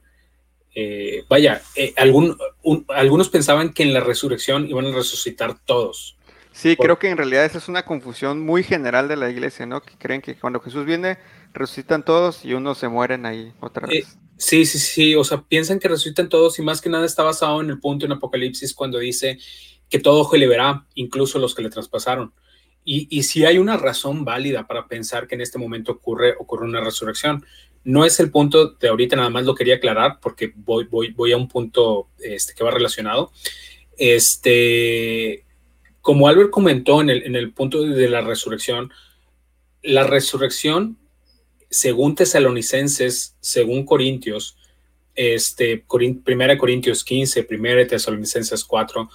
Vaya, 1.27 1.62
algunos 1.95 3.29
pensaban 3.29 3.73
que 3.73 3.84
en 3.84 3.93
la 3.93 3.99
resurrección 3.99 4.69
iban 4.69 4.86
a 4.86 4.91
resucitar 4.91 5.58
todos. 5.65 6.17
Sí, 6.51 6.75
creo 6.75 6.99
que 6.99 7.10
en 7.10 7.15
realidad 7.15 7.45
esa 7.45 7.58
es 7.58 7.69
una 7.69 7.86
confusión 7.86 8.41
muy 8.41 8.63
general 8.63 9.08
de 9.08 9.15
la 9.15 9.29
iglesia, 9.29 9.65
¿no? 9.65 9.82
Que 9.82 9.93
creen 9.97 10.21
que 10.21 10.36
cuando 10.36 10.60
Jesús 10.60 10.86
viene, 10.86 11.17
resucitan 11.53 12.03
todos 12.03 12.43
y 12.43 12.53
unos 12.53 12.77
se 12.77 12.89
mueren 12.89 13.25
ahí 13.25 13.53
otra 13.62 13.88
eh, 13.88 13.99
vez. 13.99 14.17
sí, 14.36 14.65
sí, 14.65 14.77
sí, 14.77 15.15
o 15.15 15.23
sea, 15.23 15.41
piensan 15.41 15.79
que 15.79 15.88
resucitan 15.88 16.27
todos 16.27 16.60
y 16.60 16.62
más 16.62 16.82
que 16.82 16.89
nada 16.89 17.05
está 17.05 17.23
basado 17.23 17.62
en 17.62 17.69
el 17.69 17.79
punto 17.79 18.05
en 18.05 18.12
Apocalipsis 18.12 18.73
cuando 18.73 18.99
dice 18.99 19.39
que 19.89 19.99
todo 19.99 20.19
ojo 20.19 20.36
le 20.36 20.47
verá, 20.47 20.86
incluso 20.95 21.39
los 21.39 21.55
que 21.55 21.62
le 21.62 21.69
traspasaron. 21.69 22.34
Y, 22.84 23.08
y 23.10 23.23
si 23.23 23.45
hay 23.45 23.58
una 23.58 23.77
razón 23.77 24.25
válida 24.25 24.67
para 24.67 24.88
pensar 24.88 25.27
que 25.27 25.36
en 25.36 25.41
este 25.41 25.60
momento 25.60 25.93
ocurre, 25.93 26.36
ocurre 26.39 26.65
una 26.65 26.82
resurrección. 26.82 27.45
No 27.84 28.06
es 28.06 28.20
el 28.20 28.32
punto 28.32 28.72
de 28.72 28.88
ahorita, 28.89 29.15
nada 29.15 29.30
más 29.30 29.46
lo 29.46 29.56
quería 29.56 29.76
aclarar 29.76 30.20
porque 30.22 30.52
voy, 30.56 30.86
voy, 30.86 31.12
voy 31.12 31.32
a 31.32 31.38
un 31.38 31.48
punto 31.48 32.10
este, 32.20 32.54
que 32.54 32.63
va 32.63 32.72
relacionado. 32.72 33.32
Este, 33.98 35.46
como 36.02 36.28
Albert 36.28 36.50
comentó 36.50 37.02
en 37.02 37.10
el, 37.10 37.54
punto 37.54 37.84
de 37.84 38.10
la 38.10 38.22
resurrección, 38.22 38.91
la 39.84 40.06
resurrección, 40.06 40.97
según 41.70 42.16
tesalonicenses, 42.16 43.36
según 43.41 43.86
Corintios, 43.86 44.58
este, 45.16 45.84
Primera 46.24 46.58
Corintios 46.58 47.03
15, 47.03 47.43
Primera 47.43 47.86
Tesalonicenses 47.86 48.64
4, 48.64 49.10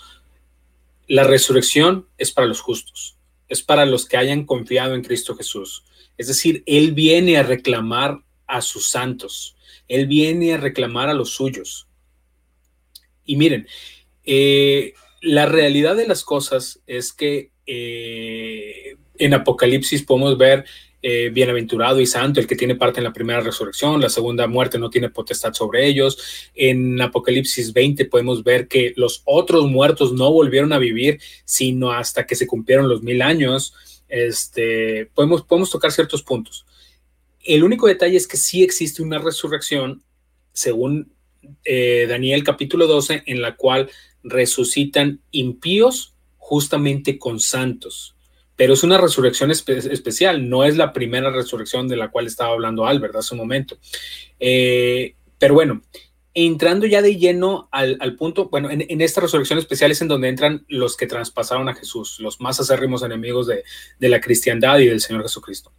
la 1.08 1.24
resurrección 1.24 2.06
es 2.18 2.30
para 2.32 2.46
los 2.46 2.60
justos, 2.60 3.16
es 3.48 3.62
para 3.62 3.86
los 3.86 4.06
que 4.06 4.16
hayan 4.16 4.44
confiado 4.44 4.94
en 4.94 5.02
Cristo 5.02 5.34
Jesús. 5.34 5.84
Es 6.16 6.28
decir, 6.28 6.62
Él 6.66 6.92
viene 6.92 7.38
a 7.38 7.42
reclamar 7.42 8.20
a 8.46 8.60
sus 8.60 8.88
santos, 8.88 9.56
Él 9.88 10.06
viene 10.06 10.54
a 10.54 10.58
reclamar 10.58 11.08
a 11.08 11.14
los 11.14 11.30
suyos. 11.30 11.88
Y 13.24 13.36
miren, 13.36 13.66
eh, 14.24 14.94
la 15.20 15.46
realidad 15.46 15.96
de 15.96 16.06
las 16.06 16.24
cosas 16.24 16.80
es 16.86 17.12
que 17.12 17.50
eh, 17.66 18.96
en 19.18 19.34
Apocalipsis 19.34 20.02
podemos 20.02 20.36
ver 20.36 20.64
eh, 21.06 21.28
bienaventurado 21.28 22.00
y 22.00 22.06
santo 22.06 22.40
el 22.40 22.46
que 22.46 22.56
tiene 22.56 22.76
parte 22.76 22.98
en 22.98 23.04
la 23.04 23.12
primera 23.12 23.40
resurrección, 23.40 24.00
la 24.00 24.08
segunda 24.08 24.46
muerte 24.46 24.78
no 24.78 24.88
tiene 24.88 25.10
potestad 25.10 25.52
sobre 25.52 25.86
ellos. 25.86 26.50
En 26.54 26.98
Apocalipsis 26.98 27.74
20 27.74 28.06
podemos 28.06 28.42
ver 28.42 28.68
que 28.68 28.94
los 28.96 29.20
otros 29.26 29.70
muertos 29.70 30.14
no 30.14 30.32
volvieron 30.32 30.72
a 30.72 30.78
vivir, 30.78 31.20
sino 31.44 31.92
hasta 31.92 32.26
que 32.26 32.36
se 32.36 32.46
cumplieron 32.46 32.88
los 32.88 33.02
mil 33.02 33.20
años. 33.20 33.74
Este, 34.08 35.10
podemos, 35.14 35.42
podemos 35.42 35.70
tocar 35.70 35.92
ciertos 35.92 36.22
puntos. 36.22 36.64
El 37.44 37.62
único 37.62 37.86
detalle 37.86 38.16
es 38.16 38.26
que 38.26 38.38
sí 38.38 38.62
existe 38.62 39.02
una 39.02 39.18
resurrección, 39.18 40.02
según 40.52 41.12
eh, 41.64 42.06
Daniel 42.08 42.42
capítulo 42.42 42.86
12, 42.86 43.22
en 43.26 43.42
la 43.42 43.56
cual 43.56 43.90
resucitan 44.22 45.20
impíos 45.30 46.14
justamente 46.38 47.18
con 47.18 47.38
santos. 47.40 48.16
Pero 48.56 48.74
es 48.74 48.82
una 48.82 48.98
resurrección 48.98 49.50
especial, 49.50 50.48
no 50.48 50.64
es 50.64 50.76
la 50.76 50.92
primera 50.92 51.30
resurrección 51.30 51.88
de 51.88 51.96
la 51.96 52.10
cual 52.10 52.26
estaba 52.26 52.52
hablando 52.52 52.86
Albert 52.86 53.16
hace 53.16 53.34
un 53.34 53.40
momento. 53.40 53.78
Eh, 54.40 55.16
pero 55.38 55.54
bueno, 55.54 55.82
entrando 56.34 56.84
ya 56.86 57.00
de 57.00 57.16
lleno 57.16 57.68
al, 57.70 58.16
punto, 58.16 58.48
bueno, 58.48 58.68
en, 58.68 59.00
esta 59.00 59.20
resurrección 59.20 59.60
especial 59.60 59.92
es 59.92 60.02
en 60.02 60.08
donde 60.08 60.28
entran 60.28 60.64
los 60.68 60.96
que 60.96 61.06
traspasaron 61.06 61.68
a 61.68 61.74
Jesús, 61.74 62.18
los 62.18 62.40
más 62.40 62.58
acérrimos 62.58 63.04
enemigos 63.04 63.46
de, 63.46 63.62
la 64.00 64.20
cristiandad 64.20 64.80
y 64.80 64.86
del 64.86 65.00
Señor 65.00 65.22
Jesucristo. 65.22 65.72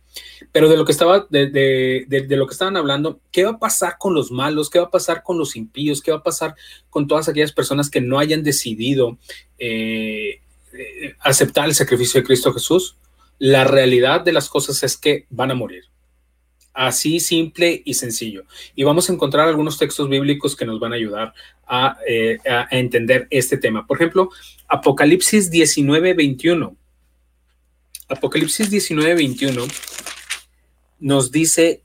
Pero 0.54 0.70
de 0.70 0.78
lo 0.78 0.86
que 0.86 0.94
estaba, 0.94 1.28
de, 1.30 2.26
lo 2.30 2.48
que 2.48 2.54
estaban 2.54 2.78
hablando, 2.78 3.20
¿qué 3.32 3.44
va 3.44 3.52
a 3.52 3.60
pasar 3.60 3.98
con 4.00 4.14
los 4.14 4.32
malos? 4.32 4.70
¿Qué 4.70 4.80
va 4.80 4.86
a 4.86 4.92
pasar 4.92 5.24
con 5.24 5.38
los 5.38 5.58
impíos? 5.58 6.02
¿Qué 6.02 6.12
va 6.12 6.20
a 6.20 6.24
pasar 6.24 6.56
con 6.90 7.06
todas 7.06 7.28
aquellas 7.28 7.52
personas 7.52 7.90
que 7.90 8.00
no 8.00 8.18
hayan 8.18 8.42
decidido 8.42 9.18
eh, 9.60 10.40
eh, 10.72 11.16
aceptar 11.20 11.66
el 11.66 11.76
sacrificio 11.76 12.22
de 12.22 12.28
Cristo 12.28 12.54
Jesús? 12.54 12.96
La 13.40 13.66
realidad 13.66 14.22
de 14.22 14.32
las 14.32 14.48
cosas 14.48 14.82
es 14.84 14.96
que 14.96 15.26
van 15.30 15.52
a 15.52 15.56
morir 15.56 15.84
Así 16.76 17.22
simple 17.22 17.82
y 17.86 17.94
sencillo. 17.94 18.44
Y 18.76 18.84
vamos 18.84 19.10
a 19.10 19.14
encontrar 19.14 19.48
algunos 19.48 19.78
textos 19.78 20.10
bíblicos 20.10 20.56
que 20.58 20.66
nos 20.66 20.80
van 20.80 20.92
a 20.92 20.98
ayudar 20.98 21.34
a, 21.66 21.98
eh, 22.08 22.38
entender 22.70 23.28
este 23.30 23.58
tema. 23.58 23.88
Por 23.88 23.98
ejemplo, 23.98 24.30
Apocalipsis 24.68 25.50
19, 25.50 26.14
21. 26.14 26.76
Apocalipsis 28.10 28.70
19, 28.70 29.16
21 29.16 29.66
nos 31.00 31.32
dice, 31.32 31.84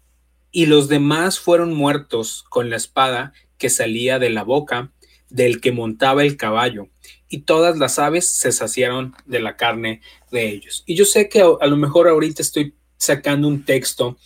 y 0.51 0.67
los 0.67 0.89
demás 0.89 1.39
fueron 1.39 1.75
muertos 1.75 2.45
con 2.49 2.71
la 2.71 2.77
espada 2.77 3.33
que 3.59 3.71
salía 3.71 4.19
de 4.19 4.31
la 4.31 4.45
boca 4.45 4.93
del 5.29 5.61
que 5.61 5.73
montaba 5.73 6.23
el 6.23 6.37
caballo, 6.37 6.89
y 7.29 7.43
todas 7.43 7.79
las 7.79 7.99
aves 7.99 8.29
se 8.31 8.51
saciaron 8.51 9.15
de 9.27 9.41
la 9.41 9.57
carne 9.57 10.01
de 10.33 10.49
ellos. 10.49 10.83
Y 10.87 10.97
yo 10.97 11.05
sé 11.05 11.29
que 11.29 11.41
a 11.43 11.67
lo 11.67 11.77
mejor 11.77 12.09
ahorita 12.09 12.43
estoy 12.43 12.75
sacando 12.97 13.47
un 13.47 13.65
texto 13.65 14.19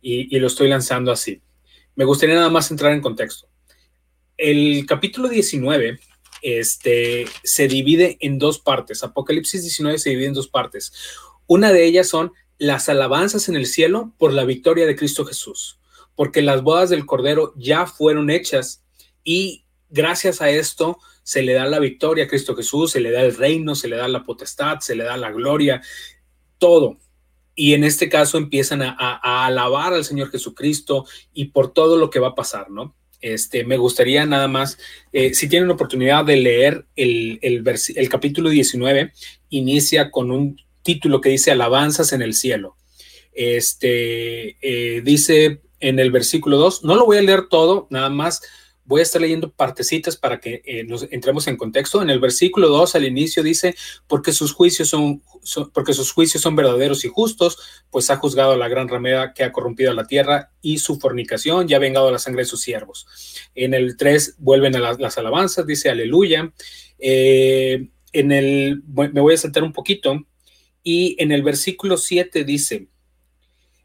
y, 0.00 0.38
lo 0.38 0.46
estoy 0.46 0.68
lanzando 0.68 1.12
así. 1.12 1.40
Me 1.94 2.04
gustaría 2.04 2.34
nada 2.34 2.50
más 2.50 2.70
entrar 2.70 2.92
en 2.92 3.00
contexto. 3.00 3.48
El 4.36 4.86
capítulo 4.86 5.28
19 5.28 6.00
este, 6.42 7.26
se 7.44 7.68
divide 7.68 8.16
en 8.20 8.38
dos 8.38 8.58
partes. 8.58 9.02
Apocalipsis 9.02 9.62
19 9.62 9.98
se 9.98 10.10
divide 10.10 10.28
en 10.28 10.34
dos 10.34 10.48
partes. 10.48 10.92
Una 11.46 11.72
de 11.72 11.84
ellas 11.84 12.08
son 12.08 12.32
las 12.58 12.88
alabanzas 12.88 13.48
en 13.48 13.56
el 13.56 13.66
cielo 13.66 14.12
por 14.18 14.32
la 14.32 14.44
victoria 14.44 14.86
de 14.86 14.96
Cristo 14.96 15.24
Jesús, 15.24 15.78
porque 16.14 16.42
las 16.42 16.62
bodas 16.62 16.90
del 16.90 17.06
Cordero 17.06 17.52
ya 17.56 17.86
fueron 17.86 18.30
hechas 18.30 18.84
y 19.24 19.64
gracias 19.88 20.40
a 20.40 20.50
esto 20.50 20.98
se 21.22 21.42
le 21.42 21.54
da 21.54 21.66
la 21.66 21.78
victoria 21.78 22.24
a 22.24 22.28
Cristo 22.28 22.54
Jesús, 22.56 22.92
se 22.92 23.00
le 23.00 23.10
da 23.10 23.22
el 23.22 23.36
reino, 23.36 23.74
se 23.74 23.88
le 23.88 23.96
da 23.96 24.08
la 24.08 24.24
potestad, 24.24 24.80
se 24.80 24.94
le 24.94 25.04
da 25.04 25.16
la 25.16 25.30
gloria, 25.30 25.82
todo 26.58 26.98
y 27.60 27.74
en 27.74 27.84
este 27.84 28.08
caso 28.08 28.38
empiezan 28.38 28.80
a, 28.80 29.44
alabar 29.44 29.92
al 29.92 30.06
Señor 30.06 30.30
Jesucristo 30.30 31.04
y 31.34 31.48
por 31.48 31.74
todo 31.74 31.98
lo 31.98 32.08
que 32.08 32.18
va 32.18 32.28
a 32.28 32.34
pasar, 32.34 32.70
¿no? 32.70 32.96
Este, 33.20 33.64
me 33.64 33.76
gustaría 33.76 34.24
nada 34.24 34.48
más, 34.48 34.78
eh, 35.12 35.34
si 35.34 35.46
tienen 35.46 35.70
oportunidad 35.70 36.24
de 36.24 36.36
leer 36.36 36.86
el, 36.96 37.38
el, 37.42 38.08
capítulo 38.08 38.48
19, 38.48 39.12
inicia 39.50 40.10
con 40.10 40.30
un 40.30 40.56
título 40.80 41.20
que 41.20 41.28
dice 41.28 41.50
Alabanzas 41.50 42.14
en 42.14 42.22
el 42.22 42.32
cielo. 42.32 42.78
Este, 43.34 44.56
eh, 44.62 45.02
dice 45.02 45.60
en 45.80 45.98
el 45.98 46.10
versículo 46.10 46.56
2, 46.56 46.84
no 46.84 46.94
lo 46.94 47.04
voy 47.04 47.18
a 47.18 47.22
leer 47.22 47.48
todo, 47.48 47.88
nada 47.90 48.08
más 48.08 48.40
Voy 48.90 48.98
a 48.98 49.02
estar 49.04 49.22
leyendo 49.22 49.52
partecitas 49.52 50.16
para 50.16 50.40
que 50.40 50.62
eh, 50.64 50.82
nos 50.82 51.06
entremos 51.12 51.46
en 51.46 51.56
contexto. 51.56 52.02
En 52.02 52.10
el 52.10 52.18
versículo 52.18 52.66
2 52.66 52.96
al 52.96 53.04
inicio 53.04 53.44
dice, 53.44 53.76
porque 54.08 54.32
sus 54.32 54.52
juicios 54.52 54.88
son, 54.88 55.22
porque 55.72 55.92
sus 55.92 56.10
juicios 56.10 56.42
son 56.42 56.56
verdaderos 56.56 57.04
y 57.04 57.08
justos, 57.08 57.84
pues 57.88 58.10
ha 58.10 58.16
juzgado 58.16 58.50
a 58.50 58.56
la 58.56 58.66
gran 58.66 58.88
ramera 58.88 59.32
que 59.32 59.44
ha 59.44 59.52
corrompido 59.52 59.94
la 59.94 60.08
tierra 60.08 60.50
y 60.60 60.78
su 60.78 60.98
fornicación 60.98 61.70
y 61.70 61.74
ha 61.74 61.78
vengado 61.78 62.10
la 62.10 62.18
sangre 62.18 62.42
de 62.42 62.46
sus 62.46 62.62
siervos. 62.62 63.06
En 63.54 63.74
el 63.74 63.96
3 63.96 64.34
vuelven 64.38 64.74
a 64.74 64.80
las, 64.80 65.18
alabanzas, 65.18 65.64
dice 65.68 65.88
aleluya. 65.88 66.52
Eh, 66.98 67.90
en 68.12 68.32
el, 68.32 68.82
me 68.88 69.20
voy 69.20 69.34
a 69.34 69.36
saltar 69.38 69.62
un 69.62 69.72
poquito, 69.72 70.26
y 70.82 71.14
en 71.22 71.30
el 71.30 71.44
versículo 71.44 71.96
7 71.96 72.42
dice, 72.42 72.88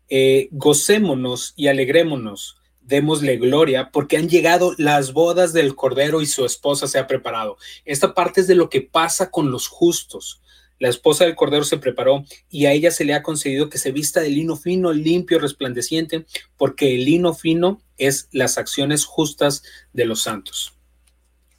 eh, 0.10 0.48
gocémonos 0.50 1.54
y 1.56 1.68
alegrémonos 1.68 2.58
démosle 2.86 3.38
gloria, 3.38 3.90
porque 3.92 4.18
han 4.18 4.30
llegado 4.30 4.76
las 4.78 5.14
bodas 5.14 5.54
del 5.54 5.76
Cordero 5.76 6.22
y 6.22 6.26
su 6.26 6.46
esposa 6.46 6.88
se 6.88 7.00
ha 7.00 7.08
preparado. 7.08 7.58
Esta 7.84 8.14
parte 8.14 8.42
es 8.42 8.48
de 8.48 8.56
lo 8.56 8.70
que 8.70 8.82
pasa 8.82 9.32
con 9.32 9.52
los 9.52 9.68
justos. 9.68 10.42
La 10.78 10.90
esposa 10.90 11.26
del 11.26 11.36
Cordero 11.36 11.64
se 11.64 11.78
preparó 11.78 12.26
y 12.50 12.66
a 12.66 12.74
ella 12.74 12.92
se 12.92 13.06
le 13.06 13.14
ha 13.14 13.24
concedido 13.24 13.70
que 13.70 13.78
se 13.78 13.92
vista 13.92 14.20
de 14.20 14.30
lino 14.30 14.56
fino, 14.56 14.92
limpio, 14.94 15.40
resplandeciente, 15.40 16.26
porque 16.58 16.96
el 16.96 17.06
lino 17.06 17.34
fino 17.34 17.82
es 17.98 18.28
las 18.32 18.58
acciones 18.58 19.06
justas 19.06 19.64
de 19.94 20.06
los 20.06 20.22
santos. 20.22 20.74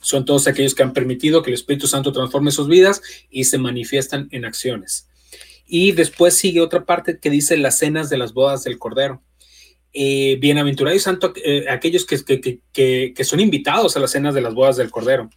Son 0.01 0.25
todos 0.25 0.47
aquellos 0.47 0.75
que 0.75 0.83
han 0.83 0.93
permitido 0.93 1.43
que 1.43 1.51
el 1.51 1.55
Espíritu 1.55 1.89
Santo 1.89 2.13
transforme 2.13 2.53
sus 2.53 2.69
vidas 2.69 3.03
y 3.31 3.45
se 3.45 3.59
manifiestan 3.59 4.29
en 4.31 4.45
acciones. 4.45 5.09
Y 5.67 5.93
después 5.93 6.37
sigue 6.37 6.61
otra 6.61 6.85
parte 6.85 7.19
que 7.19 7.31
dice 7.31 7.57
las 7.57 7.79
cenas 7.79 8.09
de 8.11 8.19
las 8.19 8.33
bodas 8.33 8.63
del 8.63 8.79
Cordero 8.79 9.23
eh, 9.93 10.37
bienaventurado 10.41 10.95
y 10.97 11.01
santo 11.01 11.33
eh, 11.43 11.67
aquellos 11.71 12.05
que, 12.05 13.25
son 13.25 13.41
invitados 13.41 13.97
a 13.97 14.01
las 14.01 14.11
cenas 14.11 14.35
de 14.35 14.41
las 14.41 14.55
bodas 14.55 14.77
del 14.77 14.91
Cordero. 14.91 15.31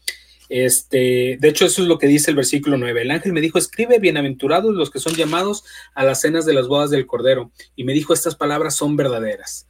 Este, 0.50 1.38
de 1.39 1.47
hecho, 1.47 1.66
eso 1.66 1.84
es 1.84 1.88
lo 1.88 2.00
que 2.00 2.08
dice 2.08 2.32
el 2.32 2.36
versículo 2.36 2.76
9. 2.78 3.04
El 3.04 3.12
ángel 3.12 3.34
me 3.34 3.41
dijo, 3.41 3.58
escribe, 3.58 4.00
bienaventurados 4.00 4.74
los 4.74 4.89
que 4.89 5.00
son 5.00 5.14
llamados 5.14 5.64
a 5.93 6.04
las 6.04 6.22
cenas 6.22 6.45
de 6.45 6.54
las 6.54 6.68
bodas 6.68 6.89
del 6.89 7.06
Cordero. 7.06 7.52
Y 7.76 7.84
me 7.84 7.93
dijo, 7.93 8.14
estas 8.14 8.36
palabras 8.36 8.76
son 8.76 8.97
verdaderas. 8.97 9.68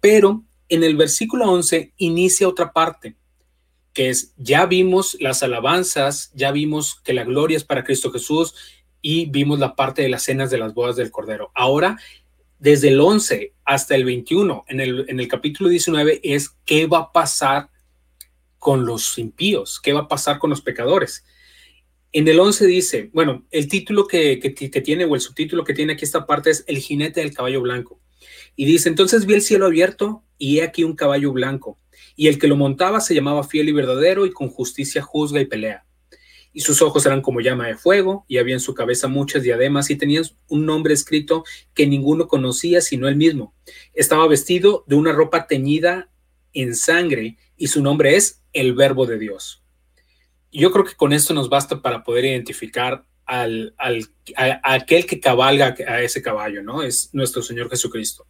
Pero 0.00 0.42
en 0.68 0.84
el 0.84 0.96
versículo 0.96 1.50
11 1.50 1.92
inicia 1.98 2.48
otra 2.48 2.72
parte, 2.72 3.14
que 3.92 4.08
es, 4.08 4.32
ya 4.38 4.64
vimos 4.64 5.18
las 5.20 5.42
alabanzas, 5.42 6.32
ya 6.34 6.50
vimos 6.50 7.00
que 7.04 7.12
la 7.12 7.24
gloria 7.24 7.58
es 7.58 7.64
para 7.64 7.84
Cristo 7.84 8.10
Jesús 8.10 8.54
y 9.02 9.26
vimos 9.26 9.58
la 9.58 9.76
parte 9.76 10.00
de 10.00 10.08
las 10.08 10.22
cenas 10.22 10.50
de 10.50 10.56
las 10.56 10.72
bodas 10.72 10.96
del 10.96 11.10
Cordero. 11.10 11.50
Ahora 11.54 11.98
desde 12.62 12.90
el 12.90 13.00
11 13.00 13.54
hasta 13.64 13.96
el 13.96 14.04
21, 14.04 14.64
en 14.68 14.78
el, 14.78 15.04
en 15.08 15.18
el 15.18 15.26
capítulo 15.26 15.68
19, 15.68 16.20
es 16.22 16.50
qué 16.64 16.86
va 16.86 16.98
a 16.98 17.12
pasar 17.12 17.70
con 18.60 18.86
los 18.86 19.18
impíos, 19.18 19.80
qué 19.80 19.92
va 19.92 20.02
a 20.02 20.08
pasar 20.08 20.38
con 20.38 20.50
los 20.50 20.62
pecadores. 20.62 21.24
En 22.12 22.28
el 22.28 22.38
11 22.38 22.66
dice, 22.66 23.10
bueno, 23.12 23.44
el 23.50 23.66
título 23.66 24.06
que, 24.06 24.36
tiene 24.84 25.04
o 25.06 25.16
el 25.16 25.20
subtítulo 25.20 25.64
que 25.64 25.74
tiene 25.74 25.94
aquí 25.94 26.04
esta 26.04 26.24
parte 26.24 26.50
es 26.50 26.62
El 26.68 26.78
jinete 26.78 27.18
del 27.18 27.34
caballo 27.34 27.62
blanco. 27.62 28.00
Y 28.54 28.64
dice, 28.64 28.88
entonces 28.88 29.26
vi 29.26 29.34
el 29.34 29.42
cielo 29.42 29.66
abierto 29.66 30.22
y 30.38 30.60
he 30.60 30.62
aquí 30.62 30.84
un 30.84 30.94
caballo 30.94 31.32
blanco. 31.32 31.78
Y 32.14 32.28
el 32.28 32.38
que 32.38 32.46
lo 32.46 32.54
montaba 32.54 33.00
se 33.00 33.16
llamaba 33.16 33.42
fiel 33.42 33.70
y 33.70 33.72
verdadero 33.72 34.24
y 34.24 34.30
con 34.30 34.48
justicia 34.48 35.02
juzga 35.02 35.40
y 35.40 35.46
pelea 35.46 35.84
y 36.52 36.60
sus 36.60 36.82
ojos 36.82 37.06
eran 37.06 37.22
como 37.22 37.40
llama 37.40 37.66
de 37.66 37.76
fuego, 37.76 38.24
y 38.28 38.38
había 38.38 38.54
en 38.54 38.60
su 38.60 38.74
cabeza 38.74 39.08
muchas 39.08 39.42
diademas, 39.42 39.90
y 39.90 39.96
tenía 39.96 40.22
un 40.48 40.66
nombre 40.66 40.94
escrito 40.94 41.44
que 41.74 41.86
ninguno 41.86 42.28
conocía 42.28 42.80
sino 42.80 43.08
él 43.08 43.16
mismo. 43.16 43.54
Estaba 43.94 44.28
vestido 44.28 44.84
de 44.86 44.96
una 44.96 45.12
ropa 45.12 45.46
teñida 45.46 46.10
en 46.52 46.76
sangre, 46.76 47.38
y 47.56 47.68
su 47.68 47.82
nombre 47.82 48.16
es 48.16 48.42
el 48.52 48.74
Verbo 48.74 49.06
de 49.06 49.18
Dios. 49.18 49.62
Yo 50.50 50.70
creo 50.70 50.84
que 50.84 50.94
con 50.94 51.12
esto 51.12 51.32
nos 51.32 51.48
basta 51.48 51.80
para 51.80 52.04
poder 52.04 52.26
identificar 52.26 53.06
al, 53.24 53.74
al 53.78 54.06
a, 54.36 54.74
aquel 54.74 55.06
que 55.06 55.20
cabalga 55.20 55.74
a 55.86 56.02
ese 56.02 56.20
caballo, 56.20 56.62
¿no? 56.62 56.82
Es 56.82 57.08
nuestro 57.14 57.40
Señor 57.42 57.70
Jesucristo. 57.70 58.26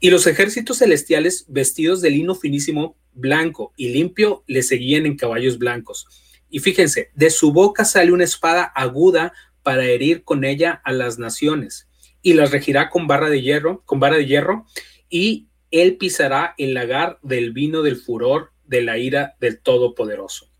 Y 0.00 0.10
los 0.10 0.26
ejércitos 0.26 0.78
celestiales, 0.78 1.44
vestidos 1.46 2.00
de 2.00 2.10
lino 2.10 2.34
finísimo, 2.34 2.96
blanco 3.12 3.72
y 3.76 3.90
limpio, 3.90 4.42
le 4.48 4.62
seguían 4.62 5.06
en 5.06 5.16
caballos 5.16 5.58
blancos 5.58 6.06
y 6.50 6.58
fíjense, 6.58 7.10
de 7.14 7.30
su 7.30 7.52
boca 7.52 7.84
sale 7.84 8.12
una 8.12 8.24
espada 8.24 8.64
aguda 8.64 9.32
para 9.62 9.84
herir 9.84 10.24
con 10.24 10.44
ella 10.44 10.80
a 10.84 10.92
las 10.92 11.18
naciones 11.18 11.88
y 12.22 12.34
las 12.34 12.50
regirá 12.50 12.90
con 12.90 13.06
barra 13.06 13.30
de 13.30 13.42
hierro, 13.42 13.82
con 13.84 14.00
vara 14.00 14.16
de 14.16 14.26
hierro 14.26 14.66
y 15.08 15.48
él 15.70 15.96
pisará 15.96 16.54
el 16.58 16.74
lagar 16.74 17.18
del 17.22 17.52
vino 17.52 17.82
del 17.82 17.96
furor 17.96 18.52
de 18.64 18.82
la 18.82 18.98
ira 18.98 19.36
del 19.40 19.60
Todopoderoso. 19.60 20.50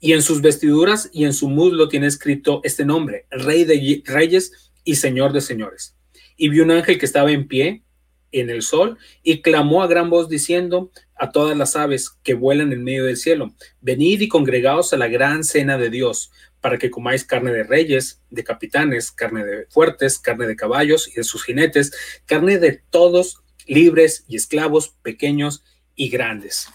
Y 0.00 0.12
en 0.12 0.22
sus 0.22 0.40
vestiduras 0.40 1.10
y 1.12 1.24
en 1.24 1.34
su 1.34 1.48
muslo 1.48 1.88
tiene 1.88 2.06
escrito 2.06 2.60
este 2.64 2.84
nombre, 2.84 3.26
Rey 3.30 3.64
de 3.64 4.02
Reyes 4.06 4.72
y 4.84 4.96
Señor 4.96 5.32
de 5.32 5.40
Señores. 5.40 5.96
y 6.36 6.48
vio 6.48 6.64
un 6.64 6.70
ángel 6.70 6.98
que 6.98 7.04
estaba 7.04 7.32
en 7.32 7.46
pie 7.46 7.84
en 8.32 8.50
el 8.50 8.62
sol 8.62 8.98
y 9.22 9.42
clamó 9.42 9.82
a 9.82 9.86
gran 9.86 10.10
voz 10.10 10.28
diciendo 10.28 10.90
a 11.16 11.30
todas 11.30 11.56
las 11.56 11.76
aves 11.76 12.10
que 12.22 12.34
vuelan 12.34 12.72
en 12.72 12.84
medio 12.84 13.04
del 13.04 13.16
cielo, 13.16 13.54
venid 13.80 14.20
y 14.20 14.28
congregaos 14.28 14.92
a 14.92 14.96
la 14.96 15.08
gran 15.08 15.44
cena 15.44 15.76
de 15.76 15.90
Dios, 15.90 16.30
para 16.60 16.78
que 16.78 16.90
comáis 16.90 17.24
carne 17.24 17.52
de 17.52 17.64
reyes, 17.64 18.20
de 18.30 18.44
capitanes, 18.44 19.10
carne 19.10 19.44
de 19.44 19.66
fuertes, 19.66 20.18
carne 20.18 20.46
de 20.46 20.56
caballos 20.56 21.08
y 21.08 21.14
de 21.14 21.24
sus 21.24 21.44
jinetes, 21.44 21.92
carne 22.26 22.58
de 22.58 22.82
todos, 22.90 23.38
libres 23.66 24.24
y 24.28 24.36
esclavos, 24.36 24.94
pequeños 25.02 25.64
y 25.94 26.08
grandes. 26.08 26.68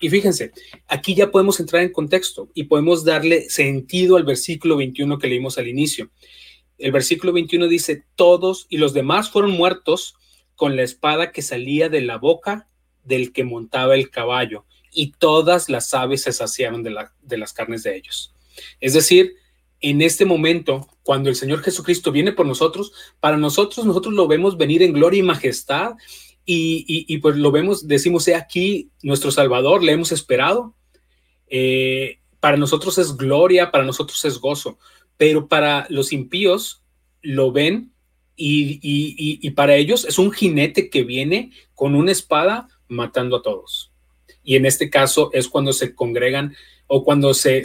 Y 0.00 0.08
fíjense, 0.08 0.52
aquí 0.88 1.14
ya 1.14 1.30
podemos 1.30 1.60
entrar 1.60 1.82
en 1.82 1.92
contexto 1.92 2.48
y 2.54 2.64
podemos 2.64 3.04
darle 3.04 3.50
sentido 3.50 4.16
al 4.16 4.24
versículo 4.24 4.76
21 4.76 5.18
que 5.18 5.28
leímos 5.28 5.58
al 5.58 5.68
inicio. 5.68 6.10
El 6.78 6.92
versículo 6.92 7.32
21 7.32 7.68
dice, 7.68 8.04
todos 8.16 8.66
y 8.70 8.78
los 8.78 8.94
demás 8.94 9.30
fueron 9.30 9.50
muertos 9.50 10.14
con 10.60 10.76
la 10.76 10.82
espada 10.82 11.32
que 11.32 11.40
salía 11.40 11.88
de 11.88 12.02
la 12.02 12.18
boca 12.18 12.68
del 13.02 13.32
que 13.32 13.44
montaba 13.44 13.94
el 13.94 14.10
caballo, 14.10 14.66
y 14.92 15.12
todas 15.12 15.70
las 15.70 15.94
aves 15.94 16.24
se 16.24 16.34
saciaron 16.34 16.82
de, 16.82 16.94
de 17.22 17.38
las 17.38 17.54
carnes 17.54 17.82
de 17.82 17.96
ellos. 17.96 18.34
Es 18.78 18.92
decir, 18.92 19.36
en 19.80 20.02
este 20.02 20.26
momento, 20.26 20.86
cuando 21.02 21.30
el 21.30 21.36
Señor 21.36 21.62
Jesucristo 21.62 22.12
viene 22.12 22.32
por 22.32 22.44
nosotros, 22.44 22.92
para 23.20 23.38
nosotros, 23.38 23.86
nosotros 23.86 24.12
lo 24.12 24.28
vemos 24.28 24.58
venir 24.58 24.82
en 24.82 24.92
gloria 24.92 25.20
y 25.20 25.22
majestad 25.22 25.92
y, 26.44 27.16
pues 27.22 27.36
lo 27.36 27.50
vemos, 27.52 27.88
decimos, 27.88 28.28
he 28.28 28.34
aquí 28.34 28.90
nuestro 29.02 29.30
Salvador, 29.30 29.82
le 29.82 29.92
hemos 29.92 30.12
esperado. 30.12 30.74
Eh, 31.46 32.18
para 32.38 32.58
nosotros 32.58 32.98
es 32.98 33.16
gloria, 33.16 33.70
para 33.70 33.84
nosotros 33.84 34.22
es 34.26 34.36
gozo, 34.36 34.78
pero 35.16 35.48
para 35.48 35.86
los 35.88 36.12
impíos 36.12 36.82
lo 37.22 37.50
ven 37.50 37.94
y, 38.42 39.50
para 39.50 39.74
ellos 39.74 40.06
es 40.06 40.18
un 40.18 40.32
jinete 40.32 40.88
que 40.88 41.04
viene 41.04 41.52
con 41.74 41.94
una 41.94 42.12
espada 42.12 42.68
matando 42.88 43.36
a 43.36 43.42
todos. 43.42 43.92
Y 44.42 44.56
en 44.56 44.64
este 44.64 44.88
caso 44.88 45.30
es 45.32 45.48
cuando 45.48 45.72
se 45.72 45.94
congregan 45.94 46.54
o 46.86 47.04
cuando 47.04 47.34
se, 47.34 47.62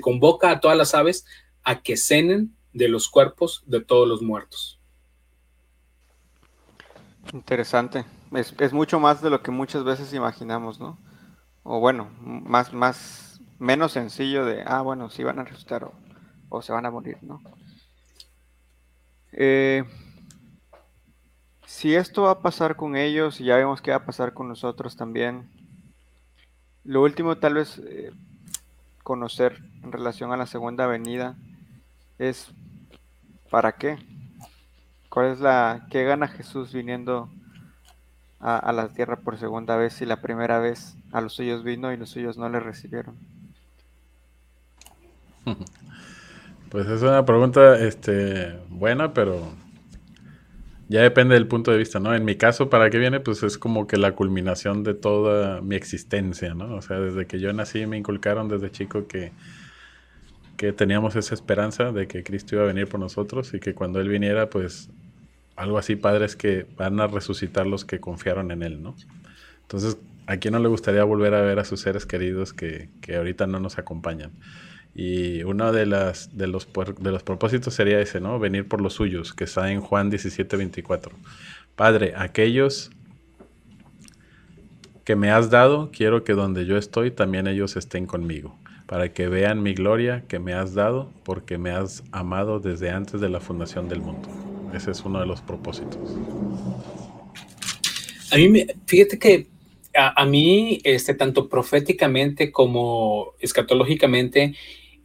convoca 0.00 0.50
a 0.50 0.60
todas 0.60 0.76
las 0.76 0.94
aves 0.94 1.26
a 1.62 1.82
que 1.82 1.96
cenen 1.96 2.56
de 2.72 2.88
los 2.88 3.08
cuerpos 3.08 3.62
de 3.66 3.80
todos 3.80 4.08
los 4.08 4.22
muertos. 4.22 4.80
Interesante. 7.32 8.04
Es, 8.34 8.72
mucho 8.72 9.00
más 9.00 9.20
de 9.20 9.30
lo 9.30 9.42
que 9.42 9.50
muchas 9.50 9.84
veces 9.84 10.14
imaginamos, 10.14 10.80
¿no? 10.80 10.98
O 11.62 11.80
bueno, 11.80 12.08
más, 12.20 13.40
menos 13.58 13.92
sencillo 13.92 14.46
de, 14.46 14.62
ah, 14.66 14.80
bueno, 14.80 15.10
si 15.10 15.22
van 15.22 15.38
a 15.38 15.44
resucitar 15.44 15.90
o, 16.48 16.62
se 16.62 16.72
van 16.72 16.86
a 16.86 16.90
morir, 16.90 17.18
¿no? 17.20 17.42
Eh, 19.32 19.84
si 21.66 21.94
esto 21.94 22.22
va 22.22 22.32
a 22.32 22.40
pasar 22.40 22.76
con 22.76 22.96
ellos, 22.96 23.40
y 23.40 23.44
ya 23.44 23.56
vemos 23.56 23.82
que 23.82 23.90
va 23.90 23.98
a 23.98 24.04
pasar 24.06 24.34
con 24.34 24.48
nosotros 24.48 24.96
también, 24.96 25.48
lo 26.84 27.02
último 27.02 27.36
tal 27.36 27.54
vez 27.54 27.78
eh, 27.84 28.12
conocer 29.02 29.62
en 29.82 29.92
relación 29.92 30.32
a 30.32 30.36
la 30.36 30.46
segunda 30.46 30.86
venida 30.86 31.36
es 32.18 32.50
¿para 33.50 33.72
qué? 33.72 33.98
¿Cuál 35.10 35.32
es 35.32 35.40
la 35.40 35.86
qué 35.90 36.04
gana 36.04 36.28
Jesús 36.28 36.72
viniendo 36.72 37.30
a, 38.40 38.72
la 38.72 38.88
tierra 38.88 39.16
por 39.16 39.38
segunda 39.38 39.76
vez 39.76 39.94
si 39.94 40.06
la 40.06 40.20
primera 40.20 40.58
vez 40.58 40.96
a 41.12 41.20
los 41.20 41.34
suyos 41.34 41.64
vino 41.64 41.92
y 41.92 41.96
los 41.96 42.10
suyos 42.10 42.38
no 42.38 42.48
le 42.48 42.60
recibieron? 42.60 43.16
Pues 46.70 46.86
es 46.86 47.00
una 47.02 47.24
pregunta 47.24 47.78
este, 47.78 48.54
buena, 48.68 49.14
pero 49.14 49.54
ya 50.88 51.00
depende 51.00 51.34
del 51.34 51.46
punto 51.46 51.70
de 51.70 51.78
vista, 51.78 51.98
¿no? 51.98 52.14
En 52.14 52.26
mi 52.26 52.36
caso, 52.36 52.68
¿para 52.68 52.90
qué 52.90 52.98
viene? 52.98 53.20
Pues 53.20 53.42
es 53.42 53.56
como 53.56 53.86
que 53.86 53.96
la 53.96 54.14
culminación 54.14 54.84
de 54.84 54.92
toda 54.92 55.62
mi 55.62 55.76
existencia, 55.76 56.54
¿no? 56.54 56.74
O 56.76 56.82
sea, 56.82 57.00
desde 57.00 57.26
que 57.26 57.40
yo 57.40 57.52
nací 57.54 57.86
me 57.86 57.96
inculcaron 57.96 58.48
desde 58.48 58.70
chico 58.70 59.06
que, 59.06 59.32
que 60.58 60.74
teníamos 60.74 61.16
esa 61.16 61.34
esperanza 61.34 61.90
de 61.90 62.06
que 62.06 62.22
Cristo 62.22 62.56
iba 62.56 62.64
a 62.64 62.66
venir 62.66 62.86
por 62.86 63.00
nosotros 63.00 63.54
y 63.54 63.60
que 63.60 63.74
cuando 63.74 63.98
Él 64.00 64.08
viniera, 64.08 64.50
pues 64.50 64.90
algo 65.56 65.78
así 65.78 65.96
padre 65.96 66.26
es 66.26 66.36
que 66.36 66.66
van 66.76 67.00
a 67.00 67.06
resucitar 67.06 67.66
los 67.66 67.86
que 67.86 67.98
confiaron 67.98 68.50
en 68.50 68.62
Él, 68.62 68.82
¿no? 68.82 68.94
Entonces, 69.62 69.96
¿a 70.26 70.36
quién 70.36 70.52
no 70.52 70.60
le 70.60 70.68
gustaría 70.68 71.04
volver 71.04 71.32
a 71.32 71.40
ver 71.40 71.60
a 71.60 71.64
sus 71.64 71.80
seres 71.80 72.04
queridos 72.04 72.52
que, 72.52 72.90
que 73.00 73.16
ahorita 73.16 73.46
no 73.46 73.58
nos 73.58 73.78
acompañan? 73.78 74.32
Y 75.00 75.44
uno 75.44 75.70
de, 75.70 75.86
las, 75.86 76.36
de, 76.36 76.48
los, 76.48 76.66
de 76.98 77.12
los 77.12 77.22
propósitos 77.22 77.72
sería 77.72 78.00
ese, 78.00 78.20
¿no? 78.20 78.40
Venir 78.40 78.66
por 78.66 78.80
los 78.80 78.94
suyos, 78.94 79.32
que 79.32 79.44
está 79.44 79.70
en 79.70 79.80
Juan 79.80 80.10
17, 80.10 80.56
24. 80.56 81.12
Padre, 81.76 82.14
aquellos 82.16 82.90
que 85.04 85.14
me 85.14 85.30
has 85.30 85.50
dado, 85.50 85.92
quiero 85.92 86.24
que 86.24 86.32
donde 86.32 86.66
yo 86.66 86.76
estoy 86.76 87.12
también 87.12 87.46
ellos 87.46 87.76
estén 87.76 88.06
conmigo, 88.06 88.58
para 88.86 89.12
que 89.12 89.28
vean 89.28 89.62
mi 89.62 89.72
gloria 89.72 90.24
que 90.26 90.40
me 90.40 90.52
has 90.52 90.74
dado, 90.74 91.12
porque 91.22 91.58
me 91.58 91.70
has 91.70 92.02
amado 92.10 92.58
desde 92.58 92.90
antes 92.90 93.20
de 93.20 93.28
la 93.28 93.38
fundación 93.38 93.88
del 93.88 94.00
mundo. 94.00 94.28
Ese 94.74 94.90
es 94.90 95.04
uno 95.04 95.20
de 95.20 95.26
los 95.26 95.40
propósitos. 95.42 96.18
A 98.32 98.36
mí, 98.36 98.66
fíjate 98.84 99.16
que 99.16 99.46
a, 99.94 100.22
a, 100.22 100.26
mí, 100.26 100.80
este, 100.82 101.14
tanto 101.14 101.48
proféticamente 101.48 102.50
como 102.50 103.34
escatológicamente, 103.38 104.56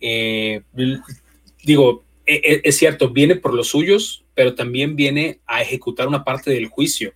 eh, 0.03 0.61
digo, 1.63 2.03
e, 2.25 2.35
e, 2.35 2.61
es 2.63 2.77
cierto, 2.77 3.09
viene 3.09 3.37
por 3.37 3.53
los 3.53 3.69
suyos, 3.69 4.25
pero 4.35 4.53
también 4.53 4.95
viene 4.95 5.39
a 5.47 5.61
ejecutar 5.61 6.07
una 6.07 6.23
parte 6.23 6.51
del 6.51 6.67
juicio. 6.67 7.13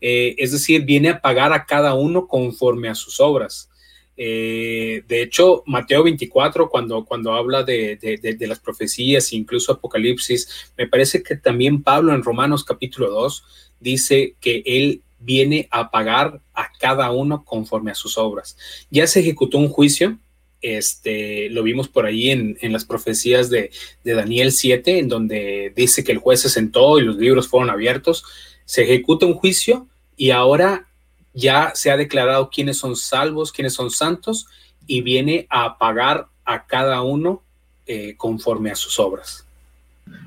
Eh, 0.00 0.34
es 0.38 0.52
decir, 0.52 0.84
viene 0.84 1.10
a 1.10 1.20
pagar 1.20 1.52
a 1.52 1.66
cada 1.66 1.94
uno 1.94 2.28
conforme 2.28 2.88
a 2.88 2.94
sus 2.94 3.20
obras. 3.20 3.68
Eh, 4.16 5.02
de 5.08 5.22
hecho, 5.22 5.64
Mateo 5.66 6.04
24, 6.04 6.68
cuando, 6.68 7.04
cuando 7.04 7.32
habla 7.32 7.64
de, 7.64 7.96
de, 7.96 8.46
las 8.46 8.60
profecías, 8.60 9.32
incluso 9.32 9.72
Apocalipsis, 9.72 10.72
me 10.76 10.86
parece 10.86 11.22
que 11.22 11.36
también 11.36 11.82
Pablo 11.82 12.14
en 12.14 12.22
Romanos 12.22 12.62
capítulo 12.62 13.10
2 13.10 13.44
dice 13.80 14.36
que 14.40 14.62
él 14.64 15.02
viene 15.18 15.68
a 15.70 15.90
pagar 15.90 16.40
a 16.54 16.70
cada 16.78 17.10
uno 17.10 17.44
conforme 17.44 17.90
a 17.90 17.96
sus 17.96 18.18
obras. 18.18 18.56
Ya 18.90 19.06
se 19.06 19.20
ejecutó 19.20 19.58
un 19.58 19.68
juicio, 19.68 20.18
este, 20.62 21.50
lo 21.50 21.64
vimos 21.64 21.88
por 21.88 22.06
ahí 22.06 22.30
en, 22.30 22.56
las 22.72 22.84
profecías 22.84 23.50
de, 23.50 23.70
Daniel 24.04 24.52
7, 24.52 25.00
en 25.00 25.08
donde 25.08 25.72
dice 25.74 26.04
que 26.04 26.12
el 26.12 26.18
juez 26.18 26.40
se 26.40 26.48
sentó 26.48 26.98
y 26.98 27.02
los 27.02 27.16
libros 27.16 27.48
fueron 27.48 27.68
abiertos. 27.68 28.24
Se 28.64 28.84
ejecuta 28.84 29.26
un 29.26 29.34
juicio 29.34 29.88
y 30.16 30.30
ahora 30.30 30.86
ya 31.34 31.72
se 31.74 31.90
ha 31.90 31.96
declarado 31.96 32.48
quiénes 32.48 32.78
son 32.78 32.94
salvos, 32.94 33.50
quiénes 33.50 33.74
son 33.74 33.90
santos 33.90 34.46
y 34.86 35.02
viene 35.02 35.46
a 35.50 35.78
pagar 35.78 36.28
a 36.44 36.66
cada 36.66 37.02
uno 37.02 37.42
eh, 37.86 38.14
conforme 38.16 38.70
a 38.70 38.76
sus 38.76 39.00
obras. 39.00 39.46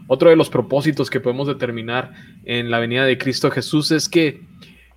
Otro 0.08 0.30
de 0.30 0.36
los 0.36 0.50
propósitos 0.50 1.10
que 1.10 1.20
podemos 1.20 1.48
determinar 1.48 2.14
en 2.44 2.70
la 2.70 2.80
venida 2.80 3.06
de 3.06 3.18
Cristo 3.18 3.52
Jesús 3.52 3.92
es 3.92 4.10
que 4.10 4.42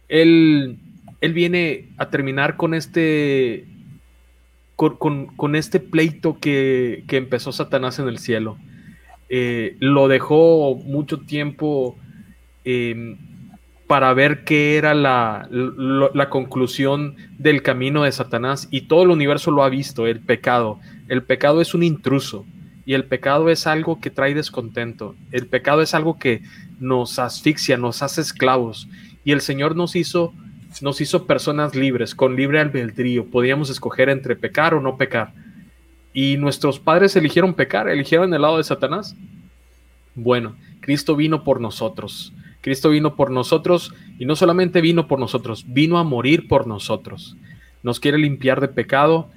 Él, 0.09 0.78
él 1.20 1.32
viene 1.32 1.91
a 1.97 2.11
terminar 2.11 2.57
con 2.57 2.74
este 2.74 3.66
con, 4.79 5.57
este 5.57 5.81
pleito 5.81 6.39
que, 6.39 7.05
empezó 7.09 7.51
Satanás 7.51 7.99
en 7.99 8.07
el 8.07 8.18
cielo. 8.18 8.59
Eh, 9.29 9.76
lo 9.81 10.07
dejó 10.07 10.76
mucho 10.76 11.18
tiempo 11.18 11.97
em, 12.64 13.18
para 13.89 14.14
ver 14.14 14.45
qué 14.45 14.76
era 14.76 14.95
la, 14.95 15.49
la, 15.51 16.31
conclusión 16.31 17.16
del 17.39 17.62
camino 17.62 18.05
de 18.05 18.12
Satanás 18.12 18.68
y 18.70 18.83
todo 18.83 19.03
el 19.03 19.11
universo 19.11 19.51
lo 19.51 19.64
ha 19.64 19.68
visto, 19.68 20.07
el 20.07 20.20
pecado. 20.20 20.79
El 21.09 21.24
pecado 21.24 21.61
es 21.61 21.74
un 21.74 21.83
intruso 21.83 22.47
y 22.87 22.95
el 22.95 23.05
pecado 23.05 23.51
es 23.51 23.66
algo 23.66 24.01
que 24.01 24.11
trae 24.11 24.33
descontento. 24.33 25.16
El 25.33 25.49
pecado 25.49 25.83
es 25.83 25.93
algo 25.93 26.18
que 26.18 26.43
nos 26.79 27.18
asfixia, 27.18 27.76
nos 27.76 28.03
hace 28.03 28.20
esclavos 28.20 28.89
y 29.24 29.33
el 29.33 29.41
Señor 29.41 29.74
nos 29.74 29.97
hizo 29.97 30.33
nos 30.83 31.01
hizo 31.01 31.26
personas 31.26 31.74
libres, 31.74 32.14
con 32.14 32.37
libre 32.37 32.61
albedrío. 32.61 33.26
Podíamos 33.26 33.70
escoger 33.70 34.09
entre 34.09 34.37
pecar 34.37 34.74
o 34.74 34.81
no 34.81 34.97
pecar. 34.97 35.33
Y 36.12 36.37
nuestros 36.37 36.79
padres 36.79 37.14
eligieron 37.16 37.55
pecar, 37.55 37.89
eligieron 37.89 38.33
el 38.35 38.43
lado 38.43 38.59
de 38.59 38.64
Satanás. 38.64 39.16
Bueno, 40.14 40.57
Cristo 40.81 41.16
vino 41.16 41.45
por 41.45 41.61
nosotros. 41.61 42.33
Cristo 42.61 42.91
vino 42.91 43.14
por 43.14 43.31
nosotros 43.31 43.95
y 44.18 44.26
no 44.26 44.37
solamente 44.37 44.81
vino 44.81 45.07
por 45.07 45.18
nosotros, 45.18 45.64
vino 45.68 45.99
a 45.99 46.05
morir 46.05 46.49
por 46.49 46.66
nosotros. 46.66 47.37
Nos 47.83 48.01
quiere 48.01 48.18
limpiar 48.18 48.61
de 48.61 48.68
pecado 48.68 49.31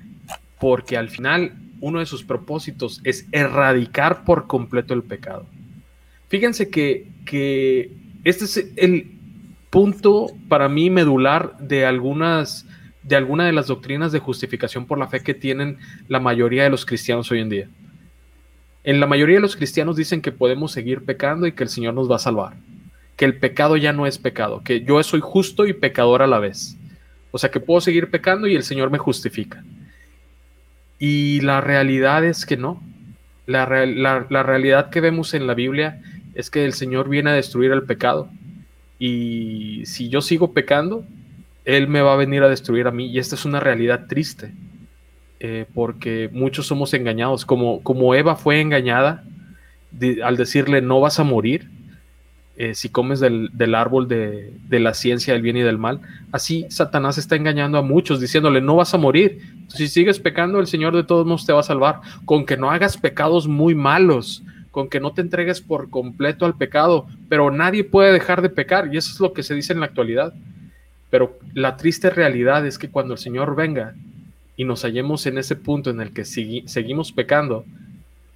porque 0.60 0.98
al 0.98 1.10
final 1.10 1.54
uno 1.80 2.00
de 2.00 2.06
sus 2.06 2.24
propósitos 2.24 3.02
es 3.04 3.28
erradicar 3.32 4.24
por 4.24 4.48
completo 4.48 4.94
el 4.94 5.04
pecado. 5.04 5.46
Fíjense 6.30 6.70
que, 6.70 7.08
que 7.26 7.92
este 8.24 8.46
es 8.46 8.58
el, 8.76 9.12
punto 9.72 10.28
para 10.50 10.70
mí 10.70 10.92
medular 10.92 11.58
de 11.58 11.86
algunas 11.86 12.68
de 13.04 13.16
alguna 13.16 13.48
de 13.48 13.54
las 13.54 13.68
doctrinas 13.68 14.12
de 14.12 14.20
justificación 14.20 14.86
por 14.86 15.00
la 15.00 15.08
fe 15.08 15.22
que 15.22 15.34
tienen 15.34 15.80
la 16.08 16.20
mayoría 16.20 16.64
de 16.64 16.70
los 16.70 16.86
cristianos 16.86 17.32
hoy 17.32 17.40
en 17.40 17.50
día. 17.50 17.68
En 18.84 19.00
la 19.00 19.08
mayoría 19.08 19.38
de 19.38 19.42
los 19.42 19.56
cristianos 19.56 19.96
dicen 19.96 20.22
que 20.22 20.32
podemos 20.32 20.72
seguir 20.72 21.04
pecando 21.04 21.48
y 21.48 21.54
que 21.54 21.64
el 21.64 21.70
Señor 21.70 21.96
nos 21.96 22.12
va 22.12 22.18
a 22.18 22.20
salvar, 22.20 22.54
que 23.16 23.26
el 23.26 23.38
pecado 23.38 23.76
ya 23.76 23.92
no 23.92 24.06
es 24.06 24.20
pecado, 24.20 24.62
que 24.64 24.84
yo 24.84 25.02
soy 25.02 25.20
justo 25.20 25.66
y 25.66 25.74
pecador 25.74 26.22
a 26.22 26.28
la 26.28 26.38
vez. 26.38 26.78
O 27.32 27.40
sea, 27.40 27.50
que 27.50 27.60
puedo 27.60 27.82
seguir 27.82 28.12
pecando 28.12 28.46
y 28.46 28.56
el 28.56 28.64
Señor 28.64 28.92
me 28.92 29.00
justifica. 29.00 29.64
Y 31.00 31.42
la 31.42 31.62
realidad 31.62 32.24
es 32.24 32.46
que 32.46 32.58
no. 32.58 32.84
La, 33.48 33.66
la 33.86 34.44
realidad 34.44 34.92
que 34.92 35.02
vemos 35.02 35.34
en 35.34 35.48
la 35.48 35.56
Biblia 35.56 36.02
es 36.36 36.52
que 36.52 36.66
el 36.66 36.74
Señor 36.74 37.10
viene 37.10 37.32
a 37.32 37.34
destruir 37.34 37.72
el 37.72 37.84
pecado. 37.84 38.30
Y 39.04 39.84
si 39.88 40.10
yo 40.10 40.22
sigo 40.22 40.54
pecando, 40.54 41.04
Él 41.66 41.88
me 41.88 42.02
va 42.02 42.14
a 42.14 42.18
venir 42.18 42.44
a 42.44 42.50
destruir 42.50 42.86
a 42.86 42.92
mí. 42.92 43.08
Y 43.08 43.18
esta 43.18 43.34
es 43.34 43.46
una 43.46 43.60
realidad 43.60 44.06
triste. 44.08 44.54
Eh, 45.40 45.66
porque 45.74 46.30
muchos 46.32 46.68
somos 46.68 46.94
engañados. 46.94 47.44
Como, 47.44 47.82
como 47.82 48.14
Eva 48.14 48.36
fue 48.36 48.62
engañada 48.62 49.24
al 50.24 50.38
decirle 50.38 50.82
no 50.82 51.00
vas 51.00 51.20
a 51.20 51.24
morir 51.24 51.68
eh, 52.58 52.76
si 52.76 52.90
comes 52.90 53.20
del, 53.20 53.76
árbol 53.76 54.08
de, 54.08 54.54
la 54.70 54.94
ciencia 54.94 55.34
del 55.34 55.42
bien 55.42 55.58
y 55.58 55.62
del 55.62 55.80
mal. 55.80 56.02
Así 56.32 56.68
Satanás 56.70 57.18
está 57.18 57.36
engañando 57.36 57.80
a 57.80 57.82
muchos 57.82 58.22
diciéndole 58.22 58.62
no 58.62 58.76
vas 58.76 58.94
a 58.94 59.00
morir. 59.00 59.40
Si 59.68 59.88
sigues 59.88 60.20
pecando, 60.20 60.60
el 60.60 60.68
Señor 60.68 60.96
de 60.96 61.04
todos 61.04 61.26
modos 61.26 61.48
te 61.48 61.54
va 61.54 61.62
a 61.62 61.64
salvar. 61.64 62.02
Con 62.26 62.46
que 62.46 62.58
no 62.58 62.70
hagas 62.70 62.98
pecados 62.98 63.48
muy 63.48 63.74
malos, 63.74 64.44
con 64.72 64.90
que 64.90 65.00
no 65.00 65.14
te 65.14 65.22
entregues 65.22 65.62
por 65.62 65.90
completo 65.90 66.46
al 66.46 66.58
pecado, 66.58 67.08
pero 67.30 67.52
nadie 67.52 67.84
puede 67.84 68.14
dejar 68.14 68.42
de 68.42 68.50
pecar 68.50 68.94
y 68.94 68.98
eso 68.98 69.12
es 69.14 69.20
lo 69.20 69.34
que 69.34 69.44
se 69.44 69.54
dice 69.54 69.74
en 69.74 69.82
la 69.82 69.86
actualidad. 69.86 70.34
Pero 71.10 71.38
la 71.54 71.76
triste 71.76 72.10
realidad 72.10 72.66
es 72.66 72.78
que 72.78 72.90
cuando 72.90 73.14
el 73.14 73.20
Señor 73.20 73.56
venga, 73.56 73.96
y 74.62 74.64
nos 74.64 74.84
hallemos 74.84 75.26
en 75.26 75.40
ese 75.40 75.56
punto 75.56 75.90
en 75.90 76.02
el 76.02 76.14
que 76.14 76.24
seguimos 76.24 77.12
pecando 77.12 77.66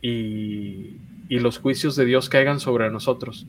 y, 0.02 0.98
los 1.30 1.60
juicios 1.60 1.96
de 1.96 2.06
Dios 2.06 2.30
caigan 2.30 2.60
sobre 2.60 2.90
nosotros. 2.90 3.46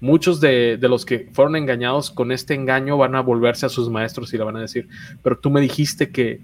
Muchos 0.00 0.40
de, 0.40 0.78
los 0.80 1.04
que 1.04 1.28
fueron 1.32 1.56
engañados 1.56 2.12
con 2.12 2.30
este 2.30 2.54
engaño 2.54 2.96
van 2.96 3.16
a 3.16 3.20
volverse 3.20 3.66
a 3.66 3.68
sus 3.68 3.90
maestros 3.90 4.32
y 4.32 4.38
le 4.38 4.44
van 4.44 4.56
a 4.56 4.60
decir, 4.60 4.88
pero 5.24 5.38
tú 5.38 5.50
me 5.50 5.60
dijiste 5.60 6.10
que, 6.10 6.38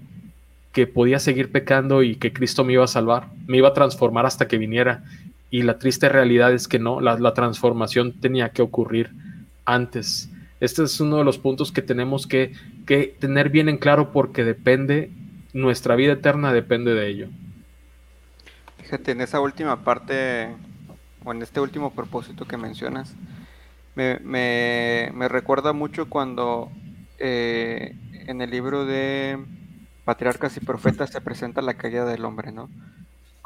que 0.73 0.87
podía 0.87 1.19
seguir 1.19 1.53
pecando 1.53 2.03
y 2.03 2.15
que 2.15 2.33
Cristo 2.33 2.65
me 2.65 2.73
iba 2.73 2.83
a 2.83 2.87
salvar, 2.87 3.29
me 3.47 3.57
iba 3.57 3.69
a 3.69 3.73
transformar 3.73 4.25
hasta 4.25 4.49
que 4.49 4.57
viniera. 4.57 5.05
Y 5.49 5.63
la 5.63 5.79
triste 5.79 6.09
realidad 6.09 6.53
es 6.53 6.67
que 6.67 6.79
no, 6.79 6.99
la, 6.99 7.33
transformación 7.33 8.13
tenía 8.13 8.49
que 8.49 8.61
ocurrir 8.61 9.11
antes. 9.65 10.29
Este 10.59 10.83
es 10.83 10.99
uno 10.99 11.17
de 11.17 11.23
los 11.23 11.37
puntos 11.37 11.71
que 11.71 11.81
tenemos 11.81 12.27
que, 12.27 12.53
que 12.85 13.15
tener 13.19 13.49
bien 13.49 13.69
en 13.69 13.77
claro 13.77 14.11
porque 14.11 14.43
depende 14.43 15.11
nuestra 15.53 15.95
vida 15.95 16.13
eterna 16.13 16.53
depende 16.53 16.93
de 16.93 17.07
ello. 17.07 17.27
Fíjate, 18.77 19.11
en 19.11 19.21
esa 19.21 19.39
última 19.39 19.83
parte, 19.83 20.55
o 21.23 21.31
en 21.31 21.41
este 21.41 21.59
último 21.59 21.91
propósito 21.93 22.45
que 22.45 22.57
mencionas, 22.57 23.13
me, 23.95 25.27
recuerda 25.27 25.73
mucho 25.73 26.07
cuando 26.09 26.71
eh, 27.17 27.95
en 28.27 28.41
el 28.41 28.51
libro 28.51 28.85
de 28.85 29.43
Patriarcas 30.05 30.55
y 30.57 30.59
Profetas 30.59 31.09
se 31.09 31.21
presenta 31.21 31.61
la 31.61 31.73
caída 31.73 32.05
del 32.05 32.23
hombre, 32.23 32.51
¿no? 32.51 32.69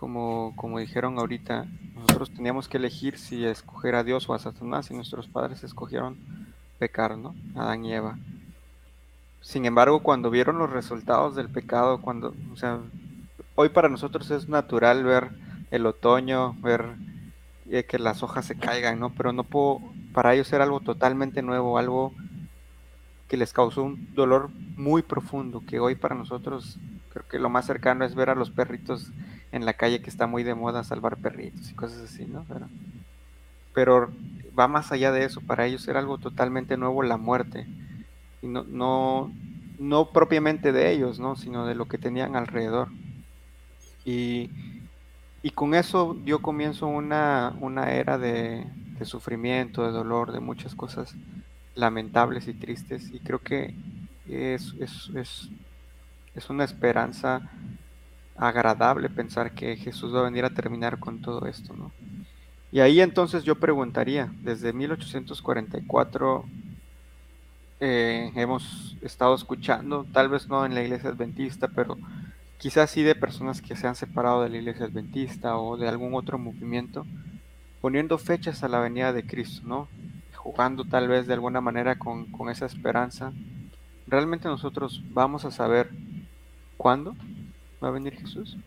Como, 0.01 0.53
como 0.55 0.79
dijeron 0.79 1.19
ahorita, 1.19 1.67
nosotros 1.93 2.31
teníamos 2.31 2.67
que 2.67 2.77
elegir 2.77 3.19
si 3.19 3.45
escoger 3.45 3.93
a 3.93 4.03
Dios 4.03 4.27
o 4.27 4.33
a 4.33 4.39
Satanás 4.39 4.89
y 4.89 4.95
nuestros 4.95 5.27
padres 5.27 5.63
escogieron 5.63 6.17
pecar, 6.79 7.19
¿no? 7.19 7.35
Adán 7.55 7.85
y 7.85 7.93
Eva. 7.93 8.17
Sin 9.41 9.63
embargo, 9.67 10.01
cuando 10.01 10.31
vieron 10.31 10.57
los 10.57 10.71
resultados 10.71 11.35
del 11.35 11.49
pecado, 11.49 12.01
cuando, 12.01 12.33
o 12.51 12.55
sea, 12.55 12.79
hoy 13.53 13.69
para 13.69 13.89
nosotros 13.89 14.31
es 14.31 14.49
natural 14.49 15.03
ver 15.03 15.29
el 15.69 15.85
otoño, 15.85 16.55
ver 16.63 16.95
eh, 17.69 17.83
que 17.83 17.99
las 17.99 18.23
hojas 18.23 18.45
se 18.45 18.57
caigan, 18.57 18.99
¿no? 18.99 19.11
Pero 19.11 19.33
no 19.33 19.43
puedo, 19.43 19.81
para 20.13 20.33
ellos 20.33 20.51
era 20.51 20.63
algo 20.63 20.79
totalmente 20.79 21.43
nuevo, 21.43 21.77
algo 21.77 22.11
que 23.27 23.37
les 23.37 23.53
causó 23.53 23.83
un 23.83 24.15
dolor 24.15 24.49
muy 24.77 25.03
profundo, 25.03 25.61
que 25.63 25.79
hoy 25.79 25.93
para 25.93 26.15
nosotros 26.15 26.79
creo 27.13 27.27
que 27.27 27.37
lo 27.37 27.51
más 27.51 27.67
cercano 27.67 28.03
es 28.03 28.15
ver 28.15 28.31
a 28.31 28.35
los 28.35 28.49
perritos 28.49 29.11
en 29.51 29.65
la 29.65 29.73
calle 29.73 30.01
que 30.01 30.09
está 30.09 30.27
muy 30.27 30.43
de 30.43 30.55
moda 30.55 30.83
salvar 30.83 31.17
perritos 31.17 31.69
y 31.69 31.73
cosas 31.73 31.99
así, 31.99 32.25
¿no? 32.25 32.45
Pero, 33.73 34.11
va 34.57 34.67
más 34.67 34.91
allá 34.91 35.11
de 35.11 35.25
eso, 35.25 35.41
para 35.41 35.65
ellos 35.65 35.87
era 35.87 35.99
algo 35.99 36.17
totalmente 36.17 36.77
nuevo 36.77 37.03
la 37.03 37.17
muerte 37.17 37.67
no, 38.41 38.63
no, 38.63 39.31
no 39.79 40.09
propiamente 40.09 40.71
de 40.71 40.91
ellos, 40.91 41.19
¿no? 41.19 41.35
sino 41.35 41.65
de 41.65 41.75
lo 41.75 41.85
que 41.87 41.97
tenían 41.97 42.35
alrededor. 42.35 42.89
Y, 44.05 44.49
y 45.43 45.51
con 45.51 45.75
eso 45.75 46.15
dio 46.23 46.41
comienzo 46.41 46.87
una, 46.87 47.55
una 47.59 47.91
era 47.91 48.17
de, 48.17 48.65
de, 48.97 49.05
sufrimiento, 49.05 49.85
de 49.85 49.91
dolor, 49.91 50.31
de 50.31 50.39
muchas 50.39 50.75
cosas 50.75 51.15
lamentables 51.75 52.47
y 52.47 52.53
tristes. 52.53 53.11
Y 53.11 53.19
creo 53.19 53.39
que 53.39 53.75
es, 54.27 54.73
es, 54.79 55.11
es, 55.15 55.49
es 56.35 56.49
una 56.49 56.63
esperanza 56.63 57.51
agradable 58.41 59.07
pensar 59.07 59.51
que 59.51 59.77
Jesús 59.77 60.13
va 60.13 60.21
a 60.21 60.23
venir 60.23 60.43
a 60.43 60.49
terminar 60.49 60.97
con 60.97 61.21
todo 61.21 61.45
esto, 61.45 61.75
¿no? 61.75 61.91
Y 62.71 62.79
ahí 62.79 62.99
entonces 62.99 63.43
yo 63.43 63.55
preguntaría, 63.59 64.33
desde 64.41 64.73
1844 64.73 66.45
eh, 67.79 68.31
hemos 68.35 68.97
estado 69.01 69.35
escuchando, 69.35 70.07
tal 70.11 70.29
vez 70.29 70.47
no 70.47 70.65
en 70.65 70.73
la 70.73 70.81
iglesia 70.81 71.11
adventista, 71.11 71.67
pero 71.67 71.99
quizás 72.57 72.89
sí 72.89 73.03
de 73.03 73.13
personas 73.13 73.61
que 73.61 73.75
se 73.75 73.87
han 73.87 73.95
separado 73.95 74.41
de 74.41 74.49
la 74.49 74.57
iglesia 74.57 74.87
adventista 74.87 75.57
o 75.57 75.77
de 75.77 75.87
algún 75.87 76.15
otro 76.15 76.39
movimiento, 76.39 77.05
poniendo 77.79 78.17
fechas 78.17 78.63
a 78.63 78.69
la 78.69 78.79
venida 78.79 79.13
de 79.13 79.23
Cristo, 79.23 79.61
¿no? 79.67 79.87
Jugando 80.33 80.83
tal 80.83 81.07
vez 81.07 81.27
de 81.27 81.33
alguna 81.33 81.61
manera 81.61 81.99
con, 81.99 82.25
con 82.31 82.49
esa 82.49 82.65
esperanza. 82.65 83.33
¿Realmente 84.07 84.47
nosotros 84.47 85.03
vamos 85.11 85.45
a 85.45 85.51
saber 85.51 85.91
cuándo 86.77 87.15
va 87.82 87.89
a 87.89 87.91
venir 87.91 88.15
Jesús? 88.15 88.57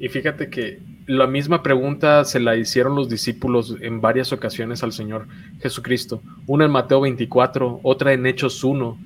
Y 0.00 0.08
fíjate 0.08 0.48
que 0.48 0.80
la 1.06 1.26
misma 1.26 1.62
pregunta 1.62 2.24
se 2.24 2.40
la 2.40 2.56
hicieron 2.56 2.94
los 2.94 3.10
discípulos 3.10 3.76
en 3.82 4.00
varias 4.00 4.32
ocasiones 4.32 4.82
al 4.82 4.92
Señor 4.92 5.26
Jesucristo. 5.60 6.22
Una 6.46 6.64
en 6.64 6.70
Mateo 6.70 7.02
24, 7.02 7.80
otra 7.82 8.14
en 8.14 8.24
Hechos 8.24 8.64
1. 8.64 8.98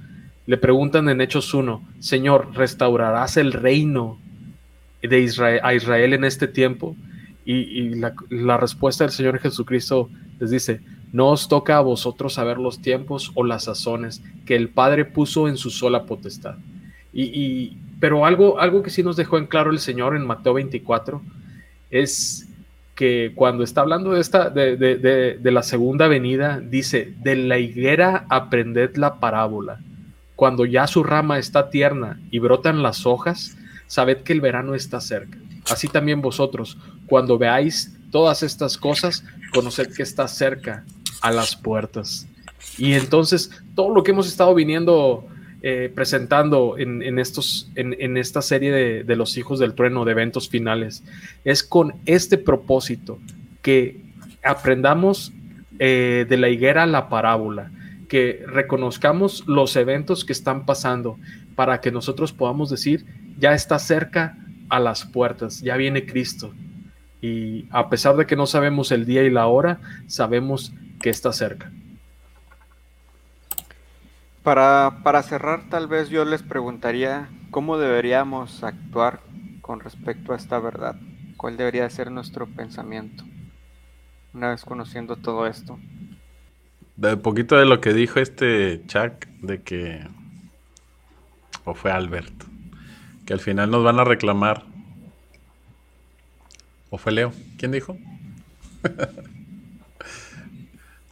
Le 0.46 0.56
preguntan 0.56 1.08
en 1.08 1.20
Hechos 1.20 1.52
1, 1.52 1.82
Señor, 1.98 2.54
¿restaurarás 2.54 3.36
el 3.36 3.52
reino 3.52 4.20
de 5.02 5.20
Israel, 5.20 5.60
a 5.64 5.74
Israel 5.74 6.12
en 6.12 6.24
este 6.24 6.46
tiempo? 6.46 6.96
Y, 7.44 7.96
la, 7.96 8.56
respuesta 8.56 9.02
del 9.04 9.12
Señor 9.12 9.40
Jesucristo 9.40 10.08
les 10.38 10.50
dice, 10.50 10.80
no 11.12 11.30
os 11.30 11.48
toca 11.48 11.78
a 11.78 11.80
vosotros 11.80 12.34
saber 12.34 12.58
los 12.58 12.80
tiempos 12.80 13.32
o 13.34 13.42
las 13.42 13.64
sazones 13.64 14.22
que 14.46 14.54
el 14.54 14.68
Padre 14.68 15.04
puso 15.04 15.48
en 15.48 15.56
su 15.56 15.70
sola 15.70 16.06
potestad. 16.06 16.54
y, 17.12 17.78
pero 18.00 18.26
algo, 18.26 18.60
algo 18.60 18.82
que 18.82 18.90
sí 18.90 19.02
nos 19.02 19.16
dejó 19.16 19.38
en 19.38 19.46
claro 19.46 19.70
el 19.70 19.78
Señor 19.78 20.16
en 20.16 20.26
Mateo 20.26 20.54
24 20.54 21.22
es 21.90 22.48
que 22.94 23.32
cuando 23.34 23.64
está 23.64 23.80
hablando 23.80 24.12
de, 24.12 24.20
esta, 24.20 24.50
de, 24.50 24.76
de, 24.76 24.96
de, 25.40 25.50
la 25.50 25.62
segunda 25.62 26.06
venida, 26.06 26.60
dice, 26.60 27.14
de 27.22 27.36
la 27.36 27.58
higuera 27.58 28.24
aprended 28.28 28.96
la 28.96 29.18
parábola. 29.18 29.80
Cuando 30.36 30.64
ya 30.64 30.86
su 30.86 31.02
rama 31.02 31.38
está 31.38 31.70
tierna 31.70 32.20
y 32.30 32.38
brotan 32.38 32.82
las 32.82 33.06
hojas, 33.06 33.56
sabed 33.86 34.18
que 34.18 34.32
el 34.32 34.40
verano 34.40 34.74
está 34.74 35.00
cerca. 35.00 35.38
Así 35.70 35.88
también 35.88 36.20
vosotros, 36.20 36.78
cuando 37.06 37.38
veáis 37.38 37.96
todas 38.10 38.42
estas 38.42 38.78
cosas, 38.78 39.24
conoced 39.52 39.92
que 39.94 40.02
está 40.02 40.28
cerca 40.28 40.84
a 41.20 41.30
las 41.30 41.56
puertas. 41.56 42.28
Y 42.78 42.92
entonces, 42.92 43.50
todo 43.74 43.92
lo 43.94 44.02
que 44.02 44.12
hemos 44.12 44.28
estado 44.28 44.54
viniendo 44.54 45.26
eh, 45.66 45.90
presentando 45.94 46.76
en, 46.76 47.18
estos, 47.18 47.70
en, 47.74 48.18
esta 48.18 48.42
serie 48.42 48.70
de, 49.02 49.16
los 49.16 49.38
hijos 49.38 49.58
del 49.58 49.72
trueno 49.72 50.04
de 50.04 50.12
eventos 50.12 50.50
finales. 50.50 51.02
Es 51.42 51.62
con 51.62 51.94
este 52.04 52.36
propósito 52.36 53.18
que 53.62 54.02
aprendamos 54.42 55.32
eh, 55.78 56.26
de 56.28 56.36
la 56.36 56.50
higuera 56.50 56.84
la 56.84 57.08
parábola, 57.08 57.70
que 58.10 58.44
reconozcamos 58.46 59.44
los 59.46 59.74
eventos 59.76 60.26
que 60.26 60.34
están 60.34 60.66
pasando 60.66 61.18
para 61.54 61.80
que 61.80 61.90
nosotros 61.90 62.34
podamos 62.34 62.68
decir, 62.68 63.06
ya 63.38 63.54
está 63.54 63.78
cerca 63.78 64.36
a 64.68 64.78
las 64.78 65.06
puertas, 65.06 65.62
ya 65.62 65.78
viene 65.78 66.04
Cristo. 66.04 66.52
Y 67.22 67.64
a 67.70 67.88
pesar 67.88 68.16
de 68.16 68.26
que 68.26 68.36
no 68.36 68.44
sabemos 68.44 68.92
el 68.92 69.06
día 69.06 69.22
y 69.22 69.30
la 69.30 69.46
hora, 69.46 69.80
sabemos 70.08 70.74
que 71.00 71.08
está 71.08 71.32
cerca. 71.32 71.72
Para, 74.44 75.00
para 75.02 75.22
cerrar, 75.22 75.70
tal 75.70 75.88
vez 75.88 76.10
yo 76.10 76.26
les 76.26 76.42
preguntaría 76.42 77.30
cómo 77.50 77.78
deberíamos 77.78 78.62
actuar 78.62 79.20
con 79.62 79.80
respecto 79.80 80.34
a 80.34 80.36
esta 80.36 80.58
verdad. 80.58 80.96
¿Cuál 81.38 81.56
debería 81.56 81.88
ser 81.88 82.10
nuestro 82.10 82.46
pensamiento 82.46 83.24
una 84.34 84.50
vez 84.50 84.66
conociendo 84.66 85.16
todo 85.16 85.46
esto? 85.46 85.78
De 86.96 87.16
poquito 87.16 87.56
de 87.56 87.64
lo 87.64 87.80
que 87.80 87.94
dijo 87.94 88.20
este 88.20 88.82
Chuck, 88.86 89.26
de 89.40 89.62
que, 89.62 90.06
o 91.64 91.74
fue 91.74 91.90
Albert, 91.90 92.34
que 93.24 93.32
al 93.32 93.40
final 93.40 93.70
nos 93.70 93.82
van 93.82 93.98
a 93.98 94.04
reclamar. 94.04 94.64
¿O 96.90 96.98
fue 96.98 97.12
Leo? 97.12 97.32
¿Quién 97.56 97.72
dijo? 97.72 97.96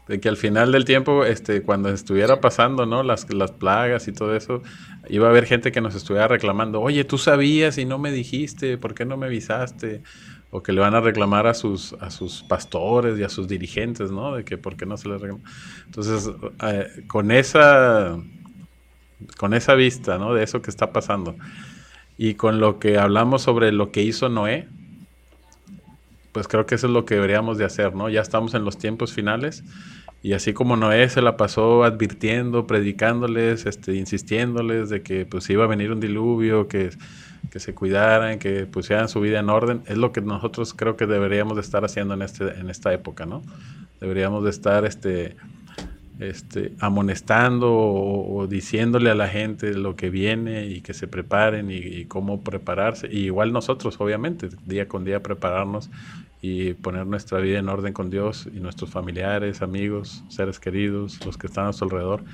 de 0.09 0.21
que 0.21 0.29
al 0.29 0.37
final 0.37 0.73
del 0.73 0.85
tiempo, 0.85 1.25
este, 1.25 1.63
cuando 1.63 1.89
estuviera 1.89 2.41
pasando, 2.41 2.87
¿no? 2.87 3.03
Las, 3.03 3.33
las 3.33 3.53
plagas 3.53 4.09
y 4.09 4.13
todo 4.13 4.35
eso, 4.35 4.63
iba 5.09 5.27
a 5.27 5.31
haber 5.31 5.47
gente 5.47 5.73
que 5.73 5.81
nos 5.81 5.95
estuviera 5.95 6.29
reclamando, 6.29 6.81
oye, 6.81 7.05
tú 7.05 7.19
sabías 7.19 7.79
y 7.79 7.85
no 7.85 7.99
me 7.99 8.11
dijiste, 8.11 8.79
¿por 8.79 8.95
qué 8.95 9.05
no 9.05 9.17
me 9.17 9.27
avisaste? 9.27 10.03
O 10.51 10.63
que 10.63 10.73
le 10.73 10.81
van 10.81 10.95
a 10.95 11.01
reclamar 11.01 11.47
a 11.47 11.55
sus, 11.55 11.95
a 11.95 12.11
sus 12.11 12.43
pastores 12.43 13.19
y 13.19 13.23
a 13.23 13.29
sus 13.29 13.49
dirigentes, 13.49 14.11
¿no? 14.11 14.35
De 14.35 14.45
que 14.45 14.59
por 14.59 14.77
qué 14.77 14.87
no 14.87 14.97
se 14.97 15.09
les 15.09 15.21
reclama. 15.21 15.43
Entonces, 15.87 16.31
eh, 16.63 17.05
con 17.07 17.31
esa 17.31 18.19
con 19.37 19.55
esa 19.55 19.75
vista, 19.75 20.19
¿no? 20.19 20.35
De 20.35 20.43
eso 20.43 20.63
que 20.63 20.71
está 20.71 20.93
pasando. 20.93 21.37
Y 22.19 22.35
con 22.35 22.61
lo 22.61 22.79
que 22.79 22.99
hablamos 22.99 23.43
sobre 23.43 23.73
lo 23.73 23.91
que 23.91 24.03
hizo 24.03 24.29
Noé, 24.29 24.69
pues 26.33 26.49
creo 26.49 26.67
que 26.67 26.75
eso 26.75 26.87
es 26.87 26.93
lo 26.93 27.05
que 27.05 27.15
deberíamos 27.15 27.59
de 27.59 27.65
hacer, 27.65 27.95
¿no? 27.95 28.09
Ya 28.09 28.21
estamos 28.21 28.55
en 28.55 28.65
los 28.65 28.79
tiempos 28.79 29.13
finales 29.13 29.63
y 30.23 30.33
así 30.35 30.53
como 30.53 30.77
Noé 30.77 31.09
se 31.09 31.21
la 31.21 31.37
pasó 31.37 31.85
advirtiendo, 31.85 32.67
predicándoles, 32.67 33.67
este, 33.67 33.95
insistiéndoles 33.95 34.89
de 34.89 35.03
que 35.03 35.27
pues 35.27 35.51
iba 35.51 35.65
a 35.65 35.67
venir 35.67 35.91
un 35.93 36.01
diluvio, 36.01 36.69
que, 36.69 36.91
que 37.51 37.61
se 37.61 37.75
cuidaran, 37.75 38.39
que 38.39 38.67
pusieran 38.67 39.09
su 39.09 39.21
vida 39.21 39.41
en 39.41 39.51
orden, 39.51 39.83
es 39.87 39.99
lo 39.99 40.13
que 40.13 40.21
nosotros 40.21 40.75
creo 40.75 40.97
que 40.97 41.07
deberíamos 41.07 41.57
de 41.57 41.63
estar 41.63 41.85
haciendo 41.85 42.15
en, 42.15 42.23
este, 42.23 42.59
en 42.59 42.71
esta 42.71 42.93
época, 42.93 43.27
¿no? 43.27 43.43
Deberíamos 44.01 44.45
de 44.45 44.51
estar 44.51 44.85
este, 44.85 45.37
este, 46.21 46.73
amonestando 46.79 47.73
o, 47.73 48.47
diciéndole 48.47 49.11
a 49.11 49.15
la 49.15 49.29
gente 49.29 49.75
lo 49.75 49.97
que 49.97 50.09
viene 50.09 50.67
y 50.67 50.81
que 50.81 50.95
se 50.95 51.09
preparen 51.09 51.71
y, 51.71 52.05
cómo 52.05 52.43
prepararse. 52.43 53.09
Igual 53.13 53.53
nosotros, 53.53 54.01
obviamente, 54.01 54.49
día 54.67 54.87
con 54.87 55.05
día 55.05 55.21
prepararnos 55.21 55.91
y 56.43 56.75
poner 56.75 57.07
nuestra 57.07 57.39
vida 57.39 57.59
en 57.59 57.71
orden 57.71 57.95
con 57.95 58.11
Dios 58.11 58.47
y 58.53 58.61
nuestros 58.61 58.91
familiares, 58.91 59.63
amigos, 59.63 60.23
seres 60.29 60.61
queridos, 60.61 61.25
los 61.25 61.39
que 61.39 61.47
están 61.47 61.63
a 61.63 61.67
nuestro 61.69 61.87
alrededor, 61.87 62.25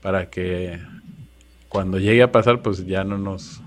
para 0.00 0.30
que 0.30 0.80
cuando 1.68 1.98
llegue 1.98 2.22
a 2.22 2.32
pasar, 2.32 2.62
pues 2.62 2.86
ya 2.86 3.04
no 3.04 3.18
nos, 3.18 3.60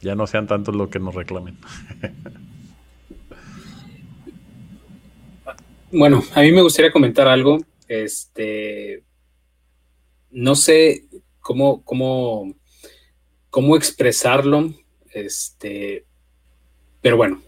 ya 0.00 0.14
no 0.14 0.28
sean 0.28 0.46
tantos 0.46 0.76
los 0.76 0.88
que 0.88 1.00
nos 1.00 1.14
reclamen. 1.14 1.58
Bueno, 5.94 6.22
a 6.34 6.40
mí 6.40 6.50
me 6.52 6.62
gustaría 6.62 6.90
comentar 6.90 7.28
algo 7.28 7.58
este, 7.92 9.04
no 10.30 10.54
sé 10.54 11.04
cómo, 11.40 11.84
cómo, 11.84 12.54
cómo 13.50 13.76
expresarlo, 13.76 14.72
este, 15.12 16.06
pero 17.02 17.18
bueno, 17.18 17.42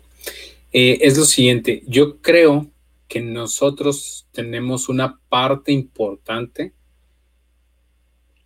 eh, 0.76 0.98
es 1.02 1.16
lo 1.16 1.24
siguiente, 1.24 1.84
yo 1.86 2.20
creo 2.20 2.68
que 3.06 3.20
nosotros 3.20 4.26
tenemos 4.32 4.88
una 4.88 5.20
parte 5.28 5.70
importante 5.70 6.72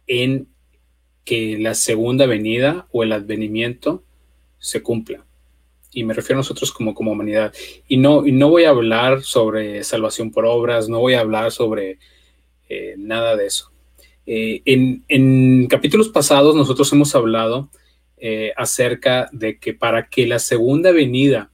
en 0.07 0.47
que 1.25 1.57
la 1.57 1.73
segunda 1.73 2.27
venida 2.27 2.87
o 2.93 3.03
el 3.03 3.13
advenimiento 3.13 4.05
se 4.59 4.83
cumpla 4.83 5.25
y 5.91 6.05
me 6.05 6.13
refiero 6.13 6.37
a 6.37 6.41
nosotros 6.41 6.71
como, 6.71 6.93
como 6.93 7.13
humanidad. 7.13 7.55
Y 7.89 7.97
no, 7.97 8.27
y 8.27 8.33
no 8.33 8.51
voy 8.51 8.65
a 8.65 8.71
hablar 8.71 9.23
sobre 9.23 9.83
salvación 9.83 10.31
por 10.31 10.45
obras, 10.45 10.87
no 10.91 11.01
voy 11.01 11.15
a 11.15 11.21
hablar 11.21 11.51
sobre 11.51 11.99
eh, 12.69 12.95
nada 12.99 13.37
de 13.37 13.47
eso. 13.47 13.73
Eh, 14.27 14.61
en, 14.67 15.67
capítulos 15.67 16.11
pasados 16.11 16.55
nosotros 16.55 16.93
hemos 16.93 17.15
hablado 17.15 17.71
acerca 18.55 19.31
de 19.33 19.59
que 19.59 19.73
para 19.73 20.11
que 20.11 20.27
la 20.27 20.41
segunda 20.41 20.93
venida 20.93 21.53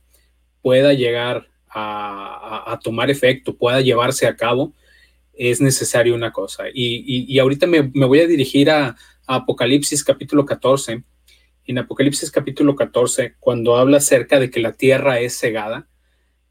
pueda 0.65 0.95
llegar 0.95 1.47
a, 1.69 2.81
tomar 2.83 3.11
efecto, 3.11 3.57
pueda 3.57 3.83
llevarse 3.83 4.27
a 4.27 4.35
cabo, 4.35 4.73
es 5.35 5.61
necesario 5.61 6.15
una 6.15 6.33
cosa. 6.33 6.65
Y, 6.73 7.39
ahorita 7.39 7.67
me, 7.67 7.83
voy 7.83 8.21
a 8.21 8.27
dirigir 8.27 8.71
a, 8.71 8.97
a 9.27 9.35
Apocalipsis 9.37 10.03
capítulo 10.03 10.47
14 10.47 11.05
en 11.67 11.79
Apocalipsis 11.79 12.31
capítulo 12.31 12.77
14, 12.77 13.37
cuando 13.41 13.77
habla 13.77 13.97
acerca 13.99 14.39
de 14.39 14.51
que 14.51 14.61
la 14.61 14.73
tierra 14.73 15.21
es 15.21 15.39
cegada, 15.39 15.89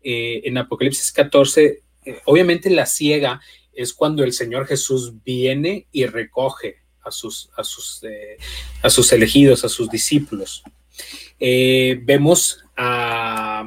eh, 0.03 0.41
en 0.45 0.57
Apocalipsis 0.57 1.11
14, 1.11 1.83
eh, 2.05 2.19
obviamente 2.25 2.69
la 2.69 2.85
ciega 2.85 3.39
es 3.73 3.93
cuando 3.93 4.23
el 4.23 4.33
Señor 4.33 4.65
Jesús 4.67 5.13
viene 5.23 5.87
y 5.91 6.05
recoge 6.05 6.77
a 7.03 7.11
sus, 7.11 7.49
a 7.55 7.63
sus, 7.63 8.03
eh, 8.03 8.37
a 8.81 8.89
sus 8.89 9.11
elegidos, 9.13 9.63
a 9.63 9.69
sus 9.69 9.89
discípulos. 9.89 10.63
vemos 11.39 12.63
a, 12.75 13.65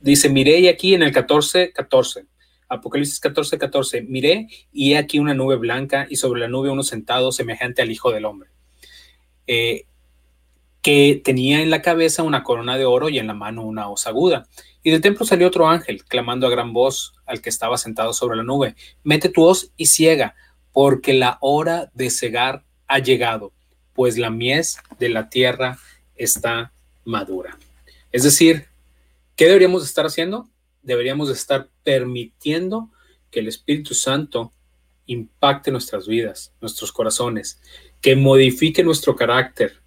dice, 0.00 0.28
miré 0.28 0.68
aquí 0.68 0.94
en 0.94 1.02
el 1.02 1.12
14, 1.12 1.72
14. 1.72 2.24
Apocalipsis 2.68 3.20
14, 3.20 3.58
14, 3.58 4.02
miré 4.02 4.48
y 4.72 4.92
he 4.92 4.98
aquí 4.98 5.18
una 5.18 5.34
nube 5.34 5.56
blanca 5.56 6.06
y 6.10 6.16
sobre 6.16 6.40
la 6.40 6.48
nube 6.48 6.70
uno 6.70 6.82
sentado 6.82 7.30
semejante 7.30 7.82
al 7.82 7.92
Hijo 7.92 8.10
del 8.10 8.24
Hombre 8.24 8.50
que 10.86 11.20
tenía 11.24 11.62
en 11.62 11.70
la 11.70 11.82
cabeza 11.82 12.22
una 12.22 12.44
corona 12.44 12.78
de 12.78 12.84
oro 12.84 13.08
y 13.08 13.18
en 13.18 13.26
la 13.26 13.34
mano 13.34 13.64
una 13.64 13.88
hoz 13.88 14.06
aguda. 14.06 14.46
Y 14.84 14.92
del 14.92 15.00
templo 15.00 15.26
salió 15.26 15.48
otro 15.48 15.68
ángel, 15.68 16.04
clamando 16.04 16.46
a 16.46 16.50
gran 16.50 16.72
voz 16.72 17.12
al 17.26 17.40
que 17.40 17.48
estaba 17.48 17.76
sentado 17.76 18.12
sobre 18.12 18.36
la 18.36 18.44
nube, 18.44 18.76
mete 19.02 19.28
tu 19.28 19.42
hoz 19.42 19.72
y 19.76 19.86
ciega, 19.86 20.36
porque 20.70 21.12
la 21.12 21.38
hora 21.40 21.90
de 21.92 22.08
cegar 22.08 22.62
ha 22.86 23.00
llegado, 23.00 23.52
pues 23.94 24.16
la 24.16 24.30
mies 24.30 24.78
de 25.00 25.08
la 25.08 25.28
tierra 25.28 25.76
está 26.14 26.70
madura. 27.04 27.58
Es 28.12 28.22
decir, 28.22 28.66
¿qué 29.36 29.46
deberíamos 29.46 29.84
estar 29.84 30.06
haciendo? 30.06 30.48
Deberíamos 30.82 31.30
estar 31.30 31.68
permitiendo 31.84 32.90
que 33.30 33.40
el 33.40 33.48
Espíritu 33.48 33.94
Santo 33.94 34.52
impacte 35.06 35.70
nuestras 35.70 36.08
vidas, 36.08 36.52
nuestros 36.60 36.90
corazones, 36.90 37.60
que 38.00 38.16
modifique 38.16 38.82
nuestro 38.82 39.14
carácter, 39.14 39.80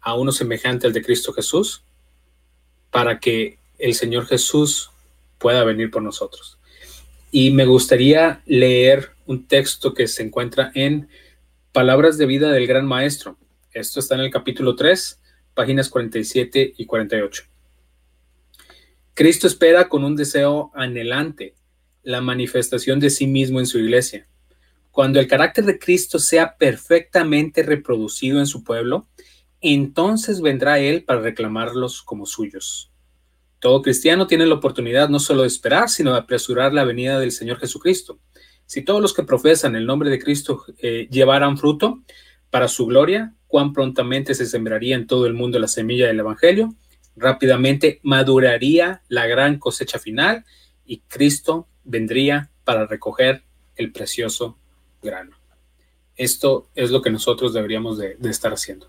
a 0.00 0.14
uno 0.14 0.32
semejante 0.32 0.86
al 0.86 0.92
de 0.92 1.02
Cristo 1.02 1.32
Jesús 1.32 1.84
para 2.90 3.20
que 3.20 3.58
el 3.78 3.94
Señor 3.94 4.26
Jesús 4.26 4.90
pueda 5.38 5.64
venir 5.64 5.90
por 5.90 6.02
nosotros. 6.02 6.58
Y 7.30 7.50
me 7.50 7.64
gustaría 7.64 8.42
leer 8.46 9.10
un 9.26 9.46
texto 9.46 9.94
que 9.94 10.08
se 10.08 10.22
encuentra 10.22 10.72
en 10.74 11.08
Palabras 11.72 12.18
de 12.18 12.26
vida 12.26 12.50
del 12.50 12.66
Gran 12.66 12.84
Maestro. 12.84 13.36
Esto 13.72 14.00
está 14.00 14.16
en 14.16 14.22
el 14.22 14.30
capítulo 14.30 14.74
3, 14.74 15.20
páginas 15.54 15.88
47 15.88 16.74
y 16.76 16.86
48. 16.86 17.44
Cristo 19.20 19.46
espera 19.46 19.90
con 19.90 20.02
un 20.02 20.16
deseo 20.16 20.70
anhelante 20.74 21.54
la 22.02 22.22
manifestación 22.22 23.00
de 23.00 23.10
sí 23.10 23.26
mismo 23.26 23.60
en 23.60 23.66
su 23.66 23.78
iglesia. 23.78 24.26
Cuando 24.90 25.20
el 25.20 25.28
carácter 25.28 25.66
de 25.66 25.78
Cristo 25.78 26.18
sea 26.18 26.56
perfectamente 26.56 27.62
reproducido 27.62 28.38
en 28.38 28.46
su 28.46 28.64
pueblo, 28.64 29.08
entonces 29.60 30.40
vendrá 30.40 30.78
Él 30.78 31.04
para 31.04 31.20
reclamarlos 31.20 32.00
como 32.00 32.24
suyos. 32.24 32.92
Todo 33.58 33.82
cristiano 33.82 34.26
tiene 34.26 34.46
la 34.46 34.54
oportunidad 34.54 35.10
no 35.10 35.20
solo 35.20 35.42
de 35.42 35.48
esperar, 35.48 35.90
sino 35.90 36.12
de 36.12 36.18
apresurar 36.20 36.72
la 36.72 36.84
venida 36.84 37.20
del 37.20 37.32
Señor 37.32 37.58
Jesucristo. 37.58 38.20
Si 38.64 38.80
todos 38.80 39.02
los 39.02 39.12
que 39.12 39.24
profesan 39.24 39.76
el 39.76 39.84
nombre 39.84 40.08
de 40.08 40.18
Cristo 40.18 40.64
eh, 40.78 41.08
llevaran 41.10 41.58
fruto 41.58 42.02
para 42.48 42.68
su 42.68 42.86
gloria, 42.86 43.34
cuán 43.48 43.74
prontamente 43.74 44.34
se 44.34 44.46
sembraría 44.46 44.96
en 44.96 45.06
todo 45.06 45.26
el 45.26 45.34
mundo 45.34 45.58
la 45.58 45.68
semilla 45.68 46.06
del 46.06 46.20
Evangelio, 46.20 46.74
rápidamente 47.16 48.00
maduraría 48.02 49.02
la 49.08 49.26
gran 49.26 49.58
cosecha 49.58 49.98
final 49.98 50.44
y 50.84 51.00
Cristo 51.08 51.68
vendría 51.84 52.50
para 52.64 52.86
recoger 52.86 53.42
el 53.76 53.92
precioso 53.92 54.58
grano. 55.02 55.36
Esto 56.16 56.68
es 56.74 56.90
lo 56.90 57.00
que 57.02 57.10
nosotros 57.10 57.54
deberíamos 57.54 57.98
de 57.98 58.16
estar 58.24 58.52
haciendo. 58.52 58.88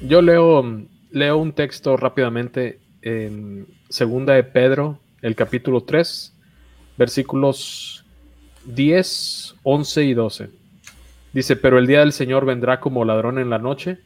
Yo 0.00 0.20
leo, 0.20 0.64
leo 1.10 1.36
un 1.38 1.52
texto 1.52 1.96
rápidamente 1.96 2.80
en 3.02 3.66
Segunda 3.88 4.34
de 4.34 4.42
Pedro, 4.42 4.98
el 5.22 5.36
capítulo 5.36 5.82
3, 5.82 6.34
versículos 6.96 8.04
10, 8.66 9.54
11 9.62 10.04
y 10.04 10.14
12. 10.14 10.50
Dice, 11.32 11.56
pero 11.56 11.78
el 11.78 11.86
día 11.86 12.00
del 12.00 12.12
Señor 12.12 12.44
vendrá 12.44 12.80
como 12.80 13.04
ladrón 13.04 13.38
en 13.38 13.50
la 13.50 13.58
noche, 13.58 13.98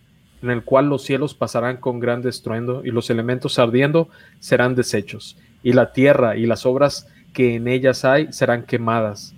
en 0.42 0.50
el 0.50 0.64
cual 0.64 0.88
los 0.88 1.02
cielos 1.02 1.34
pasarán 1.34 1.78
con 1.78 2.00
gran 2.00 2.26
estruendo 2.26 2.82
y 2.84 2.90
los 2.90 3.10
elementos 3.10 3.58
ardiendo 3.58 4.08
serán 4.38 4.74
deshechos, 4.74 5.36
y 5.62 5.72
la 5.72 5.92
tierra 5.92 6.36
y 6.36 6.46
las 6.46 6.66
obras 6.66 7.08
que 7.32 7.54
en 7.54 7.68
ellas 7.68 8.04
hay 8.04 8.32
serán 8.32 8.64
quemadas. 8.64 9.34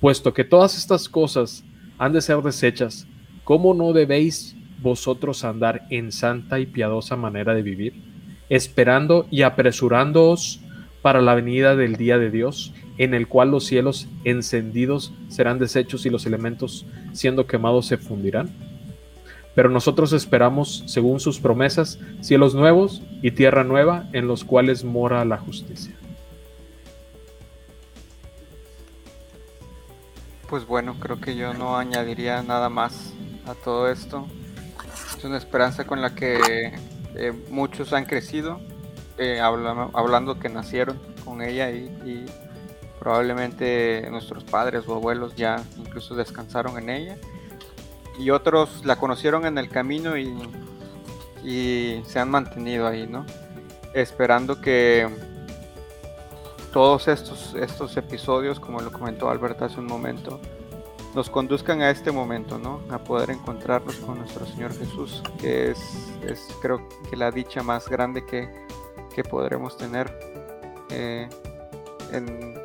Puesto 0.00 0.34
que 0.34 0.44
todas 0.44 0.76
estas 0.76 1.08
cosas 1.08 1.64
han 1.98 2.12
de 2.12 2.20
ser 2.20 2.38
deshechas, 2.42 3.06
¿cómo 3.44 3.74
no 3.74 3.92
debéis 3.92 4.56
vosotros 4.80 5.44
andar 5.44 5.86
en 5.90 6.12
santa 6.12 6.58
y 6.58 6.66
piadosa 6.66 7.16
manera 7.16 7.54
de 7.54 7.62
vivir, 7.62 7.94
esperando 8.48 9.26
y 9.30 9.42
apresurándoos 9.42 10.60
para 11.02 11.20
la 11.20 11.34
venida 11.34 11.76
del 11.76 11.96
día 11.96 12.18
de 12.18 12.30
Dios, 12.30 12.74
en 12.98 13.14
el 13.14 13.28
cual 13.28 13.50
los 13.50 13.64
cielos 13.64 14.08
encendidos 14.24 15.12
serán 15.28 15.58
deshechos 15.58 16.04
y 16.06 16.10
los 16.10 16.26
elementos 16.26 16.86
siendo 17.12 17.46
quemados 17.46 17.86
se 17.86 17.96
fundirán. 17.96 18.50
Pero 19.54 19.68
nosotros 19.68 20.12
esperamos, 20.12 20.84
según 20.86 21.20
sus 21.20 21.38
promesas, 21.40 21.98
cielos 22.20 22.54
nuevos 22.54 23.02
y 23.20 23.32
tierra 23.32 23.64
nueva 23.64 24.08
en 24.12 24.26
los 24.26 24.44
cuales 24.44 24.84
mora 24.84 25.24
la 25.24 25.38
justicia. 25.38 25.94
pues 30.52 30.66
bueno, 30.66 30.96
creo 31.00 31.18
que 31.18 31.34
yo 31.34 31.54
no 31.54 31.78
añadiría 31.78 32.42
nada 32.42 32.68
más 32.68 33.14
a 33.46 33.54
todo 33.54 33.90
esto. 33.90 34.26
Es 35.16 35.24
una 35.24 35.38
esperanza 35.38 35.86
con 35.86 36.02
la 36.02 36.14
que 36.14 36.74
eh, 37.14 37.32
muchos 37.48 37.94
han 37.94 38.04
crecido, 38.04 38.60
eh, 39.16 39.40
hablando, 39.40 40.38
que 40.38 40.50
nacieron 40.50 41.00
con 41.24 41.40
ella 41.40 41.70
y, 41.70 42.26
probablemente 43.00 44.06
nuestros 44.10 44.44
padres 44.44 44.86
o 44.86 44.94
abuelos 44.94 45.34
ya 45.36 45.56
incluso 45.78 46.14
descansaron 46.14 46.76
en 46.76 46.90
ella. 46.90 47.16
Y 48.18 48.30
otros 48.30 48.84
la 48.84 48.96
conocieron 48.96 49.46
en 49.46 49.58
el 49.58 49.68
camino 49.68 50.16
y, 50.16 50.34
y 51.44 52.02
se 52.06 52.18
han 52.18 52.30
mantenido 52.30 52.86
ahí, 52.86 53.06
¿no? 53.06 53.24
Esperando 53.94 54.60
que 54.60 55.08
todos 56.72 57.08
estos, 57.08 57.54
estos 57.54 57.96
episodios, 57.96 58.58
como 58.58 58.80
lo 58.80 58.90
comentó 58.90 59.28
Alberto 59.28 59.64
hace 59.64 59.78
un 59.78 59.86
momento, 59.86 60.40
nos 61.14 61.28
conduzcan 61.28 61.82
a 61.82 61.90
este 61.90 62.10
momento, 62.10 62.58
¿no? 62.58 62.80
A 62.90 62.98
poder 62.98 63.30
encontrarnos 63.30 63.96
con 63.96 64.18
nuestro 64.18 64.46
Señor 64.46 64.76
Jesús, 64.76 65.22
que 65.38 65.70
es, 65.70 65.78
es 66.26 66.48
creo 66.62 66.88
que 67.10 67.16
la 67.16 67.30
dicha 67.30 67.62
más 67.62 67.88
grande 67.88 68.24
que, 68.24 68.48
que 69.14 69.22
podremos 69.22 69.76
tener 69.76 70.10
eh, 70.90 71.28
en, 72.12 72.58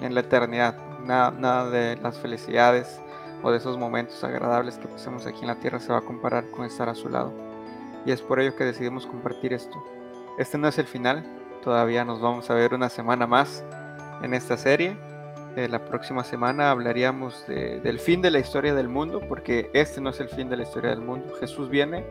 en, 0.00 0.14
la 0.14 0.20
eternidad. 0.20 0.76
Nada, 1.04 1.32
nada 1.32 1.70
de 1.70 1.96
las 1.96 2.18
felicidades 2.18 3.00
o 3.42 3.50
de 3.50 3.58
esos 3.58 3.78
momentos 3.78 4.22
agradables 4.24 4.78
que 4.78 4.88
pasamos 4.88 5.26
aquí 5.26 5.40
en 5.42 5.48
la 5.48 5.60
tierra 5.60 5.80
se 5.80 5.92
va 5.92 5.98
a 5.98 6.02
comparar 6.02 6.50
con 6.50 6.64
estar 6.64 6.88
a 6.88 6.94
su 6.94 7.08
lado. 7.08 7.32
Y 8.06 8.12
es 8.12 8.22
por 8.22 8.40
ello 8.40 8.56
que 8.56 8.64
decidimos 8.64 9.06
compartir 9.06 9.52
esto. 9.52 9.82
Este 10.38 10.58
no 10.58 10.68
es 10.68 10.78
el 10.78 10.86
final, 10.86 11.24
todavía 11.62 12.04
nos 12.04 12.20
vamos 12.20 12.50
a 12.50 12.54
ver 12.54 12.74
una 12.74 12.88
semana 12.88 13.26
más 13.26 13.64
en 14.22 14.34
esta 14.34 14.56
serie 14.56 14.96
eh, 15.54 15.68
la 15.68 15.84
próxima 15.84 16.24
semana 16.24 16.70
hablaríamos 16.70 17.46
del 17.46 17.98
fin 17.98 18.22
de 18.22 18.30
la 18.30 18.38
historia 18.38 18.74
del 18.74 18.88
mundo, 18.88 19.20
porque 19.28 19.70
este 19.74 20.00
no 20.00 20.08
es 20.10 20.20
el 20.20 20.28
fin 20.28 20.48
de 20.48 20.56
la 20.56 20.62
historia 20.62 20.90
del 20.90 21.02
mundo. 21.02 21.34
Jesús 21.40 21.68
viene, 21.68 22.06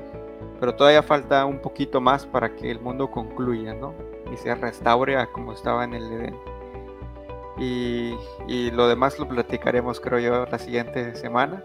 pero 0.59 0.75
todavía 0.75 1.01
falta 1.01 1.43
un 1.45 1.59
poquito 1.59 1.99
más 1.99 2.25
para 2.25 2.55
que 2.55 2.69
el 2.69 2.79
mundo 2.79 3.09
concluya, 3.09 3.73
¿no? 3.73 3.95
Y 4.31 4.37
se 4.37 4.53
restaure 4.53 5.17
a 5.17 5.25
como 5.25 5.53
estaba 5.53 5.83
en 5.83 5.95
el 5.95 6.03
Edén. 6.03 6.50
Y, 7.61 8.71
lo 8.71 8.87
demás 8.87 9.19
lo 9.19 9.27
platicaremos, 9.27 9.99
creo 9.99 10.19
yo, 10.19 10.45
la 10.45 10.57
siguiente 10.57 11.15
semana. 11.15 11.63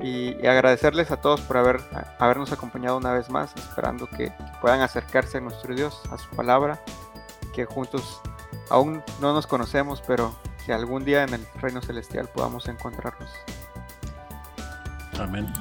Y, 0.00 0.46
agradecerles 0.46 1.10
a 1.10 1.20
todos 1.20 1.40
por 1.42 1.58
haber, 1.58 1.80
habernos 2.18 2.52
acompañado 2.52 2.96
una 2.96 3.12
vez 3.12 3.28
más, 3.28 3.54
esperando 3.56 4.06
que 4.06 4.32
puedan 4.60 4.80
acercarse 4.80 5.38
a 5.38 5.40
nuestro 5.40 5.74
Dios, 5.74 6.00
a 6.10 6.16
su 6.16 6.28
palabra, 6.30 6.80
que 7.54 7.66
juntos 7.66 8.20
aún 8.70 9.02
no 9.20 9.34
nos 9.34 9.46
conocemos, 9.46 10.02
pero 10.06 10.34
que 10.64 10.72
algún 10.72 11.04
día 11.04 11.22
en 11.22 11.34
el 11.34 11.46
reino 11.60 11.82
celestial 11.82 12.28
podamos 12.28 12.66
encontrarnos. 12.68 13.30
Amén. 15.18 15.52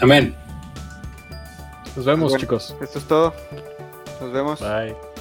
Amén. 0.00 0.36
Nos 1.96 2.04
vemos, 2.04 2.36
chicos. 2.36 2.74
Esto 2.80 2.98
es 2.98 3.04
todo. 3.06 3.34
Nos 4.20 4.32
vemos. 4.32 4.60
Bye. 4.60 5.13